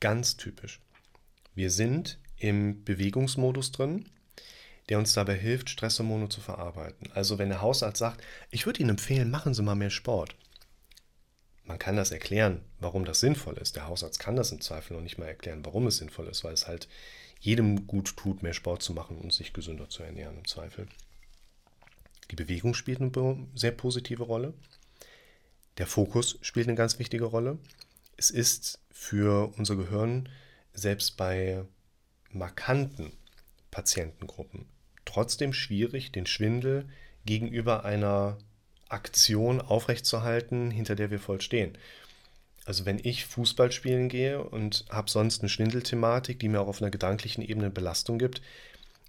Ganz 0.00 0.38
typisch. 0.38 0.80
Wir 1.54 1.70
sind 1.70 2.18
im 2.38 2.82
Bewegungsmodus 2.84 3.70
drin, 3.72 4.08
der 4.88 4.96
uns 4.96 5.12
dabei 5.12 5.34
hilft, 5.34 5.68
Stresshormone 5.68 6.30
zu 6.30 6.40
verarbeiten. 6.40 7.12
Also 7.12 7.36
wenn 7.36 7.50
der 7.50 7.60
Hausarzt 7.60 7.98
sagt, 7.98 8.24
ich 8.50 8.64
würde 8.64 8.80
Ihnen 8.80 8.90
empfehlen, 8.92 9.30
machen 9.30 9.52
Sie 9.52 9.62
mal 9.62 9.74
mehr 9.74 9.90
Sport. 9.90 10.36
Man 11.64 11.78
kann 11.78 11.96
das 11.96 12.12
erklären, 12.12 12.64
warum 12.78 13.04
das 13.04 13.20
sinnvoll 13.20 13.58
ist. 13.58 13.76
Der 13.76 13.88
Hausarzt 13.88 14.18
kann 14.18 14.36
das 14.36 14.52
im 14.52 14.62
Zweifel 14.62 14.94
noch 14.94 15.02
nicht 15.02 15.18
mal 15.18 15.26
erklären, 15.26 15.66
warum 15.66 15.86
es 15.86 15.98
sinnvoll 15.98 16.28
ist, 16.28 16.44
weil 16.44 16.54
es 16.54 16.66
halt 16.66 16.88
jedem 17.40 17.86
gut 17.86 18.16
tut, 18.16 18.42
mehr 18.42 18.52
Sport 18.52 18.82
zu 18.82 18.92
machen 18.92 19.18
und 19.18 19.32
sich 19.32 19.52
gesünder 19.52 19.88
zu 19.88 20.02
ernähren 20.02 20.36
im 20.36 20.46
Zweifel. 20.46 20.86
Die 22.30 22.36
Bewegung 22.36 22.74
spielt 22.74 23.00
eine 23.00 23.46
sehr 23.54 23.72
positive 23.72 24.22
Rolle. 24.22 24.54
Der 25.78 25.86
Fokus 25.86 26.38
spielt 26.42 26.68
eine 26.68 26.76
ganz 26.76 26.98
wichtige 26.98 27.24
Rolle. 27.24 27.58
Es 28.16 28.30
ist 28.30 28.78
für 28.90 29.52
unser 29.56 29.76
Gehirn 29.76 30.28
selbst 30.74 31.16
bei 31.16 31.64
markanten 32.30 33.12
Patientengruppen 33.70 34.66
trotzdem 35.04 35.52
schwierig, 35.52 36.12
den 36.12 36.26
Schwindel 36.26 36.88
gegenüber 37.24 37.84
einer 37.84 38.38
Aktion 38.88 39.60
aufrechtzuerhalten, 39.60 40.70
hinter 40.70 40.94
der 40.94 41.10
wir 41.10 41.20
voll 41.20 41.40
stehen. 41.40 41.76
Also 42.64 42.84
wenn 42.84 43.00
ich 43.02 43.26
Fußball 43.26 43.72
spielen 43.72 44.08
gehe 44.08 44.42
und 44.42 44.84
habe 44.90 45.10
sonst 45.10 45.40
eine 45.40 45.48
Schwindelthematik, 45.48 46.38
die 46.38 46.48
mir 46.48 46.60
auch 46.60 46.68
auf 46.68 46.82
einer 46.82 46.90
gedanklichen 46.90 47.42
Ebene 47.42 47.70
Belastung 47.70 48.18
gibt, 48.18 48.42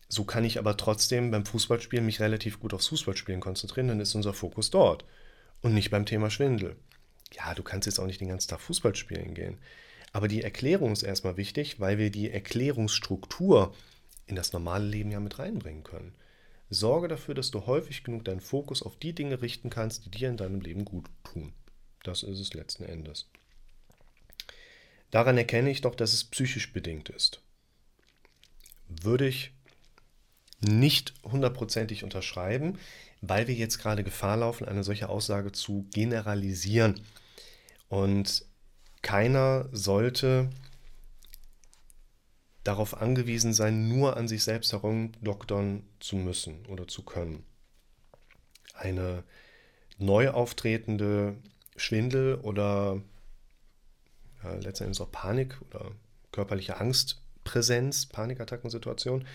so 0.07 0.23
kann 0.23 0.43
ich 0.43 0.59
aber 0.59 0.77
trotzdem 0.77 1.31
beim 1.31 1.45
Fußballspielen 1.45 2.05
mich 2.05 2.19
relativ 2.19 2.59
gut 2.59 2.73
aufs 2.73 2.87
Fußballspielen 2.87 3.41
konzentrieren, 3.41 3.87
dann 3.87 3.99
ist 3.99 4.15
unser 4.15 4.33
Fokus 4.33 4.69
dort 4.69 5.05
und 5.61 5.73
nicht 5.73 5.89
beim 5.89 6.05
Thema 6.05 6.29
Schwindel. 6.29 6.75
Ja, 7.33 7.53
du 7.53 7.63
kannst 7.63 7.85
jetzt 7.85 7.99
auch 7.99 8.05
nicht 8.05 8.19
den 8.19 8.27
ganzen 8.27 8.49
Tag 8.49 8.59
Fußball 8.59 8.95
spielen 8.95 9.33
gehen. 9.33 9.57
Aber 10.11 10.27
die 10.27 10.41
Erklärung 10.41 10.91
ist 10.91 11.03
erstmal 11.03 11.37
wichtig, 11.37 11.79
weil 11.79 11.97
wir 11.97 12.09
die 12.09 12.29
Erklärungsstruktur 12.29 13.73
in 14.25 14.35
das 14.35 14.51
normale 14.51 14.85
Leben 14.85 15.11
ja 15.11 15.19
mit 15.19 15.39
reinbringen 15.39 15.83
können. 15.83 16.13
Sorge 16.69 17.07
dafür, 17.07 17.33
dass 17.33 17.51
du 17.51 17.65
häufig 17.65 18.03
genug 18.03 18.25
deinen 18.25 18.39
Fokus 18.39 18.83
auf 18.83 18.97
die 18.97 19.13
Dinge 19.13 19.41
richten 19.41 19.69
kannst, 19.69 20.05
die 20.05 20.11
dir 20.11 20.29
in 20.29 20.37
deinem 20.37 20.61
Leben 20.61 20.85
gut 20.85 21.05
tun. 21.23 21.53
Das 22.03 22.23
ist 22.23 22.39
es 22.39 22.53
letzten 22.53 22.83
Endes. 22.83 23.29
Daran 25.11 25.37
erkenne 25.37 25.69
ich 25.69 25.81
doch, 25.81 25.95
dass 25.95 26.13
es 26.13 26.23
psychisch 26.23 26.71
bedingt 26.73 27.09
ist. 27.09 27.41
Würde 28.87 29.27
ich 29.27 29.51
nicht 30.61 31.13
hundertprozentig 31.23 32.03
unterschreiben, 32.03 32.79
weil 33.21 33.47
wir 33.47 33.55
jetzt 33.55 33.79
gerade 33.79 34.03
Gefahr 34.03 34.37
laufen, 34.37 34.67
eine 34.67 34.83
solche 34.83 35.09
Aussage 35.09 35.51
zu 35.51 35.85
generalisieren. 35.91 37.01
Und 37.89 38.45
keiner 39.01 39.67
sollte 39.71 40.49
darauf 42.63 43.01
angewiesen 43.01 43.53
sein, 43.53 43.87
nur 43.87 44.17
an 44.17 44.27
sich 44.27 44.43
selbst 44.43 44.71
herumdoktern 44.71 45.83
zu 45.99 46.15
müssen 46.15 46.65
oder 46.67 46.87
zu 46.87 47.03
können. 47.03 47.43
Eine 48.73 49.23
neu 49.97 50.29
auftretende 50.29 51.35
Schwindel 51.75 52.35
oder 52.35 53.01
ja, 54.43 54.53
letztendlich 54.55 55.01
auch 55.01 55.11
Panik 55.11 55.57
oder 55.69 55.91
körperliche 56.31 56.79
Angstpräsenz, 56.79 58.05
Panikattackensituation, 58.05 59.25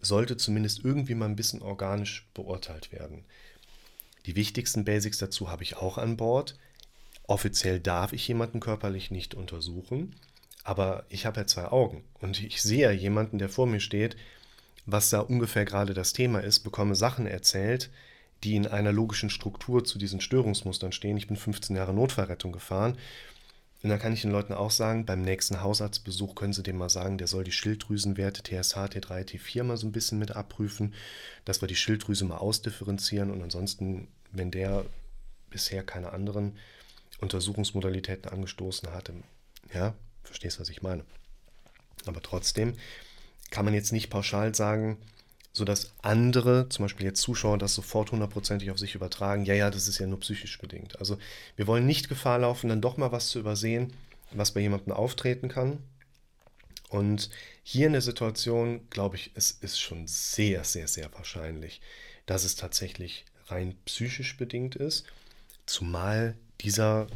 sollte 0.00 0.36
zumindest 0.36 0.84
irgendwie 0.84 1.14
mal 1.14 1.26
ein 1.26 1.36
bisschen 1.36 1.62
organisch 1.62 2.28
beurteilt 2.34 2.92
werden. 2.92 3.24
Die 4.26 4.36
wichtigsten 4.36 4.84
Basics 4.84 5.18
dazu 5.18 5.50
habe 5.50 5.62
ich 5.62 5.76
auch 5.76 5.98
an 5.98 6.16
Bord. 6.16 6.58
Offiziell 7.26 7.80
darf 7.80 8.12
ich 8.12 8.26
jemanden 8.28 8.60
körperlich 8.60 9.10
nicht 9.10 9.34
untersuchen. 9.34 10.14
Aber 10.62 11.04
ich 11.08 11.26
habe 11.26 11.40
ja 11.40 11.46
zwei 11.46 11.66
Augen 11.66 12.04
und 12.20 12.42
ich 12.42 12.60
sehe 12.60 12.82
ja 12.82 12.90
jemanden, 12.90 13.38
der 13.38 13.48
vor 13.48 13.66
mir 13.66 13.80
steht, 13.80 14.16
was 14.84 15.10
da 15.10 15.20
ungefähr 15.20 15.64
gerade 15.64 15.94
das 15.94 16.12
Thema 16.12 16.40
ist, 16.40 16.60
bekomme 16.60 16.94
Sachen 16.94 17.26
erzählt, 17.26 17.90
die 18.44 18.56
in 18.56 18.66
einer 18.66 18.92
logischen 18.92 19.30
Struktur 19.30 19.84
zu 19.84 19.98
diesen 19.98 20.20
Störungsmustern 20.20 20.92
stehen. 20.92 21.16
Ich 21.16 21.28
bin 21.28 21.36
15 21.36 21.76
Jahre 21.76 21.94
Notfallrettung 21.94 22.52
gefahren. 22.52 22.96
Und 23.82 23.88
dann 23.88 23.98
kann 23.98 24.12
ich 24.12 24.22
den 24.22 24.30
Leuten 24.30 24.52
auch 24.52 24.70
sagen, 24.70 25.06
beim 25.06 25.22
nächsten 25.22 25.62
Hausarztbesuch 25.62 26.34
können 26.34 26.52
sie 26.52 26.62
dem 26.62 26.76
mal 26.76 26.90
sagen, 26.90 27.16
der 27.16 27.26
soll 27.26 27.44
die 27.44 27.52
Schilddrüsenwerte 27.52 28.42
TSH, 28.42 28.76
T3, 28.76 29.24
T4 29.24 29.62
mal 29.62 29.76
so 29.78 29.86
ein 29.86 29.92
bisschen 29.92 30.18
mit 30.18 30.32
abprüfen, 30.32 30.94
dass 31.46 31.62
wir 31.62 31.68
die 31.68 31.76
Schilddrüse 31.76 32.26
mal 32.26 32.36
ausdifferenzieren 32.36 33.30
und 33.30 33.42
ansonsten, 33.42 34.08
wenn 34.32 34.50
der 34.50 34.84
bisher 35.48 35.82
keine 35.82 36.12
anderen 36.12 36.58
Untersuchungsmodalitäten 37.20 38.30
angestoßen 38.30 38.92
hatte, 38.92 39.14
ja, 39.72 39.94
Verstehst, 40.30 40.60
was 40.60 40.68
ich 40.68 40.80
meine? 40.80 41.04
Aber 42.06 42.22
trotzdem 42.22 42.74
kann 43.50 43.64
man 43.64 43.74
jetzt 43.74 43.92
nicht 43.92 44.10
pauschal 44.10 44.54
sagen, 44.54 44.96
sodass 45.60 45.92
andere, 46.00 46.70
zum 46.70 46.86
Beispiel 46.86 47.04
jetzt 47.04 47.20
Zuschauer, 47.20 47.58
das 47.58 47.74
sofort 47.74 48.12
hundertprozentig 48.12 48.70
auf 48.70 48.78
sich 48.78 48.94
übertragen, 48.94 49.44
ja, 49.44 49.52
ja, 49.52 49.70
das 49.70 49.88
ist 49.88 49.98
ja 49.98 50.06
nur 50.06 50.20
psychisch 50.20 50.58
bedingt. 50.58 50.98
Also 50.98 51.18
wir 51.54 51.66
wollen 51.66 51.84
nicht 51.84 52.08
Gefahr 52.08 52.38
laufen, 52.38 52.70
dann 52.70 52.80
doch 52.80 52.96
mal 52.96 53.12
was 53.12 53.28
zu 53.28 53.38
übersehen, 53.38 53.92
was 54.32 54.52
bei 54.52 54.60
jemandem 54.60 54.94
auftreten 54.94 55.48
kann. 55.48 55.80
Und 56.88 57.28
hier 57.62 57.88
in 57.88 57.92
der 57.92 58.00
Situation, 58.00 58.88
glaube 58.88 59.16
ich, 59.16 59.32
es 59.34 59.50
ist 59.50 59.78
schon 59.78 60.06
sehr, 60.06 60.64
sehr, 60.64 60.88
sehr 60.88 61.12
wahrscheinlich, 61.12 61.82
dass 62.24 62.44
es 62.44 62.56
tatsächlich 62.56 63.26
rein 63.48 63.76
psychisch 63.84 64.38
bedingt 64.38 64.76
ist, 64.76 65.04
zumal 65.66 66.36
dieser 66.62 67.06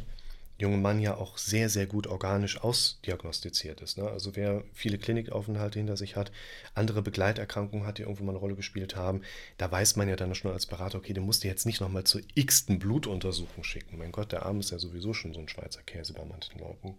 junge 0.57 0.77
Mann 0.77 0.99
ja 0.99 1.15
auch 1.17 1.37
sehr, 1.37 1.69
sehr 1.69 1.85
gut 1.85 2.07
organisch 2.07 2.61
ausdiagnostiziert 2.61 3.81
ist. 3.81 3.97
Ne? 3.97 4.07
Also 4.09 4.35
wer 4.35 4.63
viele 4.73 4.97
Klinikaufenthalte 4.97 5.79
hinter 5.79 5.97
sich 5.97 6.15
hat, 6.15 6.31
andere 6.73 7.01
Begleiterkrankungen 7.01 7.85
hat, 7.85 7.97
die 7.97 8.03
irgendwo 8.03 8.23
mal 8.23 8.31
eine 8.31 8.39
Rolle 8.39 8.55
gespielt 8.55 8.95
haben, 8.95 9.21
da 9.57 9.69
weiß 9.69 9.97
man 9.97 10.07
ja 10.07 10.15
dann 10.15 10.33
schon 10.33 10.51
als 10.51 10.65
Berater, 10.65 10.97
okay, 10.97 11.13
den 11.13 11.25
musst 11.25 11.43
du 11.43 11.47
jetzt 11.47 11.65
nicht 11.65 11.81
nochmal 11.81 12.05
zur 12.05 12.21
x-ten 12.35 12.79
Blutuntersuchung 12.79 13.63
schicken. 13.63 13.97
Mein 13.97 14.13
Gott, 14.13 14.31
der 14.31 14.45
Arm 14.45 14.59
ist 14.59 14.71
ja 14.71 14.79
sowieso 14.79 15.13
schon 15.13 15.33
so 15.33 15.41
ein 15.41 15.49
Schweizer 15.49 15.83
Käse 15.83 16.13
bei 16.13 16.23
manchen 16.23 16.59
Leuten. 16.59 16.95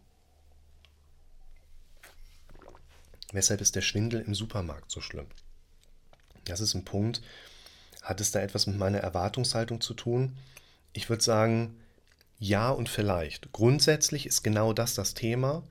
Weshalb 3.32 3.60
ist 3.60 3.74
der 3.74 3.82
Schwindel 3.82 4.20
im 4.20 4.34
Supermarkt 4.34 4.90
so 4.90 5.00
schlimm? 5.00 5.26
Das 6.44 6.60
ist 6.60 6.74
ein 6.74 6.84
Punkt. 6.84 7.22
Hat 8.02 8.20
es 8.20 8.30
da 8.30 8.40
etwas 8.40 8.66
mit 8.66 8.78
meiner 8.78 8.98
Erwartungshaltung 8.98 9.80
zu 9.80 9.94
tun? 9.94 10.36
Ich 10.92 11.08
würde 11.08 11.24
sagen, 11.24 11.74
ja 12.38 12.70
und 12.70 12.88
vielleicht. 12.88 13.52
Grundsätzlich 13.52 14.26
ist 14.26 14.42
genau 14.42 14.72
das 14.72 14.94
das 14.94 15.14
Thema. 15.14 15.62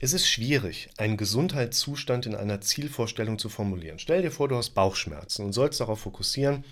Es 0.00 0.12
ist 0.12 0.28
schwierig, 0.28 0.90
einen 0.98 1.16
Gesundheitszustand 1.16 2.26
in 2.26 2.34
einer 2.34 2.60
Zielvorstellung 2.60 3.38
zu 3.38 3.48
formulieren. 3.48 3.98
Stell 3.98 4.22
dir 4.22 4.30
vor, 4.30 4.48
du 4.48 4.56
hast 4.56 4.70
Bauchschmerzen 4.70 5.44
und 5.44 5.52
sollst 5.52 5.80
darauf 5.80 6.00
fokussieren, 6.00 6.64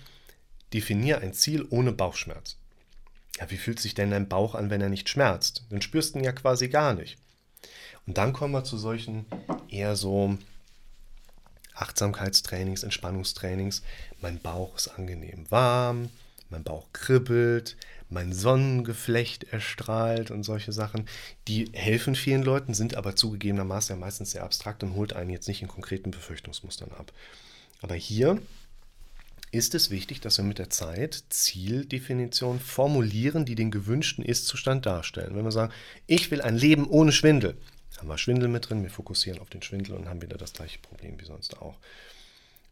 definier 0.73 1.19
ein 1.21 1.33
Ziel 1.33 1.65
ohne 1.69 1.93
Bauchschmerz. 1.93 2.57
Ja, 3.39 3.49
wie 3.49 3.57
fühlt 3.57 3.79
sich 3.79 3.95
denn 3.95 4.11
dein 4.11 4.29
Bauch 4.29 4.53
an, 4.53 4.69
wenn 4.69 4.81
er 4.81 4.89
nicht 4.89 5.09
schmerzt? 5.09 5.63
Dann 5.69 5.81
spürst 5.81 6.13
du 6.13 6.19
ihn 6.19 6.25
ja 6.25 6.31
quasi 6.31 6.67
gar 6.67 6.93
nicht. 6.93 7.17
Und 8.05 8.17
dann 8.17 8.33
kommen 8.33 8.53
wir 8.53 8.63
zu 8.63 8.77
solchen 8.77 9.25
eher 9.69 9.95
so 9.95 10.37
Achtsamkeitstrainings, 11.73 12.83
Entspannungstrainings. 12.83 13.81
Mein 14.21 14.39
Bauch 14.39 14.75
ist 14.75 14.89
angenehm 14.89 15.49
warm, 15.49 16.09
mein 16.53 16.63
Bauch 16.63 16.87
kribbelt, 16.93 17.75
mein 18.09 18.31
Sonnengeflecht 18.31 19.43
erstrahlt 19.45 20.31
und 20.31 20.43
solche 20.43 20.71
Sachen. 20.71 21.05
Die 21.47 21.69
helfen 21.73 22.15
vielen 22.15 22.43
Leuten, 22.43 22.73
sind 22.73 22.95
aber 22.95 23.15
zugegebenermaßen 23.15 23.95
ja 23.95 23.99
meistens 23.99 24.31
sehr 24.31 24.43
abstrakt 24.43 24.83
und 24.83 24.95
holt 24.95 25.13
einen 25.13 25.31
jetzt 25.31 25.47
nicht 25.47 25.61
in 25.61 25.67
konkreten 25.67 26.11
Befürchtungsmustern 26.11 26.91
ab. 26.91 27.11
Aber 27.81 27.95
hier 27.95 28.39
ist 29.51 29.75
es 29.75 29.89
wichtig, 29.89 30.21
dass 30.21 30.37
wir 30.37 30.45
mit 30.45 30.57
der 30.59 30.69
Zeit 30.69 31.25
Zieldefinitionen 31.29 32.59
formulieren, 32.59 33.45
die 33.45 33.55
den 33.55 33.71
gewünschten 33.71 34.23
Ist-Zustand 34.23 34.85
darstellen. 34.85 35.35
Wenn 35.35 35.43
wir 35.43 35.51
sagen, 35.51 35.73
ich 36.07 36.31
will 36.31 36.41
ein 36.41 36.57
Leben 36.57 36.87
ohne 36.87 37.11
Schwindel, 37.11 37.57
haben 37.97 38.07
wir 38.07 38.17
Schwindel 38.17 38.49
mit 38.49 38.69
drin, 38.69 38.83
wir 38.83 38.89
fokussieren 38.89 39.39
auf 39.39 39.49
den 39.49 39.61
Schwindel 39.61 39.95
und 39.95 40.07
haben 40.07 40.21
wieder 40.21 40.37
das 40.37 40.53
gleiche 40.53 40.79
Problem 40.79 41.19
wie 41.19 41.25
sonst 41.25 41.57
auch. 41.61 41.77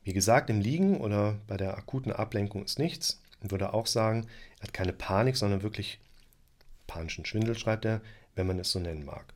Wie 0.03 0.13
gesagt, 0.13 0.49
im 0.49 0.61
Liegen 0.61 0.99
oder 0.99 1.37
bei 1.47 1.57
der 1.57 1.77
akuten 1.77 2.11
Ablenkung 2.11 2.65
ist 2.65 2.79
nichts. 2.79 3.19
Ich 3.43 3.51
würde 3.51 3.73
auch 3.73 3.87
sagen, 3.87 4.27
er 4.59 4.67
hat 4.67 4.73
keine 4.73 4.93
Panik, 4.93 5.35
sondern 5.35 5.63
wirklich 5.63 5.99
panischen 6.87 7.25
Schwindel, 7.25 7.57
schreibt 7.57 7.85
er, 7.85 8.01
wenn 8.35 8.47
man 8.47 8.59
es 8.59 8.71
so 8.71 8.79
nennen 8.79 9.05
mag. 9.05 9.33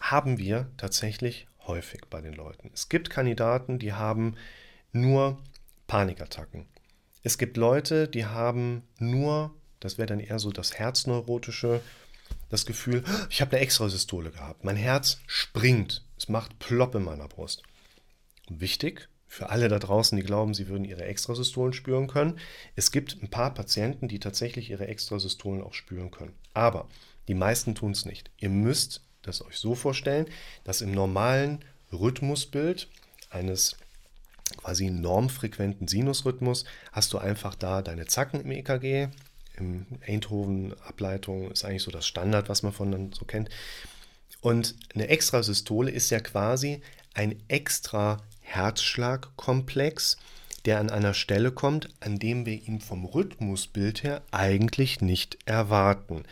Haben 0.00 0.38
wir 0.38 0.70
tatsächlich 0.76 1.46
häufig 1.66 2.02
bei 2.08 2.20
den 2.20 2.34
Leuten. 2.34 2.70
Es 2.72 2.88
gibt 2.88 3.10
Kandidaten, 3.10 3.78
die 3.78 3.92
haben 3.92 4.36
nur 4.92 5.38
Panikattacken. 5.86 6.66
Es 7.22 7.36
gibt 7.36 7.56
Leute, 7.56 8.08
die 8.08 8.26
haben 8.26 8.82
nur, 8.98 9.54
das 9.80 9.98
wäre 9.98 10.06
dann 10.06 10.20
eher 10.20 10.38
so 10.38 10.52
das 10.52 10.78
Herzneurotische, 10.78 11.82
das 12.48 12.64
Gefühl, 12.64 13.04
ich 13.30 13.40
habe 13.40 13.52
eine 13.52 13.60
Extrasystole 13.60 14.30
gehabt. 14.30 14.64
Mein 14.64 14.76
Herz 14.76 15.20
springt. 15.26 16.04
Es 16.16 16.28
macht 16.28 16.58
plopp 16.58 16.94
in 16.94 17.04
meiner 17.04 17.28
Brust. 17.28 17.62
wichtig 18.48 19.08
für 19.28 19.50
alle 19.50 19.68
da 19.68 19.78
draußen, 19.78 20.16
die 20.16 20.24
glauben, 20.24 20.54
sie 20.54 20.68
würden 20.68 20.84
ihre 20.84 21.04
Extrasystolen 21.04 21.74
spüren 21.74 22.08
können. 22.08 22.38
Es 22.74 22.90
gibt 22.90 23.22
ein 23.22 23.28
paar 23.28 23.52
Patienten, 23.52 24.08
die 24.08 24.18
tatsächlich 24.18 24.70
ihre 24.70 24.88
Extrasystolen 24.88 25.62
auch 25.62 25.74
spüren 25.74 26.10
können. 26.10 26.34
Aber 26.54 26.88
die 27.28 27.34
meisten 27.34 27.74
tun 27.74 27.92
es 27.92 28.06
nicht. 28.06 28.30
Ihr 28.38 28.48
müsst 28.48 29.02
das 29.22 29.44
euch 29.44 29.58
so 29.58 29.74
vorstellen, 29.74 30.26
dass 30.64 30.80
im 30.80 30.92
normalen 30.92 31.64
Rhythmusbild 31.92 32.88
eines 33.28 33.76
quasi 34.56 34.90
normfrequenten 34.90 35.88
Sinusrhythmus 35.88 36.64
hast 36.92 37.12
du 37.12 37.18
einfach 37.18 37.54
da 37.54 37.82
deine 37.82 38.06
Zacken 38.06 38.40
im 38.40 38.50
EKG, 38.50 39.08
im 39.58 39.86
Eindhoven-Ableitung 40.06 41.50
ist 41.50 41.64
eigentlich 41.64 41.82
so 41.82 41.90
das 41.90 42.06
Standard, 42.06 42.48
was 42.48 42.62
man 42.62 42.72
von 42.72 42.92
dann 42.92 43.12
so 43.12 43.24
kennt. 43.24 43.50
Und 44.40 44.76
eine 44.94 45.08
Extrasystole 45.08 45.90
ist 45.90 46.10
ja 46.10 46.20
quasi 46.20 46.80
ein 47.12 47.42
extra 47.48 48.22
Herzschlagkomplex, 48.48 50.16
der 50.64 50.80
an 50.80 50.90
einer 50.90 51.14
Stelle 51.14 51.52
kommt, 51.52 51.88
an 52.00 52.18
dem 52.18 52.46
wir 52.46 52.54
ihn 52.54 52.80
vom 52.80 53.04
Rhythmusbild 53.04 54.02
her 54.02 54.22
eigentlich 54.30 55.00
nicht 55.00 55.38
erwarten. 55.46 56.24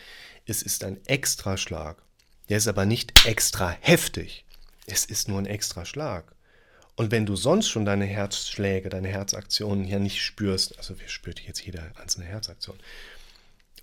Es 0.45 0.61
ist 0.61 0.83
ein 0.83 0.99
Extraschlag. 1.05 2.01
Der 2.49 2.57
ist 2.57 2.67
aber 2.67 2.85
nicht 2.85 3.25
extra 3.25 3.69
heftig. 3.81 4.45
Es 4.85 5.05
ist 5.05 5.27
nur 5.27 5.39
ein 5.39 5.45
Extraschlag. 5.45 6.33
Und 6.95 7.11
wenn 7.11 7.25
du 7.25 7.35
sonst 7.35 7.69
schon 7.69 7.85
deine 7.85 8.05
Herzschläge, 8.05 8.89
deine 8.89 9.09
Herzaktionen 9.09 9.85
ja 9.85 9.99
nicht 9.99 10.21
spürst, 10.21 10.77
also 10.77 10.99
wer 10.99 11.09
spürt 11.09 11.39
jetzt 11.41 11.61
jede 11.65 11.91
einzelne 11.97 12.25
Herzaktion, 12.25 12.77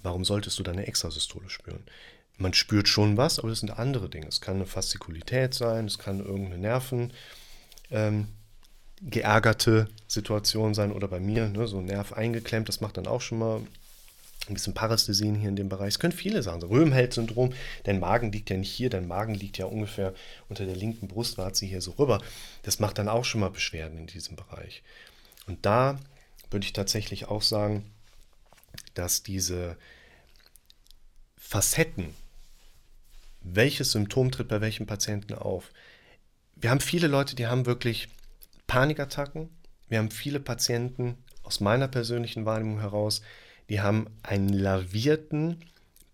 Warum 0.05 0.25
solltest 0.27 0.59
du 0.59 0.63
deine 0.63 0.87
Extrasystole 0.87 1.49
spüren? 1.49 1.83
Man 2.37 2.53
spürt 2.53 2.89
schon 2.89 3.17
was, 3.17 3.39
aber 3.39 3.49
das 3.49 3.61
sind 3.61 3.79
andere 3.79 4.11
Dinge. 4.11 4.27
Es 4.27 4.43
kann 4.43 4.57
eine 4.57 4.67
Faszikulität 4.67 5.55
sein, 5.55 5.87
es 5.87 5.99
kann 5.99 6.21
irgendeine 6.21 6.59
Nerven 6.59 7.13
ähm, 7.95 8.29
geärgerte 9.01 9.89
Situation 10.09 10.75
sein 10.75 10.93
oder 10.93 11.09
bei 11.09 11.21
mir, 11.21 11.49
ne, 11.49 11.67
so 11.67 11.81
Nerv 11.81 12.13
eingeklemmt, 12.13 12.69
das 12.69 12.81
macht 12.81 12.97
dann 12.97 13.07
auch 13.07 13.21
schon 13.21 13.39
mal 13.39 13.61
ein 14.47 14.55
bisschen 14.55 14.75
Parästhesien 14.75 15.35
hier 15.35 15.49
in 15.49 15.57
dem 15.57 15.69
Bereich. 15.71 15.95
Es 15.95 15.99
können 15.99 16.13
viele 16.13 16.43
Sachen 16.43 16.61
sein. 16.61 16.71
Röhmheld-Syndrom, 16.71 17.55
dein 17.85 17.99
Magen 17.99 18.31
liegt 18.31 18.51
ja 18.51 18.57
nicht 18.57 18.71
hier, 18.71 18.91
dein 18.91 19.09
Magen 19.09 19.35
liegt 19.35 19.57
ja 19.57 19.65
ungefähr 19.67 20.13
unter 20.49 20.67
der 20.67 20.77
linken 20.77 21.09
Brustwarze 21.09 21.65
hier 21.65 21.81
so 21.81 21.93
rüber. 21.93 22.21
Das 22.63 22.79
macht 22.79 22.99
dann 22.99 23.09
auch 23.09 23.25
schon 23.25 23.41
mal 23.41 23.51
Beschwerden 23.51 23.97
in 23.99 24.07
diesem 24.07 24.37
Bereich. 24.37 24.83
Und 25.47 25.65
da 25.65 25.99
würde 26.51 26.67
ich 26.67 26.75
tatsächlich 26.75 27.27
auch 27.27 27.43
sagen, 27.43 27.85
dass 28.95 29.23
diese 29.23 29.77
Facetten, 31.39 32.15
welches 33.41 33.93
Symptom 33.93 34.31
tritt 34.31 34.49
bei 34.49 34.61
welchem 34.61 34.87
Patienten 34.87 35.35
auf. 35.35 35.71
Wir 36.57 36.71
haben 36.71 36.81
viele 36.81 37.09
Leute, 37.09 37.37
die 37.37 37.47
haben 37.47 37.67
wirklich 37.67 38.09
Panikattacken. 38.67 39.51
Wir 39.89 39.99
haben 39.99 40.11
viele 40.11 40.41
Patienten 40.41 41.19
aus 41.43 41.61
meiner 41.61 41.89
persönlichen 41.89 42.47
Wahrnehmung 42.47 42.81
heraus, 42.81 43.23
die 43.69 43.81
haben 43.81 44.07
einen 44.23 44.49
lavierten 44.49 45.65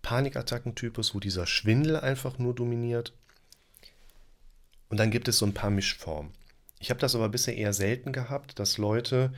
Panikattackentypus, 0.03 1.14
wo 1.14 1.20
dieser 1.20 1.47
Schwindel 1.47 1.97
einfach 1.97 2.38
nur 2.38 2.55
dominiert. 2.55 3.12
Und 4.88 4.99
dann 4.99 5.11
gibt 5.11 5.28
es 5.28 5.38
so 5.38 5.47
ein 5.47 5.55
paar 5.55 5.70
Mischformen. 5.70 6.32
Ich 6.78 6.91
habe 6.91 7.01
das 7.01 7.14
aber 7.14 7.28
bisher 7.28 7.57
eher 7.57 7.72
selten 7.72 8.12
gehabt, 8.12 8.59
dass 8.59 8.78
Leute 8.78 9.32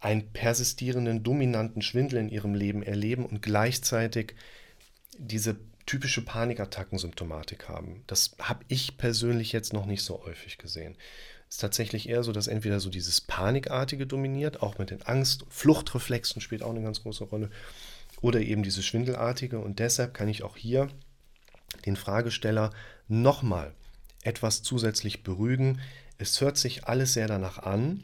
einen 0.00 0.32
persistierenden, 0.32 1.22
dominanten 1.22 1.82
Schwindel 1.82 2.20
in 2.20 2.28
ihrem 2.28 2.54
Leben 2.54 2.82
erleben 2.82 3.26
und 3.26 3.42
gleichzeitig 3.42 4.34
diese 5.18 5.56
typische 5.86 6.24
Panikattackensymptomatik 6.24 7.68
haben. 7.68 8.02
Das 8.06 8.36
habe 8.40 8.64
ich 8.68 8.98
persönlich 8.98 9.52
jetzt 9.52 9.72
noch 9.72 9.86
nicht 9.86 10.02
so 10.02 10.24
häufig 10.24 10.58
gesehen. 10.58 10.96
Es 11.48 11.56
ist 11.56 11.60
tatsächlich 11.60 12.08
eher 12.08 12.24
so, 12.24 12.32
dass 12.32 12.48
entweder 12.48 12.80
so 12.80 12.90
dieses 12.90 13.20
Panikartige 13.20 14.06
dominiert, 14.06 14.62
auch 14.62 14.78
mit 14.78 14.90
den 14.90 15.02
Angst-, 15.02 15.44
Fluchtreflexen 15.48 16.42
spielt 16.42 16.62
auch 16.62 16.70
eine 16.70 16.82
ganz 16.82 17.02
große 17.02 17.24
Rolle, 17.24 17.50
oder 18.20 18.40
eben 18.40 18.62
dieses 18.62 18.84
Schwindelartige. 18.84 19.58
Und 19.58 19.78
deshalb 19.78 20.14
kann 20.14 20.28
ich 20.28 20.42
auch 20.42 20.56
hier 20.56 20.88
den 21.84 21.96
Fragesteller 21.96 22.70
nochmal 23.08 23.72
etwas 24.22 24.62
zusätzlich 24.62 25.22
beruhigen. 25.22 25.80
Es 26.18 26.40
hört 26.40 26.56
sich 26.56 26.84
alles 26.86 27.12
sehr 27.12 27.28
danach 27.28 27.58
an, 27.58 28.02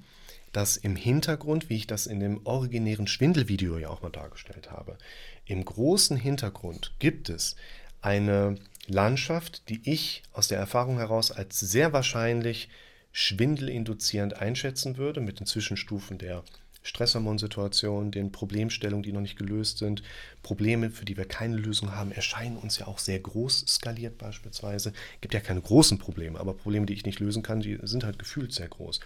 dass 0.53 0.77
im 0.77 0.97
Hintergrund, 0.97 1.71
wie 1.71 1.77
ich 1.77 1.87
das 1.87 2.07
in 2.07 2.21
dem 2.21 2.47
originären 2.47 3.07
Schwindelvideo 3.07 3.79
ja 3.79 3.89
auch 3.89 4.03
mal 4.03 4.11
dargestellt 4.11 4.71
habe, 4.71 4.99
im 5.45 5.65
großen 5.65 6.17
Hintergrund 6.17 6.93
gibt 6.99 7.29
es 7.29 7.57
eine 8.01 8.57
Landschaft, 8.87 9.69
die 9.69 9.81
ich 9.85 10.23
aus 10.33 10.49
der 10.49 10.59
Erfahrung 10.59 10.99
heraus 10.99 11.31
als 11.31 11.61
sehr 11.61 11.93
wahrscheinlich 11.93 12.69
schwindelinduzierend 13.13 14.35
einschätzen 14.35 14.97
würde, 14.97 15.21
mit 15.21 15.41
den 15.41 15.47
Zwischenstufen 15.47 16.19
der 16.19 16.43
Stresshormonsituation, 16.83 18.11
den 18.11 18.33
Problemstellungen, 18.33 19.05
die 19.05 19.13
noch 19.13 19.21
nicht 19.21 19.39
gelöst 19.39 19.79
sind. 19.79 20.03
Probleme, 20.43 20.91
für 20.91 21.05
die 21.05 21.17
wir 21.17 21.27
keine 21.27 21.57
Lösung 21.57 21.95
haben, 21.95 22.11
erscheinen 22.11 22.57
uns 22.57 22.79
ja 22.79 22.89
auch 22.89 22.99
sehr 22.99 23.21
groß 23.21 23.65
skaliert 23.69 24.19
beispielsweise. 24.19 24.91
Es 24.91 25.21
gibt 25.21 25.35
ja 25.35 25.41
keine 25.41 25.61
großen 25.61 25.99
Probleme, 25.99 26.41
aber 26.41 26.55
Probleme, 26.55 26.87
die 26.87 26.95
ich 26.95 27.07
nicht 27.07 27.21
lösen 27.21 27.43
kann, 27.43 27.61
die 27.61 27.79
sind 27.83 28.05
halt 28.05 28.19
gefühlt 28.19 28.53
sehr 28.53 28.69
groß. 28.69 28.99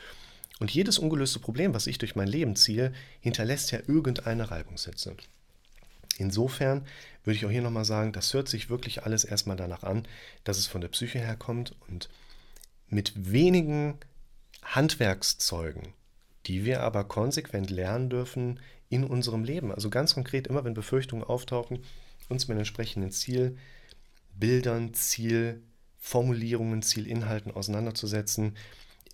Und 0.59 0.71
jedes 0.71 0.99
ungelöste 0.99 1.39
Problem, 1.39 1.75
was 1.75 1.87
ich 1.87 1.99
durch 1.99 2.17
mein 2.17 2.29
Leben 2.29 2.57
ziehe, 2.57 2.95
hinterlässt 3.21 3.73
ja 3.73 3.81
irgendeine 3.87 4.51
Reibungshitze. 4.51 5.17
Insofern 6.19 6.85
würde 7.25 7.37
ich 7.37 7.45
auch 7.47 7.51
hier 7.51 7.63
nochmal 7.63 7.85
sagen, 7.85 8.13
das 8.13 8.33
hört 8.33 8.49
sich 8.49 8.71
wirklich 8.71 9.05
alles 9.05 9.25
erstmal 9.25 9.57
danach 9.57 9.83
an, 9.83 10.07
dass 10.45 10.59
es 10.59 10.67
von 10.67 10.81
der 10.81 10.89
Psyche 10.89 11.19
herkommt 11.19 11.75
und 11.89 12.09
mit 12.89 13.13
wenigen 13.33 13.99
Handwerkszeugen, 14.63 15.93
die 16.47 16.65
wir 16.65 16.83
aber 16.83 17.05
konsequent 17.05 17.71
lernen 17.71 18.11
dürfen 18.11 18.61
in 18.89 19.05
unserem 19.05 19.45
Leben. 19.45 19.73
Also 19.73 19.91
ganz 19.91 20.15
konkret, 20.15 20.47
immer 20.47 20.65
wenn 20.65 20.75
Befürchtungen 20.75 21.25
auftauchen, 21.25 21.81
uns 22.29 22.49
mit 22.49 22.57
entsprechenden 22.59 23.11
Zielbildern, 23.11 24.95
Zielformulierungen, 24.95 26.83
Zielinhalten 26.83 27.51
auseinanderzusetzen, 27.51 28.57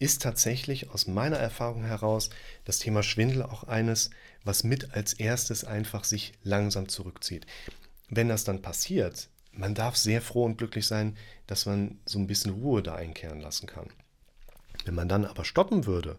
ist 0.02 0.20
tatsächlich 0.20 0.90
aus 0.90 1.06
meiner 1.06 1.36
Erfahrung 1.36 1.84
heraus 1.84 2.28
das 2.64 2.80
Thema 2.80 3.04
Schwindel 3.04 3.44
auch 3.44 3.64
eines, 3.64 4.10
was 4.42 4.64
mit 4.64 4.94
als 4.94 5.12
erstes 5.12 5.64
einfach 5.64 6.02
sich 6.02 6.32
langsam 6.42 6.88
zurückzieht. 6.88 7.46
Wenn 8.08 8.28
das 8.28 8.42
dann 8.42 8.62
passiert, 8.62 9.28
man 9.52 9.76
darf 9.76 9.96
sehr 9.96 10.20
froh 10.20 10.44
und 10.44 10.58
glücklich 10.58 10.86
sein, 10.86 11.16
dass 11.46 11.66
man 11.66 12.00
so 12.04 12.18
ein 12.18 12.26
bisschen 12.26 12.52
Ruhe 12.52 12.82
da 12.82 12.96
einkehren 12.96 13.40
lassen 13.40 13.68
kann. 13.68 13.90
Wenn 14.84 14.96
man 14.96 15.08
dann 15.08 15.24
aber 15.24 15.44
stoppen 15.44 15.86
würde, 15.86 16.18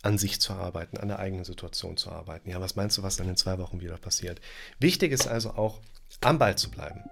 an 0.00 0.16
sich 0.16 0.40
zu 0.40 0.54
arbeiten, 0.54 0.96
an 0.96 1.08
der 1.08 1.18
eigenen 1.18 1.44
Situation 1.44 1.98
zu 1.98 2.10
arbeiten, 2.10 2.48
ja, 2.48 2.58
was 2.60 2.74
meinst 2.74 2.96
du, 2.96 3.02
was 3.02 3.16
dann 3.16 3.28
in 3.28 3.36
zwei 3.36 3.58
Wochen 3.58 3.82
wieder 3.82 3.98
passiert? 3.98 4.40
Wichtig 4.78 5.12
ist 5.12 5.26
also 5.26 5.50
auch, 5.50 5.80
am 6.22 6.38
Ball 6.38 6.56
zu 6.56 6.70
bleiben. 6.70 7.02